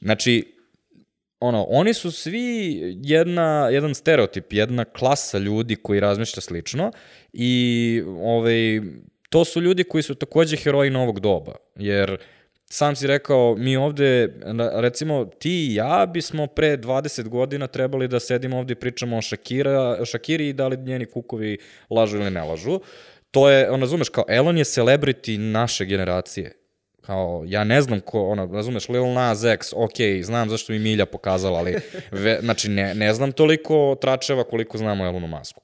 Znači, 0.00 0.59
ono, 1.40 1.66
oni 1.68 1.94
su 1.94 2.10
svi 2.10 2.80
jedna, 3.02 3.68
jedan 3.72 3.94
stereotip, 3.94 4.52
jedna 4.52 4.84
klasa 4.84 5.38
ljudi 5.38 5.76
koji 5.76 6.00
razmišlja 6.00 6.40
slično 6.40 6.92
i 7.32 8.02
ovaj, 8.06 8.80
to 9.28 9.44
su 9.44 9.60
ljudi 9.60 9.84
koji 9.84 10.02
su 10.02 10.14
takođe 10.14 10.56
heroji 10.56 10.90
novog 10.90 11.20
doba, 11.20 11.54
jer 11.76 12.18
sam 12.72 12.96
si 12.96 13.06
rekao, 13.06 13.54
mi 13.58 13.76
ovde, 13.76 14.34
recimo 14.74 15.24
ti 15.24 15.66
i 15.66 15.74
ja 15.74 16.06
bismo 16.06 16.46
pre 16.46 16.76
20 16.76 17.28
godina 17.28 17.66
trebali 17.66 18.08
da 18.08 18.20
sedimo 18.20 18.58
ovde 18.58 18.72
i 18.72 18.76
pričamo 18.76 19.16
o 19.16 19.22
Shakira, 19.22 20.06
Shakiri 20.06 20.48
i 20.48 20.52
da 20.52 20.68
li 20.68 20.76
njeni 20.76 21.06
kukovi 21.06 21.58
lažu 21.90 22.16
ili 22.16 22.30
ne 22.30 22.42
lažu. 22.42 22.80
To 23.30 23.50
je, 23.50 23.70
on 23.70 23.80
razumeš, 23.80 24.08
kao 24.08 24.24
Elon 24.28 24.58
je 24.58 24.64
celebrity 24.64 25.38
naše 25.38 25.84
generacije 25.84 26.59
kao, 27.10 27.44
ja 27.46 27.64
ne 27.64 27.82
znam 27.82 28.00
ko, 28.00 28.22
ono, 28.28 28.46
razumeš, 28.46 28.88
Lil 28.88 29.12
Nas 29.12 29.44
X, 29.44 29.72
ok, 29.72 30.22
znam 30.22 30.50
zašto 30.50 30.72
mi 30.72 30.78
Milja 30.78 31.06
pokazala, 31.06 31.58
ali, 31.58 31.76
ve, 32.10 32.38
znači, 32.42 32.68
ne, 32.68 32.94
ne 32.94 33.14
znam 33.14 33.32
toliko 33.32 33.96
tračeva 34.00 34.44
koliko 34.44 34.78
znamo 34.78 35.04
Elonu 35.04 35.26
Masku. 35.26 35.60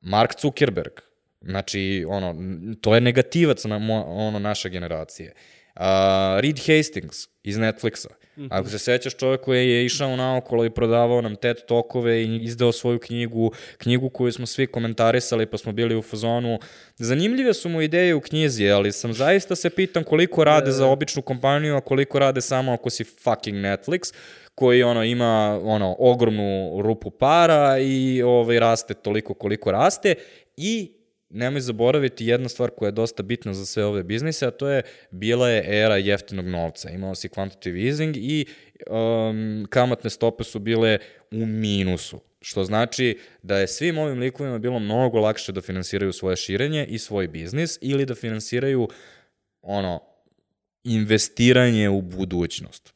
Mark 0.00 0.40
Zuckerberg, 0.40 0.92
znači, 1.40 2.04
ono, 2.08 2.34
to 2.80 2.94
je 2.94 3.00
negativac 3.00 3.64
na, 3.64 3.76
ono, 4.06 4.38
naše 4.38 4.68
generacije. 4.68 5.34
Uh, 5.76 5.82
Reed 6.40 6.58
Hastings 6.58 7.16
iz 7.42 7.56
Netflixa. 7.56 8.08
Mm 8.36 8.42
-hmm. 8.42 8.48
Ako 8.50 8.68
se 8.68 8.78
sećaš 8.78 9.16
čovjek 9.16 9.40
koji 9.40 9.70
je 9.70 9.84
išao 9.84 10.16
naokolo 10.16 10.64
i 10.64 10.70
prodavao 10.70 11.20
nam 11.20 11.36
TED 11.36 11.56
tokove 11.66 12.22
i 12.22 12.36
izdao 12.36 12.72
svoju 12.72 12.98
knjigu, 12.98 13.52
knjigu 13.78 14.08
koju 14.08 14.32
smo 14.32 14.46
svi 14.46 14.66
komentarisali 14.66 15.46
pa 15.46 15.58
smo 15.58 15.72
bili 15.72 15.96
u 15.96 16.02
fazonu. 16.02 16.58
Zanimljive 16.96 17.54
su 17.54 17.68
mu 17.68 17.82
ideje 17.82 18.14
u 18.14 18.20
knjizi, 18.20 18.70
ali 18.70 18.92
sam 18.92 19.12
zaista 19.12 19.56
se 19.56 19.70
pitam 19.70 20.04
koliko 20.04 20.44
rade 20.44 20.70
za 20.70 20.86
običnu 20.86 21.22
kompaniju, 21.22 21.76
a 21.76 21.80
koliko 21.80 22.18
rade 22.18 22.40
samo 22.40 22.72
ako 22.72 22.90
si 22.90 23.04
fucking 23.04 23.56
Netflix 23.56 24.14
koji 24.54 24.82
ono 24.82 25.04
ima 25.04 25.60
ono 25.64 25.96
ogromnu 25.98 26.82
rupu 26.82 27.10
para 27.10 27.78
i 27.78 28.22
ovaj 28.22 28.58
raste 28.58 28.94
toliko 28.94 29.34
koliko 29.34 29.72
raste 29.72 30.14
i 30.56 31.01
nemoj 31.32 31.60
zaboraviti 31.60 32.26
jedna 32.26 32.48
stvar 32.48 32.70
koja 32.70 32.86
je 32.86 32.92
dosta 32.92 33.22
bitna 33.22 33.54
za 33.54 33.66
sve 33.66 33.84
ove 33.84 34.02
biznise, 34.02 34.46
a 34.46 34.50
to 34.50 34.68
je 34.68 34.82
bila 35.10 35.48
je 35.48 35.82
era 35.82 35.96
jeftinog 35.96 36.46
novca. 36.46 36.90
Imao 36.90 37.14
si 37.14 37.28
quantitative 37.28 37.86
easing 37.86 38.16
i 38.16 38.46
um, 38.86 39.66
kamatne 39.70 40.10
stope 40.10 40.44
su 40.44 40.58
bile 40.58 40.98
u 41.30 41.46
minusu. 41.46 42.20
Što 42.40 42.64
znači 42.64 43.18
da 43.42 43.58
je 43.58 43.66
svim 43.66 43.98
ovim 43.98 44.18
likovima 44.18 44.58
bilo 44.58 44.78
mnogo 44.78 45.20
lakše 45.20 45.52
da 45.52 45.60
finansiraju 45.60 46.12
svoje 46.12 46.36
širenje 46.36 46.86
i 46.86 46.98
svoj 46.98 47.28
biznis 47.28 47.78
ili 47.80 48.06
da 48.06 48.14
finansiraju 48.14 48.88
ono, 49.62 50.00
investiranje 50.84 51.88
u 51.88 52.00
budućnost. 52.02 52.92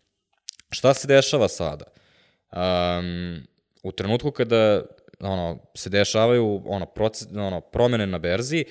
Šta 0.70 0.95
se 0.95 1.09
dešava 1.09 1.49
sada? 1.49 1.84
Um, 2.53 3.47
u 3.82 3.93
trenutku 3.93 4.30
kada 4.30 4.82
ono, 5.20 5.58
se 5.74 5.90
dešavaju 5.90 6.62
ono, 6.66 6.86
proces, 6.86 7.28
ono, 7.36 7.60
promene 7.60 8.06
na 8.06 8.18
berzi, 8.18 8.64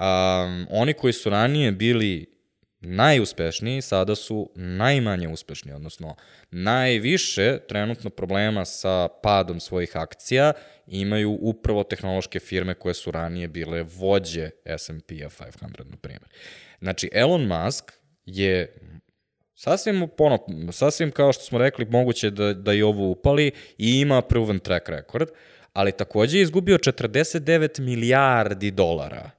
um, 0.00 0.66
oni 0.70 0.92
koji 0.92 1.12
su 1.12 1.30
ranije 1.30 1.72
bili 1.72 2.36
najuspešniji, 2.80 3.82
sada 3.82 4.14
su 4.14 4.50
najmanje 4.54 5.28
uspešni, 5.28 5.72
odnosno 5.72 6.16
najviše 6.50 7.58
trenutno 7.68 8.10
problema 8.10 8.64
sa 8.64 9.08
padom 9.22 9.60
svojih 9.60 9.96
akcija 9.96 10.52
imaju 10.86 11.38
upravo 11.40 11.82
tehnološke 11.82 12.40
firme 12.40 12.74
koje 12.74 12.94
su 12.94 13.10
ranije 13.10 13.48
bile 13.48 13.82
vođe 13.82 14.50
S&P-a 14.64 15.28
500, 15.28 15.84
na 15.84 15.96
primjer. 15.96 16.28
Znači, 16.80 17.10
Elon 17.12 17.46
Musk 17.46 17.92
je 18.26 18.74
sasvim, 19.54 20.08
ono, 20.18 20.38
sasvim 20.72 21.10
kao 21.10 21.32
što 21.32 21.42
smo 21.42 21.58
rekli, 21.58 21.84
moguće 21.84 22.30
da, 22.30 22.54
da 22.54 22.72
i 22.72 22.82
ovo 22.82 23.10
upali 23.10 23.52
i 23.78 24.00
ima 24.00 24.22
proven 24.22 24.58
track 24.58 24.88
record, 24.88 25.28
uh, 25.30 25.36
ali 25.76 25.92
takođe 25.92 26.38
je 26.38 26.42
izgubio 26.42 26.78
49 26.78 27.80
milijardi 27.80 28.70
dolara 28.70 29.30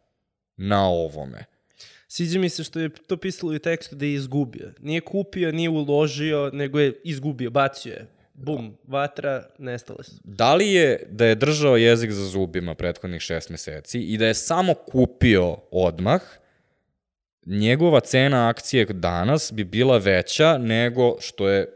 na 0.58 0.88
ovome. 0.90 1.46
Sviđa 2.08 2.40
mi 2.40 2.50
se 2.50 2.64
što 2.64 2.80
je 2.80 2.90
to 2.90 3.18
pisalo 3.18 3.54
u 3.56 3.60
tekstu 3.60 3.96
da 3.96 4.06
je 4.06 4.14
izgubio. 4.14 4.72
Nije 4.80 5.02
kupio, 5.02 5.52
nije 5.52 5.70
uložio, 5.70 6.50
nego 6.54 6.80
je 6.80 6.94
izgubio, 7.04 7.50
bacio 7.50 7.94
je. 7.94 8.06
Bum, 8.34 8.78
vatra, 8.88 9.50
nestale 9.58 10.04
su. 10.04 10.16
Da 10.24 10.56
li 10.56 10.72
je 10.74 11.08
da 11.10 11.26
je 11.26 11.36
držao 11.36 11.78
jezik 11.78 12.12
za 12.12 12.26
zubima 12.26 12.76
prethodnih 12.76 13.22
šest 13.22 13.50
meseci 13.50 14.00
i 14.00 14.18
da 14.18 14.28
je 14.28 14.34
samo 14.34 14.74
kupio 14.74 15.58
odmah, 15.72 16.22
njegova 17.46 18.00
cena 18.00 18.50
akcije 18.50 18.86
danas 18.86 19.52
bi 19.54 19.64
bila 19.64 19.98
veća 19.98 20.58
nego 20.58 21.16
što 21.20 21.50
je 21.50 21.68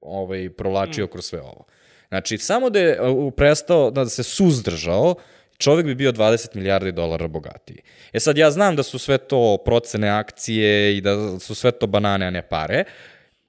ovaj, 0.00 0.50
provlačio 0.50 1.04
mm. 1.04 1.08
kroz 1.08 1.24
sve 1.24 1.40
ovo. 1.40 1.64
Znači, 2.08 2.38
samo 2.38 2.70
da 2.70 2.78
je 2.78 3.02
uh, 3.02 3.32
prestao, 3.36 3.90
da 3.90 4.06
se 4.06 4.22
suzdržao, 4.22 5.14
čovek 5.58 5.86
bi 5.86 5.94
bio 5.94 6.12
20 6.12 6.56
milijardi 6.56 6.92
dolara 6.92 7.28
bogatiji. 7.28 7.82
E 8.12 8.20
sad, 8.20 8.38
ja 8.38 8.50
znam 8.50 8.76
da 8.76 8.82
su 8.82 8.98
sve 8.98 9.18
to 9.18 9.56
procene 9.64 10.08
akcije 10.08 10.96
i 10.96 11.00
da 11.00 11.38
su 11.38 11.54
sve 11.54 11.70
to 11.70 11.86
banane, 11.86 12.26
a 12.26 12.30
ne 12.30 12.42
pare, 12.42 12.84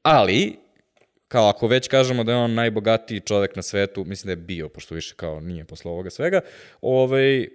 ali, 0.01 0.59
kao 1.27 1.49
ako 1.49 1.67
već 1.67 1.87
kažemo 1.87 2.23
da 2.23 2.31
je 2.31 2.37
on 2.37 2.53
najbogatiji 2.53 3.19
čovek 3.19 3.55
na 3.55 3.61
svetu, 3.61 4.05
mislim 4.05 4.27
da 4.27 4.31
je 4.31 4.45
bio, 4.45 4.69
pošto 4.69 4.95
više 4.95 5.15
kao 5.15 5.39
nije 5.39 5.65
posle 5.65 5.91
ovoga 5.91 6.09
svega, 6.09 6.41
ovaj, 6.81 7.47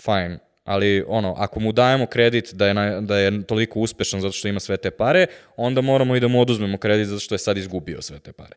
fajn, 0.00 0.38
ali 0.64 1.04
ono, 1.08 1.34
ako 1.38 1.60
mu 1.60 1.72
dajemo 1.72 2.06
kredit 2.06 2.54
da 2.54 2.66
je, 2.66 2.74
na, 2.74 3.00
da 3.00 3.18
je 3.18 3.42
toliko 3.42 3.80
uspešan 3.80 4.20
zato 4.20 4.32
što 4.32 4.48
ima 4.48 4.60
sve 4.60 4.76
te 4.76 4.90
pare, 4.90 5.26
onda 5.56 5.80
moramo 5.80 6.16
i 6.16 6.20
da 6.20 6.28
mu 6.28 6.40
oduzmemo 6.40 6.78
kredit 6.78 7.06
zato 7.06 7.20
što 7.20 7.34
je 7.34 7.38
sad 7.38 7.56
izgubio 7.56 8.02
sve 8.02 8.18
te 8.18 8.32
pare. 8.32 8.54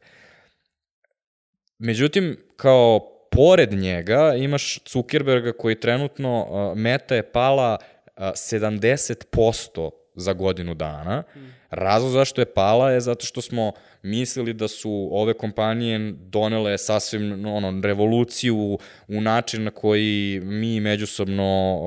Međutim, 1.78 2.38
kao 2.56 3.00
pored 3.32 3.74
njega 3.74 4.34
imaš 4.38 4.80
Zuckerberga 4.90 5.52
koji 5.52 5.80
trenutno, 5.80 6.48
uh, 6.50 6.78
meta 6.78 7.16
je 7.16 7.32
pala 7.32 7.78
uh, 8.18 8.24
70% 8.24 9.90
za 10.16 10.34
godinu 10.34 10.74
dana. 10.74 11.24
Hmm. 11.34 11.56
Razlog 11.70 12.12
zašto 12.12 12.42
je 12.42 12.54
pala 12.54 12.92
je 12.92 13.02
zato 13.02 13.26
što 13.26 13.42
smo 13.42 13.72
mislili 14.02 14.54
da 14.54 14.68
su 14.68 15.10
ove 15.12 15.34
kompanije 15.34 16.14
donele 16.18 16.78
sasvim 16.78 17.46
ono, 17.46 17.82
revoluciju 17.84 18.78
u 19.08 19.22
način 19.22 19.64
na 19.64 19.72
koji 19.72 20.42
mi 20.44 20.80
međusobno 20.80 21.80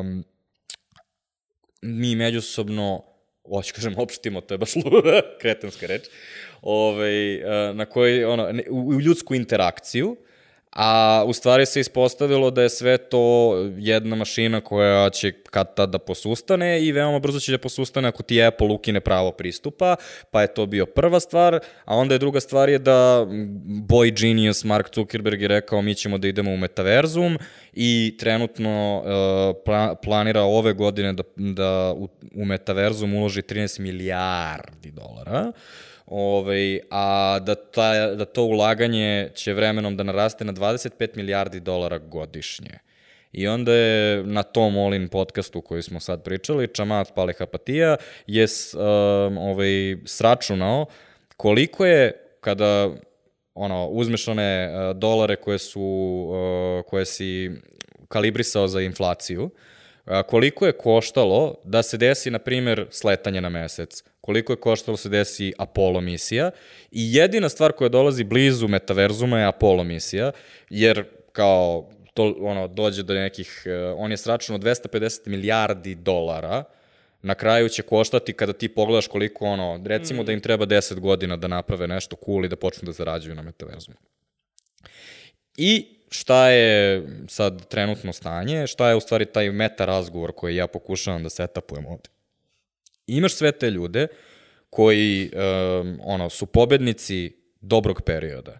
um, 0.00 0.24
mi 1.82 2.16
međusobno 2.16 3.13
hoću 3.48 3.74
kažem 3.74 3.94
opštimo, 3.98 4.40
to 4.40 4.54
je 4.54 4.58
baš 4.58 4.72
kretenska 5.40 5.86
reč, 5.86 6.02
ovaj, 6.62 7.40
na 7.74 7.84
koji, 7.84 8.24
ono, 8.24 8.52
u, 8.70 8.88
u 8.88 9.00
ljudsku 9.00 9.34
interakciju, 9.34 10.16
a 10.74 11.22
u 11.26 11.32
stvari 11.32 11.66
se 11.66 11.80
ispostavilo 11.80 12.50
da 12.50 12.62
je 12.62 12.68
sve 12.68 12.98
to 12.98 13.54
jedna 13.78 14.16
mašina 14.16 14.60
koja 14.60 15.10
će 15.10 15.32
kad 15.32 15.74
tad 15.74 15.90
da 15.90 15.98
posustane 15.98 16.82
i 16.82 16.92
veoma 16.92 17.18
brzo 17.18 17.40
će 17.40 17.52
da 17.52 17.58
posustane 17.58 18.08
ako 18.08 18.22
ti 18.22 18.42
Apple 18.42 18.68
ukine 18.68 19.00
pravo 19.00 19.32
pristupa, 19.32 19.96
pa 20.30 20.42
je 20.42 20.54
to 20.54 20.66
bio 20.66 20.86
prva 20.86 21.20
stvar, 21.20 21.60
a 21.84 21.96
onda 21.96 22.14
je 22.14 22.18
druga 22.18 22.40
stvar 22.40 22.68
je 22.68 22.78
da 22.78 23.26
boy 23.88 24.20
genius 24.20 24.64
Mark 24.64 24.94
Zuckerberg 24.94 25.42
je 25.42 25.48
rekao 25.48 25.82
mi 25.82 25.94
ćemo 25.94 26.18
da 26.18 26.28
idemo 26.28 26.52
u 26.52 26.56
metaverzum 26.56 27.38
i 27.72 28.16
trenutno 28.20 29.02
uh, 29.04 29.96
planira 30.02 30.42
ove 30.42 30.72
godine 30.72 31.12
da, 31.12 31.22
da 31.36 31.92
u, 31.96 32.08
u 32.34 32.44
metaverzum 32.44 33.14
uloži 33.14 33.42
13 33.42 33.80
milijardi 33.80 34.90
dolara. 34.90 35.48
Uh, 35.48 35.93
ovaj, 36.06 36.80
a 36.90 37.38
da, 37.42 37.54
ta, 37.54 38.14
da 38.14 38.24
to 38.24 38.44
ulaganje 38.44 39.30
će 39.34 39.52
vremenom 39.52 39.96
da 39.96 40.02
naraste 40.02 40.44
na 40.44 40.52
25 40.52 41.16
milijardi 41.16 41.60
dolara 41.60 41.98
godišnje. 41.98 42.78
I 43.32 43.48
onda 43.48 43.72
je 43.72 44.22
na 44.24 44.42
tom 44.42 44.76
Olin 44.76 45.08
podcastu 45.08 45.60
koji 45.60 45.82
smo 45.82 46.00
sad 46.00 46.22
pričali, 46.22 46.74
Čamat 46.74 47.14
Palehapatija 47.14 47.96
je 48.26 48.44
um, 48.44 49.38
ovaj, 49.38 49.96
sračunao 50.04 50.86
koliko 51.36 51.86
je 51.86 52.12
kada 52.40 52.90
ono, 53.54 53.86
uzmeš 53.86 54.28
one 54.28 54.70
uh, 54.70 54.96
dolare 54.96 55.36
koje 55.36 55.58
su, 55.58 55.80
uh, 55.80 56.90
koje 56.90 57.04
si 57.04 57.50
kalibrisao 58.08 58.68
za 58.68 58.80
inflaciju, 58.80 59.44
uh, 59.44 60.12
koliko 60.26 60.66
je 60.66 60.72
koštalo 60.72 61.54
da 61.64 61.82
se 61.82 61.96
desi, 61.96 62.30
na 62.30 62.38
primjer, 62.38 62.86
sletanje 62.90 63.40
na 63.40 63.48
mesec, 63.48 64.04
koliko 64.24 64.52
je 64.52 64.56
koštalo 64.56 64.92
da 64.92 64.96
se 64.96 65.08
desi 65.08 65.52
Apollo 65.58 66.00
misija 66.00 66.50
i 66.90 67.14
jedina 67.14 67.48
stvar 67.48 67.72
koja 67.72 67.88
dolazi 67.88 68.24
blizu 68.24 68.68
metaverzuma 68.68 69.38
je 69.38 69.46
Apollo 69.46 69.84
misija, 69.84 70.32
jer 70.70 71.04
kao 71.32 71.90
to 72.14 72.36
ono 72.40 72.68
dođe 72.68 73.02
do 73.02 73.14
nekih 73.14 73.62
uh, 73.66 73.96
on 73.98 74.10
je 74.10 74.16
sračunao 74.16 74.58
250 74.58 75.28
milijardi 75.28 75.94
dolara 75.94 76.64
na 77.22 77.34
kraju 77.34 77.68
će 77.68 77.82
koštati 77.82 78.32
kada 78.32 78.52
ti 78.52 78.68
pogledaš 78.68 79.06
koliko 79.06 79.44
ono, 79.44 79.80
recimo 79.86 80.22
mm. 80.22 80.26
da 80.26 80.32
im 80.32 80.40
treba 80.40 80.66
10 80.66 81.00
godina 81.00 81.36
da 81.36 81.48
naprave 81.48 81.86
nešto 81.88 82.16
cool 82.24 82.44
i 82.44 82.48
da 82.48 82.56
počnu 82.56 82.86
da 82.86 82.92
zarađuju 82.92 83.34
na 83.34 83.42
metaverzumu. 83.42 83.96
I 85.56 85.86
šta 86.10 86.48
je 86.48 87.02
sad 87.28 87.66
trenutno 87.66 88.12
stanje, 88.12 88.66
šta 88.66 88.88
je 88.88 88.96
u 88.96 89.00
stvari 89.00 89.24
taj 89.24 89.50
meta 89.50 89.84
razgovor 89.84 90.32
koji 90.32 90.56
ja 90.56 90.66
pokušavam 90.66 91.22
da 91.22 91.30
setapujem 91.30 91.86
ovde. 91.86 92.13
Imaš 93.06 93.34
sve 93.34 93.52
te 93.52 93.70
ljude 93.70 94.06
koji 94.70 95.30
um, 95.32 95.98
ono, 96.02 96.30
su 96.30 96.46
pobednici 96.46 97.32
dobrog 97.60 98.02
perioda. 98.02 98.58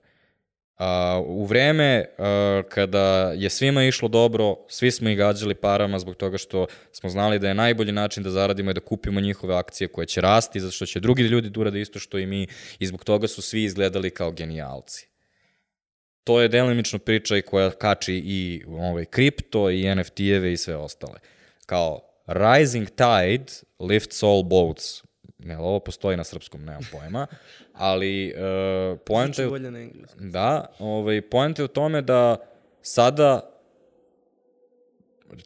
A, 0.76 1.22
u 1.26 1.44
vreme 1.44 2.04
a, 2.18 2.62
kada 2.68 3.32
je 3.36 3.50
svima 3.50 3.84
išlo 3.84 4.08
dobro, 4.08 4.56
svi 4.68 4.90
smo 4.90 5.08
ih 5.08 5.18
gađali 5.18 5.54
parama 5.54 5.98
zbog 5.98 6.14
toga 6.14 6.38
što 6.38 6.66
smo 6.92 7.10
znali 7.10 7.38
da 7.38 7.48
je 7.48 7.54
najbolji 7.54 7.92
način 7.92 8.22
da 8.22 8.30
zaradimo 8.30 8.70
i 8.70 8.74
da 8.74 8.80
kupimo 8.80 9.20
njihove 9.20 9.54
akcije 9.54 9.88
koje 9.88 10.06
će 10.06 10.20
rasti, 10.20 10.60
zato 10.60 10.72
što 10.72 10.86
će 10.86 11.00
drugi 11.00 11.22
ljudi 11.22 11.50
da 11.50 11.60
urade 11.60 11.80
isto 11.80 11.98
što 11.98 12.18
i 12.18 12.26
mi 12.26 12.46
i 12.78 12.86
zbog 12.86 13.04
toga 13.04 13.28
su 13.28 13.42
svi 13.42 13.64
izgledali 13.64 14.10
kao 14.10 14.32
genijalci. 14.32 15.08
To 16.24 16.40
je 16.40 16.48
delimično 16.48 16.98
priča 16.98 17.36
i 17.36 17.42
koja 17.42 17.70
kači 17.70 18.14
i 18.14 18.64
ovaj, 18.68 19.04
kripto 19.04 19.70
i 19.70 19.84
NFT-eve 19.94 20.52
i 20.52 20.56
sve 20.56 20.76
ostale. 20.76 21.18
Kao 21.66 22.13
rising 22.26 22.88
tide 22.88 23.52
lifts 23.78 24.22
all 24.22 24.42
boats 24.42 25.02
ne, 25.44 25.58
ovo 25.58 25.80
postoji 25.80 26.16
na 26.16 26.24
srpskom, 26.24 26.64
nemam 26.64 26.82
pojma, 26.92 27.26
ali 27.72 28.34
uh, 28.36 28.98
poenta 29.06 29.42
je... 29.42 29.48
bolje 29.48 29.70
na 29.70 29.80
engleskom. 29.80 30.30
Da, 30.30 30.66
ovaj, 30.78 31.22
poenta 31.22 31.62
je 31.62 31.64
u 31.64 31.68
tome 31.68 32.02
da 32.02 32.36
sada 32.82 33.50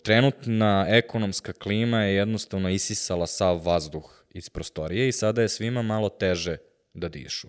trenutna 0.03 0.87
ekonomska 0.89 1.53
klima 1.53 2.03
je 2.03 2.15
jednostavno 2.15 2.69
isisala 2.71 3.27
sav 3.27 3.61
vazduh 3.65 4.25
iz 4.31 4.51
prostorije 4.51 5.09
i 5.09 5.13
sada 5.13 5.43
je 5.43 5.49
svima 5.49 5.83
malo 5.83 6.09
teže 6.09 6.57
da 6.95 7.09
dišu. 7.09 7.49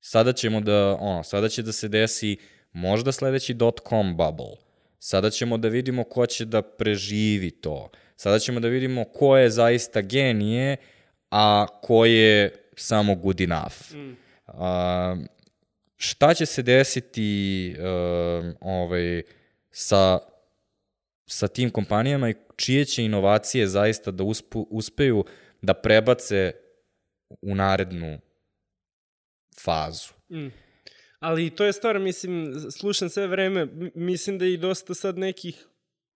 Sada 0.00 0.32
ćemo 0.32 0.60
da, 0.60 0.96
ono, 1.00 1.22
sada 1.22 1.48
će 1.48 1.62
da 1.62 1.72
se 1.72 1.88
desi 1.88 2.36
možda 2.72 3.12
sledeći 3.12 3.54
dot-com 3.54 4.16
bubble. 4.16 4.56
Sada 4.98 5.30
ćemo 5.30 5.58
da 5.58 5.68
vidimo 5.68 6.04
ko 6.04 6.26
će 6.26 6.44
da 6.44 6.62
preživi 6.62 7.50
to. 7.50 7.90
Sada 8.20 8.38
ćemo 8.38 8.60
da 8.60 8.68
vidimo 8.68 9.04
ko 9.04 9.36
je 9.36 9.50
zaista 9.50 10.00
genije 10.00 10.76
a 11.30 11.66
ko 11.82 12.04
je 12.04 12.52
samo 12.76 13.14
good 13.14 13.40
enough. 13.40 13.94
Mm. 13.94 14.16
A, 14.46 15.16
šta 15.96 16.34
će 16.34 16.46
se 16.46 16.62
desiti 16.62 17.74
uh, 17.78 18.54
ovaj, 18.60 19.22
sa, 19.70 20.18
sa 21.26 21.48
tim 21.48 21.70
kompanijama 21.70 22.30
i 22.30 22.34
čije 22.56 22.84
će 22.84 23.04
inovacije 23.04 23.66
zaista 23.66 24.10
da 24.10 24.24
uspu, 24.24 24.66
uspeju 24.70 25.24
da 25.62 25.74
prebace 25.74 26.52
u 27.42 27.54
narednu 27.54 28.20
fazu. 29.64 30.12
Mm. 30.30 30.48
Ali 31.18 31.50
to 31.50 31.64
je 31.64 31.72
stvar, 31.72 31.98
mislim, 31.98 32.54
slušam 32.78 33.08
sve 33.08 33.26
vreme, 33.26 33.66
mislim 33.94 34.38
da 34.38 34.46
i 34.46 34.56
dosta 34.56 34.94
sad 34.94 35.18
nekih 35.18 35.66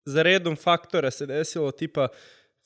za 0.05 0.23
redom 0.23 0.57
faktora 0.57 1.11
se 1.11 1.27
desilo, 1.27 1.71
tipa 1.71 2.09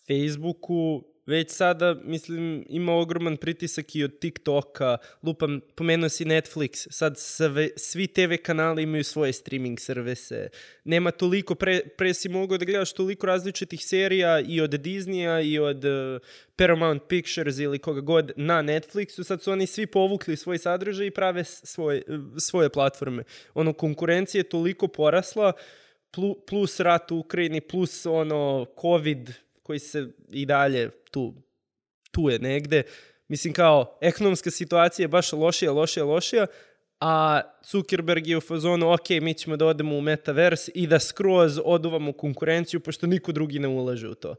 Facebooku 0.07 1.05
već 1.28 1.51
sada, 1.51 1.95
mislim, 2.05 2.64
ima 2.68 2.93
ogroman 2.93 3.36
pritisak 3.36 3.97
i 3.97 4.05
od 4.05 4.18
TikToka, 4.18 4.97
lupam, 5.22 5.61
pomenuo 5.74 6.09
si 6.09 6.24
Netflix, 6.24 6.86
sad 6.91 7.18
sve, 7.18 7.68
svi 7.76 8.07
TV 8.07 8.32
kanali 8.43 8.82
imaju 8.82 9.05
svoje 9.05 9.32
streaming 9.32 9.80
servise, 9.80 10.49
nema 10.84 11.11
toliko, 11.11 11.55
pre, 11.55 11.80
pre 11.99 12.14
si 12.14 12.28
mogao 12.28 12.59
da 12.59 12.64
gledaš 12.64 12.93
toliko 12.93 13.26
različitih 13.26 13.84
serija 13.84 14.41
i 14.41 14.61
od 14.61 14.70
Disneya 14.70 15.41
i 15.41 15.59
od 15.59 15.84
uh, 15.84 16.20
Paramount 16.57 17.03
Pictures 17.09 17.59
ili 17.59 17.78
koga 17.78 18.01
god 18.01 18.32
na 18.36 18.62
Netflixu, 18.62 19.24
sad 19.24 19.43
su 19.43 19.53
oni 19.53 19.66
svi 19.66 19.86
povukli 19.86 20.36
svoj 20.36 20.59
sadržaj 20.59 21.07
i 21.07 21.11
prave 21.11 21.45
svoje, 21.45 22.03
svoje 22.39 22.68
platforme. 22.68 23.22
Ono, 23.55 23.72
konkurencija 23.72 24.41
je 24.41 24.49
toliko 24.49 24.89
porasla, 24.89 25.53
plus 26.46 26.80
rat 26.80 27.11
u 27.11 27.18
Ukrajini, 27.18 27.61
plus 27.61 28.06
ono, 28.06 28.66
COVID, 28.80 29.30
koji 29.62 29.78
se 29.78 30.09
i 30.30 30.46
dalje 30.46 30.90
tu, 31.11 31.34
tu 32.11 32.30
je 32.30 32.38
negde. 32.38 32.82
Mislim 33.28 33.54
kao, 33.54 33.98
ekonomska 34.00 34.50
situacija 34.50 35.04
je 35.04 35.09
baš 35.09 35.32
lošija, 35.32 35.72
lošija, 35.72 36.04
lošija, 36.04 36.46
a 37.00 37.40
Zuckerberg 37.70 38.26
je 38.26 38.36
u 38.36 38.40
fazonu, 38.40 38.92
ok, 38.92 39.11
mi 39.22 39.34
ćemo 39.34 39.56
da 39.56 39.66
odemo 39.66 39.96
u 39.96 40.00
metavers 40.00 40.68
i 40.74 40.86
da 40.86 40.98
skroz 40.98 41.61
oduvamo 41.64 42.12
konkurenciju, 42.12 42.80
pošto 42.80 43.06
niko 43.06 43.32
drugi 43.32 43.59
ne 43.59 43.68
ulaže 43.68 44.09
u 44.09 44.14
to. 44.14 44.34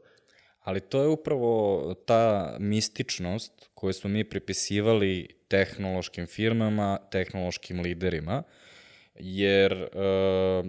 Ali 0.60 0.80
to 0.80 1.02
je 1.02 1.08
upravo 1.08 1.94
ta 2.06 2.56
mističnost 2.60 3.70
koju 3.74 3.92
smo 3.92 4.10
mi 4.10 4.24
pripisivali 4.24 5.28
tehnološkim 5.48 6.26
firmama, 6.26 6.98
tehnološkim 7.10 7.80
liderima, 7.80 8.42
jer 9.22 9.72
e, 9.72 9.88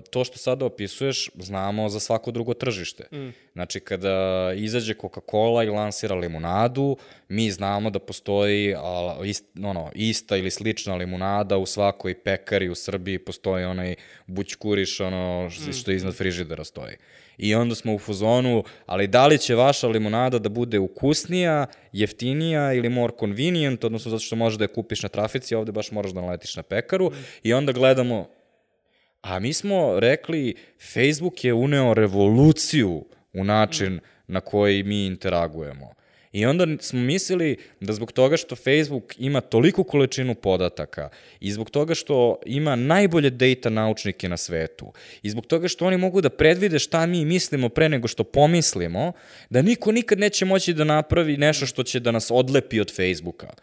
to 0.09 0.23
što 0.23 0.37
sada 0.37 0.65
opisuješ 0.65 1.29
znamo 1.35 1.89
za 1.89 1.99
svako 1.99 2.31
drugo 2.31 2.53
tržište. 2.53 3.03
Mm. 3.11 3.29
Znači, 3.53 3.79
kada 3.79 4.51
izađe 4.55 4.93
Coca-Cola 4.93 5.65
i 5.65 5.69
lansira 5.69 6.15
limunadu, 6.15 6.97
mi 7.29 7.51
znamo 7.51 7.89
da 7.89 7.99
postoji 7.99 8.75
a, 8.77 9.17
ist, 9.25 9.45
ono, 9.63 9.91
ista 9.95 10.37
ili 10.37 10.51
slična 10.51 10.95
limunada 10.95 11.57
u 11.57 11.65
svakoj 11.65 12.23
pekari 12.23 12.69
u 12.69 12.75
Srbiji, 12.75 13.19
postoji 13.19 13.65
onaj 13.65 13.95
bućkuriš, 14.27 14.99
ono 14.99 15.47
mm. 15.47 15.73
što 15.73 15.91
iznad 15.91 16.15
frižidera 16.15 16.63
stoji. 16.63 16.95
I 17.37 17.55
onda 17.55 17.75
smo 17.75 17.95
u 17.95 17.99
fuzonu, 17.99 18.63
ali 18.85 19.07
da 19.07 19.27
li 19.27 19.37
će 19.37 19.55
vaša 19.55 19.87
limunada 19.87 20.39
da 20.39 20.49
bude 20.49 20.79
ukusnija, 20.79 21.65
jeftinija 21.91 22.73
ili 22.73 22.89
more 22.89 23.13
convenient, 23.19 23.83
odnosno 23.83 24.11
zato 24.11 24.23
što 24.23 24.35
možeš 24.35 24.57
da 24.57 24.63
je 24.63 24.73
kupiš 24.73 25.03
na 25.03 25.09
trafici, 25.09 25.55
ovde 25.55 25.71
baš 25.71 25.91
moraš 25.91 26.11
da 26.11 26.21
naletiš 26.21 26.55
na 26.55 26.63
pekaru 26.63 27.09
mm. 27.09 27.13
i 27.43 27.53
onda 27.53 27.71
gledamo 27.71 28.27
A 29.21 29.39
mi 29.39 29.53
smo 29.53 29.99
rekli, 29.99 30.55
Facebook 30.93 31.43
je 31.43 31.53
uneo 31.53 31.93
revoluciju 31.93 33.05
u 33.33 33.43
način 33.43 33.99
na 34.27 34.39
koji 34.39 34.83
mi 34.83 35.05
interagujemo. 35.05 35.93
I 36.31 36.45
onda 36.45 36.67
smo 36.79 36.99
mislili 36.99 37.57
da 37.79 37.93
zbog 37.93 38.11
toga 38.11 38.37
što 38.37 38.55
Facebook 38.55 39.13
ima 39.17 39.41
toliku 39.41 39.83
količinu 39.83 40.35
podataka 40.35 41.09
i 41.39 41.51
zbog 41.51 41.69
toga 41.69 41.95
što 41.95 42.39
ima 42.45 42.75
najbolje 42.75 43.29
data 43.29 43.69
naučnike 43.69 44.29
na 44.29 44.37
svetu 44.37 44.93
i 45.21 45.29
zbog 45.29 45.45
toga 45.45 45.67
što 45.67 45.85
oni 45.85 45.97
mogu 45.97 46.21
da 46.21 46.29
predvide 46.29 46.79
šta 46.79 47.05
mi 47.05 47.25
mislimo 47.25 47.69
pre 47.69 47.89
nego 47.89 48.07
što 48.07 48.23
pomislimo, 48.23 49.11
da 49.49 49.61
niko 49.61 49.91
nikad 49.91 50.19
neće 50.19 50.45
moći 50.45 50.73
da 50.73 50.83
napravi 50.83 51.37
nešto 51.37 51.65
što 51.65 51.83
će 51.83 51.99
da 51.99 52.11
nas 52.11 52.31
odlepi 52.31 52.79
od 52.79 52.95
Facebooka. 52.95 53.53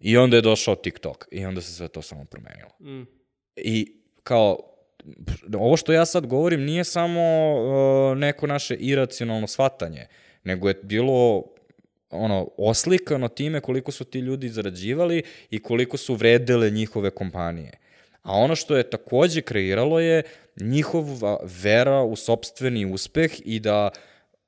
I 0.00 0.16
onda 0.16 0.36
je 0.36 0.42
došao 0.42 0.74
TikTok 0.74 1.28
i 1.30 1.44
onda 1.44 1.60
se 1.60 1.72
sve 1.72 1.88
to 1.88 2.02
samo 2.02 2.24
promenilo. 2.24 2.70
Mm. 2.80 3.06
I 3.56 3.92
kao 4.22 4.73
ovo 5.58 5.76
što 5.76 5.92
ja 5.92 6.04
sad 6.04 6.26
govorim 6.26 6.64
nije 6.64 6.84
samo 6.84 7.20
uh, 7.20 8.18
neko 8.18 8.46
naše 8.46 8.74
iracionalno 8.74 9.46
shvatanje, 9.46 10.06
nego 10.44 10.68
je 10.68 10.80
bilo 10.82 11.44
ono, 12.10 12.48
oslikano 12.56 13.28
time 13.28 13.60
koliko 13.60 13.92
su 13.92 14.04
ti 14.04 14.18
ljudi 14.18 14.48
zarađivali 14.48 15.22
i 15.50 15.62
koliko 15.62 15.96
su 15.96 16.14
vredele 16.14 16.70
njihove 16.70 17.10
kompanije. 17.10 17.70
A 18.22 18.32
ono 18.32 18.56
što 18.56 18.76
je 18.76 18.90
takođe 18.90 19.40
kreiralo 19.40 20.00
je 20.00 20.22
njihova 20.60 21.38
vera 21.62 22.02
u 22.02 22.16
sobstveni 22.16 22.86
uspeh 22.86 23.32
i 23.44 23.60
da 23.60 23.90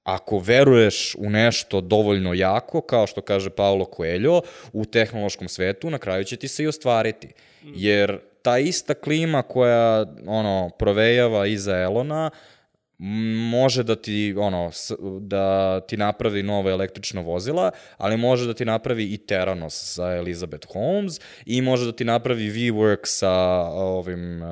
ako 0.02 0.38
veruješ 0.38 1.14
u 1.18 1.30
nešto 1.30 1.80
dovoljno 1.80 2.34
jako, 2.34 2.80
kao 2.80 3.06
što 3.06 3.20
kaže 3.20 3.50
Paolo 3.50 3.90
Coelho, 3.96 4.42
u 4.72 4.84
tehnološkom 4.84 5.48
svetu, 5.48 5.90
na 5.90 5.98
kraju 5.98 6.24
će 6.24 6.36
ti 6.36 6.48
se 6.48 6.62
i 6.62 6.66
ostvariti. 6.66 7.26
Mm. 7.26 7.72
Jer 7.74 8.18
ta 8.46 8.58
ista 8.58 8.94
klima 8.94 9.42
koja 9.42 10.06
ono 10.26 10.70
provejava 10.78 11.46
iza 11.46 11.76
Elona 11.76 12.30
može 13.50 13.82
da 13.82 13.96
ti 13.96 14.34
ono 14.38 14.70
da 15.20 15.80
ti 15.80 15.96
napravi 15.96 16.42
nova 16.42 16.70
električna 16.70 17.20
vozila, 17.20 17.70
ali 17.96 18.16
može 18.16 18.46
da 18.46 18.54
ti 18.54 18.64
napravi 18.64 19.12
i 19.12 19.18
Teranos 19.18 19.94
sa 19.94 20.12
Elizabeth 20.12 20.66
Holmes 20.72 21.20
i 21.46 21.62
može 21.62 21.84
da 21.86 21.92
ti 21.92 22.04
napravi 22.04 22.50
WeWork 22.50 23.00
sa 23.04 23.32
ovim 23.70 24.42
uh, 24.42 24.48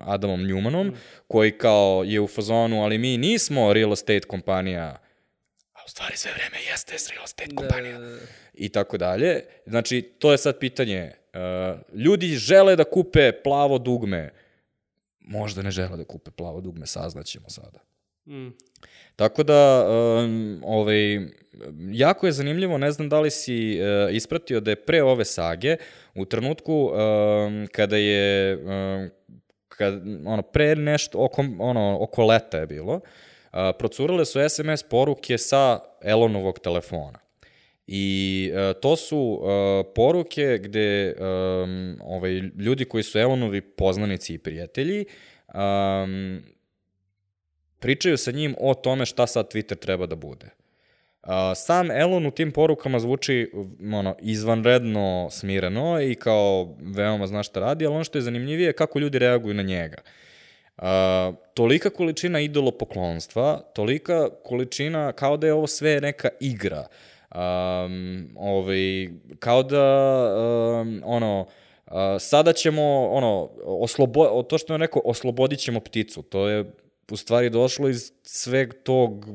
Adamom 0.00 0.40
Newmanom, 0.40 0.92
koji 1.28 1.58
kao 1.58 2.04
je 2.06 2.20
u 2.20 2.26
fazonu, 2.26 2.82
ali 2.82 2.98
mi 2.98 3.16
nismo 3.16 3.72
real 3.72 3.92
estate 3.92 4.20
kompanija, 4.20 5.00
a 5.72 5.80
u 5.86 5.88
stvari 5.88 6.16
sve 6.16 6.30
vreme 6.32 6.56
jeste 6.70 6.96
real 7.14 7.24
estate 7.24 7.54
kompanija 7.54 7.98
Da, 7.98 8.16
i 8.54 8.68
tako 8.68 8.98
dalje. 8.98 9.44
Znači, 9.66 10.02
to 10.18 10.32
je 10.32 10.38
sad 10.38 10.58
pitanje. 10.58 11.23
Uh, 11.34 11.40
ljudi 11.94 12.26
žele 12.26 12.76
da 12.76 12.84
kupe 12.84 13.32
plavo 13.32 13.78
dugme. 13.78 14.30
Možda 15.20 15.62
ne 15.62 15.70
žele 15.70 15.96
da 15.96 16.04
kupe 16.04 16.30
plavo 16.30 16.60
dugme, 16.60 16.86
saznaćemo 16.86 17.50
sada. 17.50 17.78
mm. 18.26 18.48
Tako 19.16 19.42
da, 19.42 19.86
um, 19.88 20.62
ovaj, 20.64 21.20
jako 21.90 22.26
je 22.26 22.32
zanimljivo, 22.32 22.78
ne 22.78 22.90
znam 22.90 23.08
da 23.08 23.20
li 23.20 23.30
si 23.30 23.80
uh, 23.80 24.14
ispratio 24.14 24.60
da 24.60 24.70
je 24.70 24.76
pre 24.76 25.02
ove 25.02 25.24
sage, 25.24 25.76
u 26.14 26.24
trenutku 26.24 26.72
um, 26.84 27.66
kada 27.72 27.96
je, 27.96 28.56
um, 28.56 29.10
kad, 29.68 30.02
ono, 30.26 30.42
pre 30.42 30.76
nešto, 30.76 31.24
oko, 31.24 31.44
ono, 31.58 31.98
oko 32.00 32.26
leta 32.26 32.58
je 32.58 32.66
bilo, 32.66 32.94
uh, 32.94 33.00
procurale 33.78 34.24
su 34.24 34.38
SMS 34.48 34.82
poruke 34.82 35.38
sa 35.38 35.80
Elonovog 36.02 36.58
telefona. 36.58 37.23
I 37.86 38.50
uh, 38.52 38.80
to 38.80 38.96
su 38.96 39.18
uh, 39.18 39.46
poruke 39.94 40.58
gde 40.62 41.14
um, 41.18 41.98
ovaj, 42.02 42.32
ljudi 42.58 42.84
koji 42.84 43.02
su 43.02 43.18
Elonovi 43.18 43.60
poznanici 43.60 44.34
i 44.34 44.38
prijatelji 44.38 45.04
um, 45.54 46.42
pričaju 47.78 48.16
sa 48.16 48.30
njim 48.30 48.54
o 48.60 48.74
tome 48.74 49.06
šta 49.06 49.26
sad 49.26 49.52
Twitter 49.52 49.76
treba 49.76 50.06
da 50.06 50.16
bude. 50.16 50.46
Uh, 51.22 51.30
sam 51.56 51.90
Elon 51.90 52.26
u 52.26 52.30
tim 52.30 52.52
porukama 52.52 53.00
zvuči 53.00 53.50
ono, 53.92 54.16
izvanredno 54.20 55.28
smireno 55.30 56.00
i 56.02 56.14
kao 56.14 56.76
veoma 56.80 57.26
zna 57.26 57.42
šta 57.42 57.60
radi, 57.60 57.86
ali 57.86 57.94
ono 57.94 58.04
što 58.04 58.18
je 58.18 58.22
zanimljivije 58.22 58.66
je 58.66 58.72
kako 58.72 58.98
ljudi 58.98 59.18
reaguju 59.18 59.54
na 59.54 59.62
njega. 59.62 59.96
Uh, 60.76 60.84
tolika 61.54 61.90
količina 61.90 62.40
idolopoklonstva, 62.40 63.60
tolika 63.74 64.28
količina, 64.44 65.12
kao 65.12 65.36
da 65.36 65.46
je 65.46 65.52
ovo 65.52 65.66
sve 65.66 66.00
neka 66.00 66.28
igra. 66.40 66.86
Um, 67.34 68.28
ovaj, 68.36 69.08
kao 69.38 69.62
da, 69.62 69.84
um, 70.80 71.02
ono, 71.04 71.46
uh, 71.86 71.92
sada 72.20 72.52
ćemo, 72.52 73.08
ono, 73.08 73.50
oslobo, 73.64 74.42
to 74.42 74.58
što 74.58 74.74
je 74.74 74.78
rekao, 74.78 75.02
oslobodit 75.04 75.58
ćemo 75.58 75.80
pticu. 75.80 76.22
To 76.22 76.48
je 76.48 76.72
u 77.10 77.16
stvari 77.16 77.50
došlo 77.50 77.88
iz 77.88 78.12
sveg 78.22 78.74
tog 78.82 79.26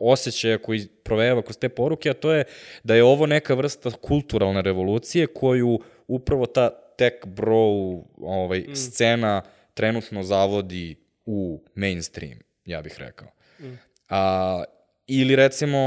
osjećaja 0.00 0.58
koji 0.58 0.86
provejava 0.86 1.42
kroz 1.42 1.58
te 1.58 1.68
poruke, 1.68 2.10
a 2.10 2.14
to 2.14 2.32
je 2.32 2.44
da 2.84 2.94
je 2.94 3.04
ovo 3.04 3.26
neka 3.26 3.54
vrsta 3.54 3.90
kulturalne 3.90 4.62
revolucije 4.62 5.26
koju 5.26 5.80
upravo 6.08 6.46
ta 6.46 6.70
tech 6.96 7.26
bro 7.26 8.02
ovaj, 8.20 8.60
mm. 8.60 8.74
scena 8.74 9.42
trenutno 9.74 10.22
zavodi 10.22 10.96
u 11.26 11.62
mainstream, 11.74 12.38
ja 12.64 12.82
bih 12.82 12.94
rekao. 12.98 13.28
Mm. 13.60 13.78
A, 14.08 14.64
ili 15.06 15.36
recimo 15.36 15.78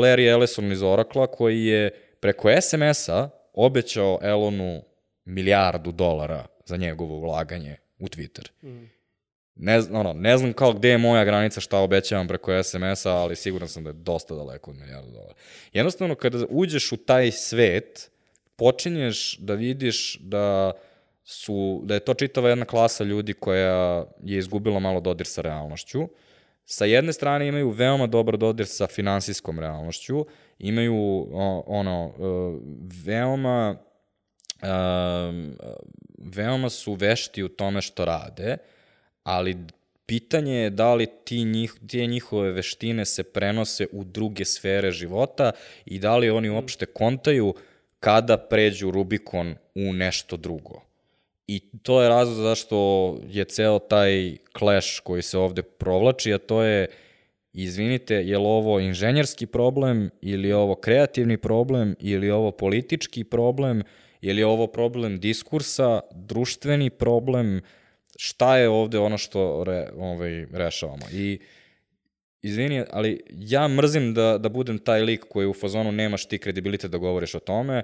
Larry 0.00 0.30
Ellison 0.30 0.72
iz 0.72 0.82
Oracle 0.82 1.26
koji 1.26 1.64
je 1.64 1.90
preko 2.20 2.48
SMS-a 2.60 3.28
obećao 3.52 4.18
Elonu 4.22 4.82
milijardu 5.24 5.92
dolara 5.92 6.46
za 6.64 6.76
njegovo 6.76 7.16
ulaganje 7.16 7.76
u 7.98 8.06
Twitter. 8.06 8.50
Mm. 8.62 8.90
Ne, 9.54 9.80
ono, 9.92 10.12
ne 10.12 10.38
znam 10.38 10.52
kao 10.52 10.72
gde 10.72 10.88
je 10.88 10.98
moja 10.98 11.24
granica 11.24 11.60
šta 11.60 11.78
obećavam 11.78 12.28
preko 12.28 12.62
SMS-a, 12.62 13.10
ali 13.10 13.36
siguran 13.36 13.68
sam 13.68 13.84
da 13.84 13.90
je 13.90 13.94
dosta 13.94 14.34
daleko 14.34 14.70
od 14.70 14.76
milijardu 14.76 15.10
dolara. 15.10 15.34
Jednostavno, 15.72 16.14
kada 16.14 16.46
uđeš 16.48 16.92
u 16.92 16.96
taj 16.96 17.30
svet, 17.32 18.10
počinješ 18.56 19.38
da 19.38 19.54
vidiš 19.54 20.18
da 20.20 20.72
su, 21.24 21.80
da 21.84 21.94
je 21.94 22.00
to 22.00 22.14
čitava 22.14 22.48
jedna 22.48 22.64
klasa 22.64 23.04
ljudi 23.04 23.32
koja 23.32 24.04
je 24.22 24.38
izgubila 24.38 24.78
malo 24.78 25.00
dodir 25.00 25.26
sa 25.26 25.40
realnošću. 25.40 26.08
Sa 26.72 26.84
jedne 26.84 27.12
strane 27.12 27.48
imaju 27.48 27.70
veoma 27.70 28.06
dobar 28.06 28.36
dodir 28.36 28.66
sa 28.66 28.86
finansijskom 28.86 29.58
realnošću, 29.60 30.26
imaju 30.58 31.28
ono, 31.66 32.12
veoma 33.04 33.76
um, 34.62 35.56
veoma 36.18 36.70
su 36.70 36.94
vešti 36.94 37.42
u 37.42 37.48
tome 37.48 37.82
što 37.82 38.04
rade, 38.04 38.56
ali 39.22 39.56
pitanje 40.06 40.54
je 40.54 40.70
da 40.70 40.94
li 40.94 41.06
ti 41.24 41.44
njih, 41.44 41.74
te 41.90 42.06
njihove 42.06 42.52
veštine 42.52 43.04
se 43.04 43.22
prenose 43.22 43.86
u 43.92 44.04
druge 44.04 44.44
sfere 44.44 44.90
života 44.90 45.52
i 45.84 45.98
da 45.98 46.16
li 46.16 46.30
oni 46.30 46.50
uopšte 46.50 46.86
kontaju 46.86 47.54
kada 48.00 48.36
pređu 48.38 48.90
Rubikon 48.90 49.54
u 49.74 49.92
nešto 49.92 50.36
drugo. 50.36 50.91
I 51.52 51.60
to 51.82 52.02
je 52.02 52.08
razlog 52.08 52.36
zašto 52.36 52.76
je 53.28 53.44
ceo 53.44 53.78
taj 53.78 54.36
clash 54.58 55.00
koji 55.04 55.22
se 55.22 55.38
ovde 55.38 55.62
provlači, 55.62 56.34
a 56.34 56.38
to 56.38 56.62
je, 56.62 56.86
izvinite, 57.52 58.14
je 58.14 58.38
li 58.38 58.46
ovo 58.46 58.80
inženjerski 58.80 59.46
problem, 59.46 60.10
ili 60.20 60.48
je 60.48 60.56
ovo 60.56 60.74
kreativni 60.74 61.36
problem, 61.36 61.96
ili 62.00 62.26
je 62.26 62.34
ovo 62.34 62.50
politički 62.50 63.24
problem, 63.24 63.82
ili 64.20 64.40
je 64.40 64.46
ovo 64.46 64.66
problem 64.66 65.20
diskursa, 65.20 66.00
društveni 66.14 66.90
problem, 66.90 67.60
šta 68.16 68.56
je 68.58 68.68
ovde 68.68 68.98
ono 68.98 69.18
što 69.18 69.64
re, 69.64 69.88
ovaj, 69.96 70.46
rešavamo. 70.52 71.06
I 71.12 71.38
izvini, 72.42 72.84
ali 72.90 73.20
ja 73.30 73.68
mrzim 73.68 74.14
da, 74.14 74.38
da 74.38 74.48
budem 74.48 74.78
taj 74.78 75.02
lik 75.02 75.24
koji 75.28 75.46
u 75.46 75.54
fazonu 75.54 75.92
nemaš 75.92 76.26
ti 76.26 76.38
kredibilitet 76.38 76.90
da 76.90 76.98
govoriš 76.98 77.34
o 77.34 77.40
tome, 77.40 77.82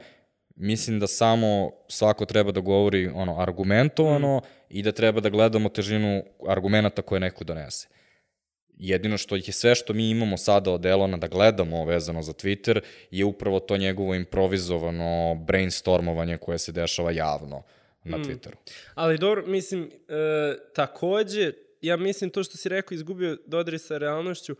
mislim 0.58 1.00
da 1.00 1.06
samo 1.06 1.70
svako 1.88 2.24
treba 2.24 2.52
da 2.52 2.60
govori 2.60 3.10
ono 3.14 3.40
argumentovano 3.40 4.38
mm. 4.38 4.42
i 4.68 4.82
da 4.82 4.92
treba 4.92 5.20
da 5.20 5.28
gledamo 5.28 5.68
težinu 5.68 6.22
argumenta 6.48 7.02
koje 7.02 7.20
neko 7.20 7.44
donese. 7.44 7.88
Jedino 8.68 9.18
što 9.18 9.36
je 9.36 9.42
sve 9.42 9.74
što 9.74 9.92
mi 9.92 10.10
imamo 10.10 10.36
sada 10.36 10.70
od 10.70 10.86
Elona 10.86 11.16
da 11.16 11.26
gledamo 11.26 11.84
vezano 11.84 12.22
za 12.22 12.32
Twitter 12.32 12.80
je 13.10 13.24
upravo 13.24 13.60
to 13.60 13.76
njegovo 13.76 14.14
improvizovano 14.14 15.34
brainstormovanje 15.34 16.36
koje 16.36 16.58
se 16.58 16.72
dešava 16.72 17.10
javno 17.10 17.62
na 18.04 18.18
mm. 18.18 18.22
Twitteru. 18.22 18.56
Ali 18.94 19.18
dobro, 19.18 19.46
mislim, 19.46 19.90
e, 20.08 20.56
takođe, 20.74 21.52
ja 21.80 21.96
mislim 21.96 22.30
to 22.30 22.44
što 22.44 22.56
si 22.56 22.68
rekao, 22.68 22.94
izgubio 22.94 23.36
dodri 23.46 23.78
sa 23.78 23.98
realnošću, 23.98 24.56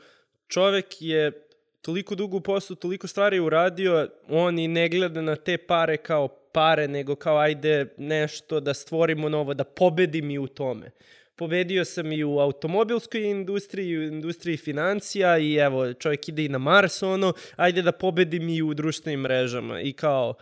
čovek 0.49 0.87
je 1.01 1.48
toliko 1.89 2.15
dugo 2.15 2.37
u 2.37 2.41
poslu, 2.41 2.77
toliko 2.77 3.07
stvari 3.07 3.41
uradio, 3.41 4.09
on 4.29 4.59
i 4.59 4.69
ne 4.69 4.89
gleda 4.89 5.23
na 5.23 5.37
te 5.37 5.57
pare 5.57 5.97
kao 5.97 6.29
pare, 6.29 6.89
nego 6.89 7.15
kao 7.15 7.39
ajde 7.39 7.87
nešto 7.97 8.61
da 8.61 8.75
stvorimo 8.75 9.29
novo, 9.29 9.55
da 9.55 9.65
pobedim 9.65 10.31
i 10.31 10.39
u 10.39 10.47
tome. 10.47 10.91
Pobedio 11.37 11.85
sam 11.85 12.13
i 12.13 12.25
u 12.25 12.39
automobilskoj 12.39 13.31
industriji, 13.31 13.99
u 13.99 14.03
industriji 14.03 14.57
financija 14.57 15.39
i 15.39 15.55
evo, 15.55 15.93
čovjek 15.93 16.29
ide 16.29 16.45
i 16.45 16.49
na 16.49 16.59
Mars, 16.59 17.03
ono, 17.03 17.33
ajde 17.57 17.83
da 17.83 17.93
pobedim 17.93 18.49
i 18.49 18.63
u 18.63 18.75
društvenim 18.75 19.21
mrežama. 19.21 19.81
I 19.81 19.93
kao, 19.93 20.35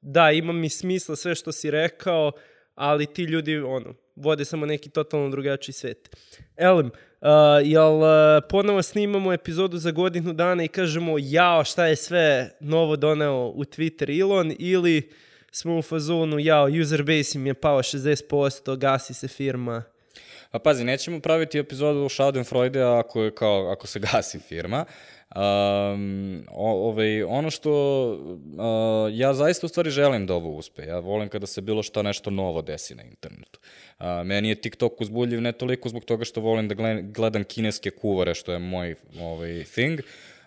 da, 0.00 0.30
ima 0.30 0.52
mi 0.52 0.68
smisla 0.68 1.16
sve 1.16 1.34
što 1.34 1.52
si 1.52 1.70
rekao, 1.70 2.32
ali 2.74 3.06
ti 3.06 3.22
ljudi, 3.22 3.56
ono, 3.58 3.94
vode 4.16 4.44
samo 4.44 4.66
neki 4.66 4.90
totalno 4.90 5.30
drugačiji 5.30 5.72
svet. 5.72 6.16
Elem, 6.56 6.90
uh, 7.24 7.30
jel 7.64 7.94
uh, 7.94 8.08
ponovo 8.48 8.82
snimamo 8.82 9.32
epizodu 9.32 9.78
za 9.78 9.90
godinu 9.90 10.32
dana 10.32 10.64
i 10.64 10.68
kažemo 10.68 11.16
jao 11.18 11.64
šta 11.64 11.86
je 11.86 11.96
sve 11.96 12.50
novo 12.60 12.96
doneo 12.96 13.52
u 13.54 13.64
Twitter 13.64 14.20
Elon 14.20 14.54
ili 14.58 15.10
smo 15.50 15.78
u 15.78 15.82
fazonu 15.82 16.38
jao 16.38 16.68
user 16.80 17.02
base 17.02 17.38
im 17.38 17.46
je 17.46 17.54
pao 17.54 17.78
60%, 17.78 18.76
gasi 18.76 19.14
se 19.14 19.28
firma. 19.28 19.82
Pa 20.54 20.58
pazi, 20.58 20.84
nećemo 20.84 21.20
praviti 21.20 21.58
epizodu 21.58 22.08
Schadenfreude 22.08 22.82
ako, 22.82 23.22
je 23.22 23.34
kao, 23.34 23.70
ako 23.70 23.86
se 23.86 24.00
gasi 24.12 24.38
firma. 24.38 24.84
Um, 25.36 26.46
o, 26.50 26.88
ovaj, 26.88 27.22
ono 27.22 27.50
što 27.50 27.72
uh, 28.12 29.18
ja 29.18 29.34
zaista 29.34 29.66
u 29.66 29.68
stvari 29.68 29.90
želim 29.90 30.26
da 30.26 30.34
ovo 30.34 30.50
uspe. 30.50 30.82
Ja 30.82 30.98
volim 30.98 31.28
kada 31.28 31.46
se 31.46 31.60
bilo 31.60 31.82
šta 31.82 32.02
nešto 32.02 32.30
novo 32.30 32.62
desi 32.62 32.94
na 32.94 33.02
internetu. 33.02 33.60
Uh, 33.98 34.06
meni 34.24 34.48
je 34.48 34.54
TikTok 34.54 35.00
uzbuljiv 35.00 35.40
ne 35.40 35.52
toliko 35.52 35.88
zbog 35.88 36.04
toga 36.04 36.24
što 36.24 36.40
volim 36.40 36.68
da 36.68 36.74
gledam 37.02 37.44
kineske 37.44 37.90
kuvare, 37.90 38.34
što 38.34 38.52
je 38.52 38.58
moj 38.58 38.94
ovaj, 39.20 39.64
thing, 39.64 40.00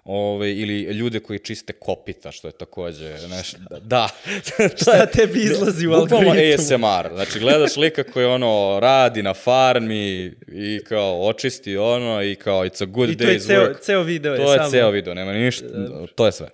ove, 0.08 0.54
ili 0.54 0.82
ljude 0.82 1.20
koji 1.20 1.40
čiste 1.40 1.74
kopita, 1.74 2.32
što 2.32 2.48
je 2.48 2.52
takođe, 2.52 3.16
neš, 3.30 3.54
da. 3.82 4.10
Šta 4.82 5.06
tebi 5.06 5.40
izlazi 5.40 5.88
u 5.88 5.92
algoritmu? 5.92 6.20
Bukvalno 6.20 6.54
ASMR, 6.54 7.16
znači 7.16 7.40
gledaš 7.40 7.76
lika 7.78 8.04
koji 8.04 8.26
ono 8.26 8.80
radi 8.82 9.24
na 9.24 9.34
farmi 9.34 10.34
i 10.48 10.80
kao 10.90 11.28
očisti 11.28 11.78
ono 11.78 12.24
i 12.24 12.36
kao 12.36 12.66
it's 12.66 12.84
a 12.84 12.86
good 12.86 13.10
I 13.10 13.16
day's 13.16 13.24
I 13.24 13.26
to 13.26 13.32
je 13.32 13.40
ceo, 13.40 13.62
work. 13.64 13.80
ceo 13.82 14.04
video 14.04 14.36
to 14.36 14.42
je, 14.42 14.50
je 14.50 14.58
samo. 14.58 14.70
ceo 14.70 14.90
video, 14.92 15.14
nema 15.14 15.34
ništa, 15.34 15.66
to 16.16 16.26
je 16.26 16.32
sve. 16.32 16.50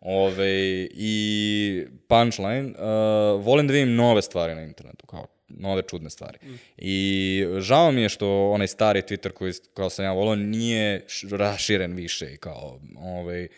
Ove, 0.00 0.88
I 0.90 1.86
punchline, 2.08 2.68
uh, 2.68 3.44
volim 3.44 3.66
da 3.66 3.72
vidim 3.72 3.94
nove 3.94 4.22
stvari 4.22 4.54
na 4.54 4.62
internetu, 4.62 5.06
kao 5.06 5.26
nove 5.58 5.82
čudne 5.82 6.10
stvari. 6.10 6.38
Mm. 6.42 6.54
I 6.76 7.44
žao 7.58 7.92
mi 7.92 8.02
je 8.02 8.08
što 8.08 8.50
onaj 8.50 8.66
stari 8.66 9.02
Twitter 9.02 9.30
koji 9.30 9.52
kao 9.74 9.90
sam 9.90 10.04
ja 10.04 10.12
volao 10.12 10.36
nije 10.36 11.06
raširen 11.30 11.94
više 11.94 12.34
i 12.34 12.36
kao 12.36 12.80
ovaj, 12.96 13.48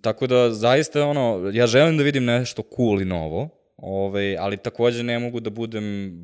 tako 0.00 0.26
da 0.26 0.50
zaista 0.50 1.06
ono, 1.06 1.50
ja 1.54 1.66
želim 1.66 1.96
da 1.96 2.02
vidim 2.02 2.24
nešto 2.24 2.62
cool 2.76 3.02
i 3.02 3.04
novo, 3.04 3.48
ovaj, 3.76 4.36
ali 4.36 4.56
takođe 4.56 5.02
ne 5.02 5.18
mogu 5.18 5.40
da 5.40 5.50
budem 5.50 6.16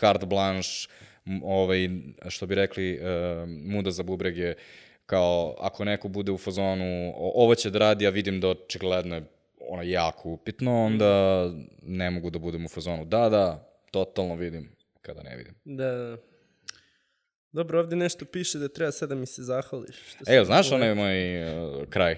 carte 0.00 0.26
blanche, 0.26 0.88
ovaj, 1.42 1.88
što 2.28 2.46
bi 2.46 2.54
rekli, 2.54 2.98
uh, 2.98 3.48
muda 3.48 3.90
za 3.90 4.02
bubrege, 4.02 4.54
kao 5.06 5.56
ako 5.58 5.84
neko 5.84 6.08
bude 6.08 6.32
u 6.32 6.38
fazonu 6.38 7.12
ovo 7.16 7.54
će 7.54 7.70
da 7.70 7.78
radi, 7.78 8.06
a 8.06 8.10
vidim 8.10 8.40
da 8.40 8.48
očigledno 8.48 9.14
je 9.14 9.24
ono 9.68 9.82
jako 9.82 10.28
upitno, 10.28 10.84
onda 10.84 11.44
ne 11.82 12.10
mogu 12.10 12.30
da 12.30 12.38
budem 12.38 12.64
u 12.64 12.68
fazonu 12.68 13.04
da, 13.04 13.28
da, 13.28 13.68
totalno 13.90 14.34
vidim 14.34 14.76
kada 15.02 15.22
ne 15.22 15.36
vidim. 15.36 15.54
Da, 15.64 15.90
da. 15.92 16.31
Dobro, 17.52 17.80
ovde 17.80 17.96
nešto 17.96 18.24
piše 18.24 18.58
da 18.58 18.68
treba 18.68 18.92
sad 18.92 19.08
da 19.08 19.14
mi 19.14 19.26
se 19.26 19.42
zahvališ. 19.42 19.96
Što 20.08 20.24
Evo, 20.26 20.44
znaš 20.44 20.72
onaj 20.72 20.94
moj 20.94 21.44
uh, 21.44 21.84
kraj? 21.90 22.16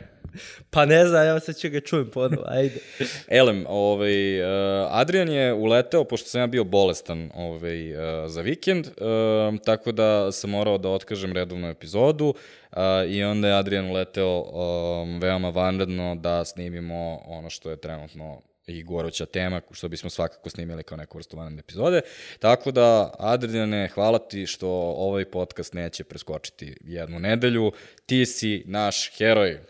Pa 0.71 0.85
ne 0.85 1.07
znam, 1.07 1.27
ja 1.27 1.41
sad 1.41 1.57
ću 1.57 1.71
ga 1.71 1.81
čujem 1.81 2.11
ponovo, 2.11 2.45
ajde. 2.47 2.81
Elem, 3.41 3.65
ovaj, 3.69 4.41
uh, 4.41 4.47
Adrian 4.91 5.29
je 5.29 5.53
uleteo, 5.53 6.05
pošto 6.05 6.29
sam 6.29 6.41
ja 6.41 6.47
bio 6.47 6.65
bolestan 6.65 7.31
ovaj, 7.35 7.97
uh, 7.97 8.31
za 8.31 8.41
vikend, 8.41 8.87
uh, 8.87 9.61
tako 9.65 9.93
da 9.93 10.33
sam 10.33 10.51
morao 10.51 10.79
da 10.79 10.89
otkažem 10.89 11.33
redovnu 11.33 11.69
epizodu 11.69 12.27
uh, 12.27 12.79
i 13.09 13.25
onda 13.25 13.49
je 13.49 13.55
Adrian 13.55 13.91
uleteo 13.91 14.41
um, 14.41 15.21
veoma 15.21 15.49
vanredno 15.49 16.15
da 16.15 16.45
snimimo 16.45 17.21
ono 17.27 17.51
što 17.51 17.71
je 17.71 17.81
trenutno 17.81 18.43
i 18.67 18.83
goruća 18.83 19.27
tema, 19.27 19.61
što 19.71 19.89
bismo 19.89 20.11
svakako 20.11 20.51
snimili 20.51 20.83
kao 20.83 20.99
neku 20.99 21.19
vrstu 21.19 21.37
vanredne 21.37 21.61
epizode. 21.61 22.01
Tako 22.39 22.71
da, 22.71 23.15
Adriane, 23.19 23.89
hvala 23.95 24.19
ti 24.19 24.47
što 24.47 24.69
ovaj 24.97 25.25
podcast 25.25 25.73
neće 25.73 26.05
preskočiti 26.05 26.77
jednu 26.81 27.19
nedelju. 27.19 27.73
Ti 28.07 28.27
si 28.27 28.63
naš 28.67 29.17
heroj. 29.19 29.61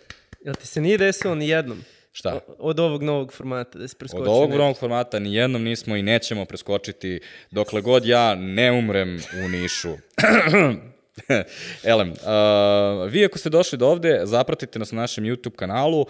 Jel 0.44 0.54
ti 0.54 0.66
se 0.66 0.80
nije 0.80 0.98
desilo 0.98 1.34
ni 1.34 1.48
jednom? 1.48 1.84
Šta? 2.12 2.40
Od 2.58 2.80
ovog 2.80 3.02
novog 3.02 3.32
formata 3.32 3.78
da 3.78 3.88
se 3.88 3.96
preskoči. 3.98 4.22
Od 4.22 4.28
ovog 4.28 4.50
novog 4.50 4.78
formata 4.78 5.18
ni 5.18 5.34
jednom 5.34 5.62
nismo 5.62 5.96
i 5.96 6.02
nećemo 6.02 6.44
preskočiti 6.44 7.20
dokle 7.50 7.80
god 7.80 8.06
ja 8.06 8.34
ne 8.34 8.72
umrem 8.72 9.20
u 9.44 9.48
Nišu. 9.48 9.92
Elem, 11.84 12.10
uh, 12.10 13.10
vi 13.10 13.24
ako 13.24 13.38
ste 13.38 13.50
došli 13.50 13.78
do 13.78 13.88
ovde, 13.88 14.20
zapratite 14.24 14.78
nas 14.78 14.92
na 14.92 15.00
našem 15.00 15.24
YouTube 15.24 15.56
kanalu. 15.56 16.00
Uh, 16.00 16.06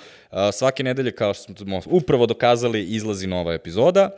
svake 0.52 0.82
nedelje, 0.82 1.12
kao 1.12 1.34
što 1.34 1.54
smo 1.56 1.80
upravo 1.86 2.26
dokazali, 2.26 2.84
izlazi 2.84 3.26
nova 3.26 3.54
epizoda. 3.54 4.10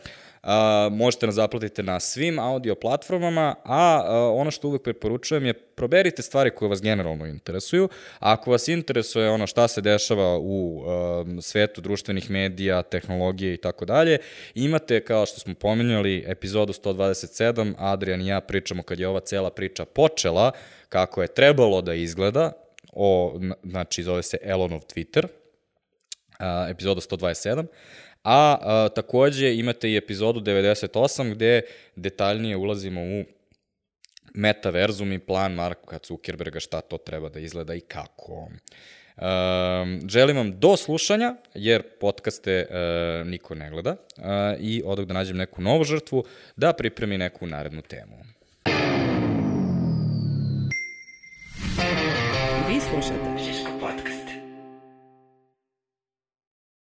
Uh, 0.43 0.51
možete 0.93 1.26
nas 1.26 1.34
zaplatiti 1.34 1.82
na 1.82 2.01
svim 2.01 2.39
audio 2.39 2.74
platformama, 2.74 3.55
a 3.64 4.05
uh, 4.05 4.41
ono 4.41 4.51
što 4.51 4.68
uvek 4.68 4.82
preporučujem 4.82 5.47
je 5.47 5.53
proberite 5.53 6.22
stvari 6.22 6.51
koje 6.51 6.68
vas 6.68 6.82
generalno 6.82 7.26
interesuju. 7.26 7.89
Ako 8.18 8.51
vas 8.51 8.68
interesuje 8.68 9.30
ono 9.30 9.47
šta 9.47 9.68
se 9.68 9.80
dešava 9.80 10.39
u 10.39 10.84
um, 10.84 11.43
svetu 11.43 11.80
društvenih 11.80 12.30
medija, 12.30 12.82
tehnologije 12.82 13.55
i 13.55 13.57
tako 13.57 13.84
dalje, 13.84 14.18
imate, 14.55 15.05
kao 15.05 15.26
što 15.26 15.41
smo 15.41 15.55
pominjali, 15.55 16.24
epizodu 16.26 16.72
127, 16.72 17.74
Adrian 17.78 18.20
i 18.20 18.26
ja 18.26 18.41
pričamo 18.41 18.82
kad 18.82 19.01
je 19.01 19.09
ova 19.09 19.20
cela 19.20 19.51
priča 19.51 19.84
počela, 19.84 20.53
kako 20.89 21.22
je 21.22 21.34
trebalo 21.34 21.82
da 21.82 21.95
izgleda, 21.95 22.53
o, 22.93 23.41
znači 23.64 24.03
zove 24.03 24.22
se 24.22 24.39
Elonov 24.43 24.80
Twitter, 24.80 25.26
a, 26.39 26.66
epizoda 26.70 27.01
127, 27.01 27.66
a, 28.24 28.57
a 28.61 28.89
takođe 28.89 29.57
imate 29.57 29.91
i 29.91 29.97
epizodu 29.97 30.41
98 30.41 31.34
gde 31.34 31.62
detaljnije 31.97 32.57
ulazimo 32.57 33.01
u 33.01 33.24
metaverzum 34.34 35.12
i 35.12 35.18
plan 35.18 35.53
Marka 35.53 35.99
Zuckerberga 36.07 36.61
šta 36.61 36.80
to 36.80 36.99
treba 36.99 37.28
da 37.28 37.41
izgleda 37.41 37.74
i 37.74 37.80
kako. 37.80 38.49
Um, 39.16 40.09
želim 40.09 40.37
vam 40.37 40.61
do 40.61 40.76
slušanja, 40.76 41.34
jer 41.55 41.82
podcaste 42.01 42.66
uh, 42.70 43.26
niko 43.26 43.55
ne 43.55 43.70
gleda 43.70 43.91
uh, 43.91 44.24
i 44.61 44.82
odak 44.84 45.07
da 45.07 45.14
nađem 45.14 45.37
neku 45.37 45.62
novu 45.62 45.84
žrtvu 45.84 46.24
da 46.57 46.72
pripremi 46.72 47.18
neku 47.18 47.47
narednu 47.47 47.82
temu. 47.82 48.16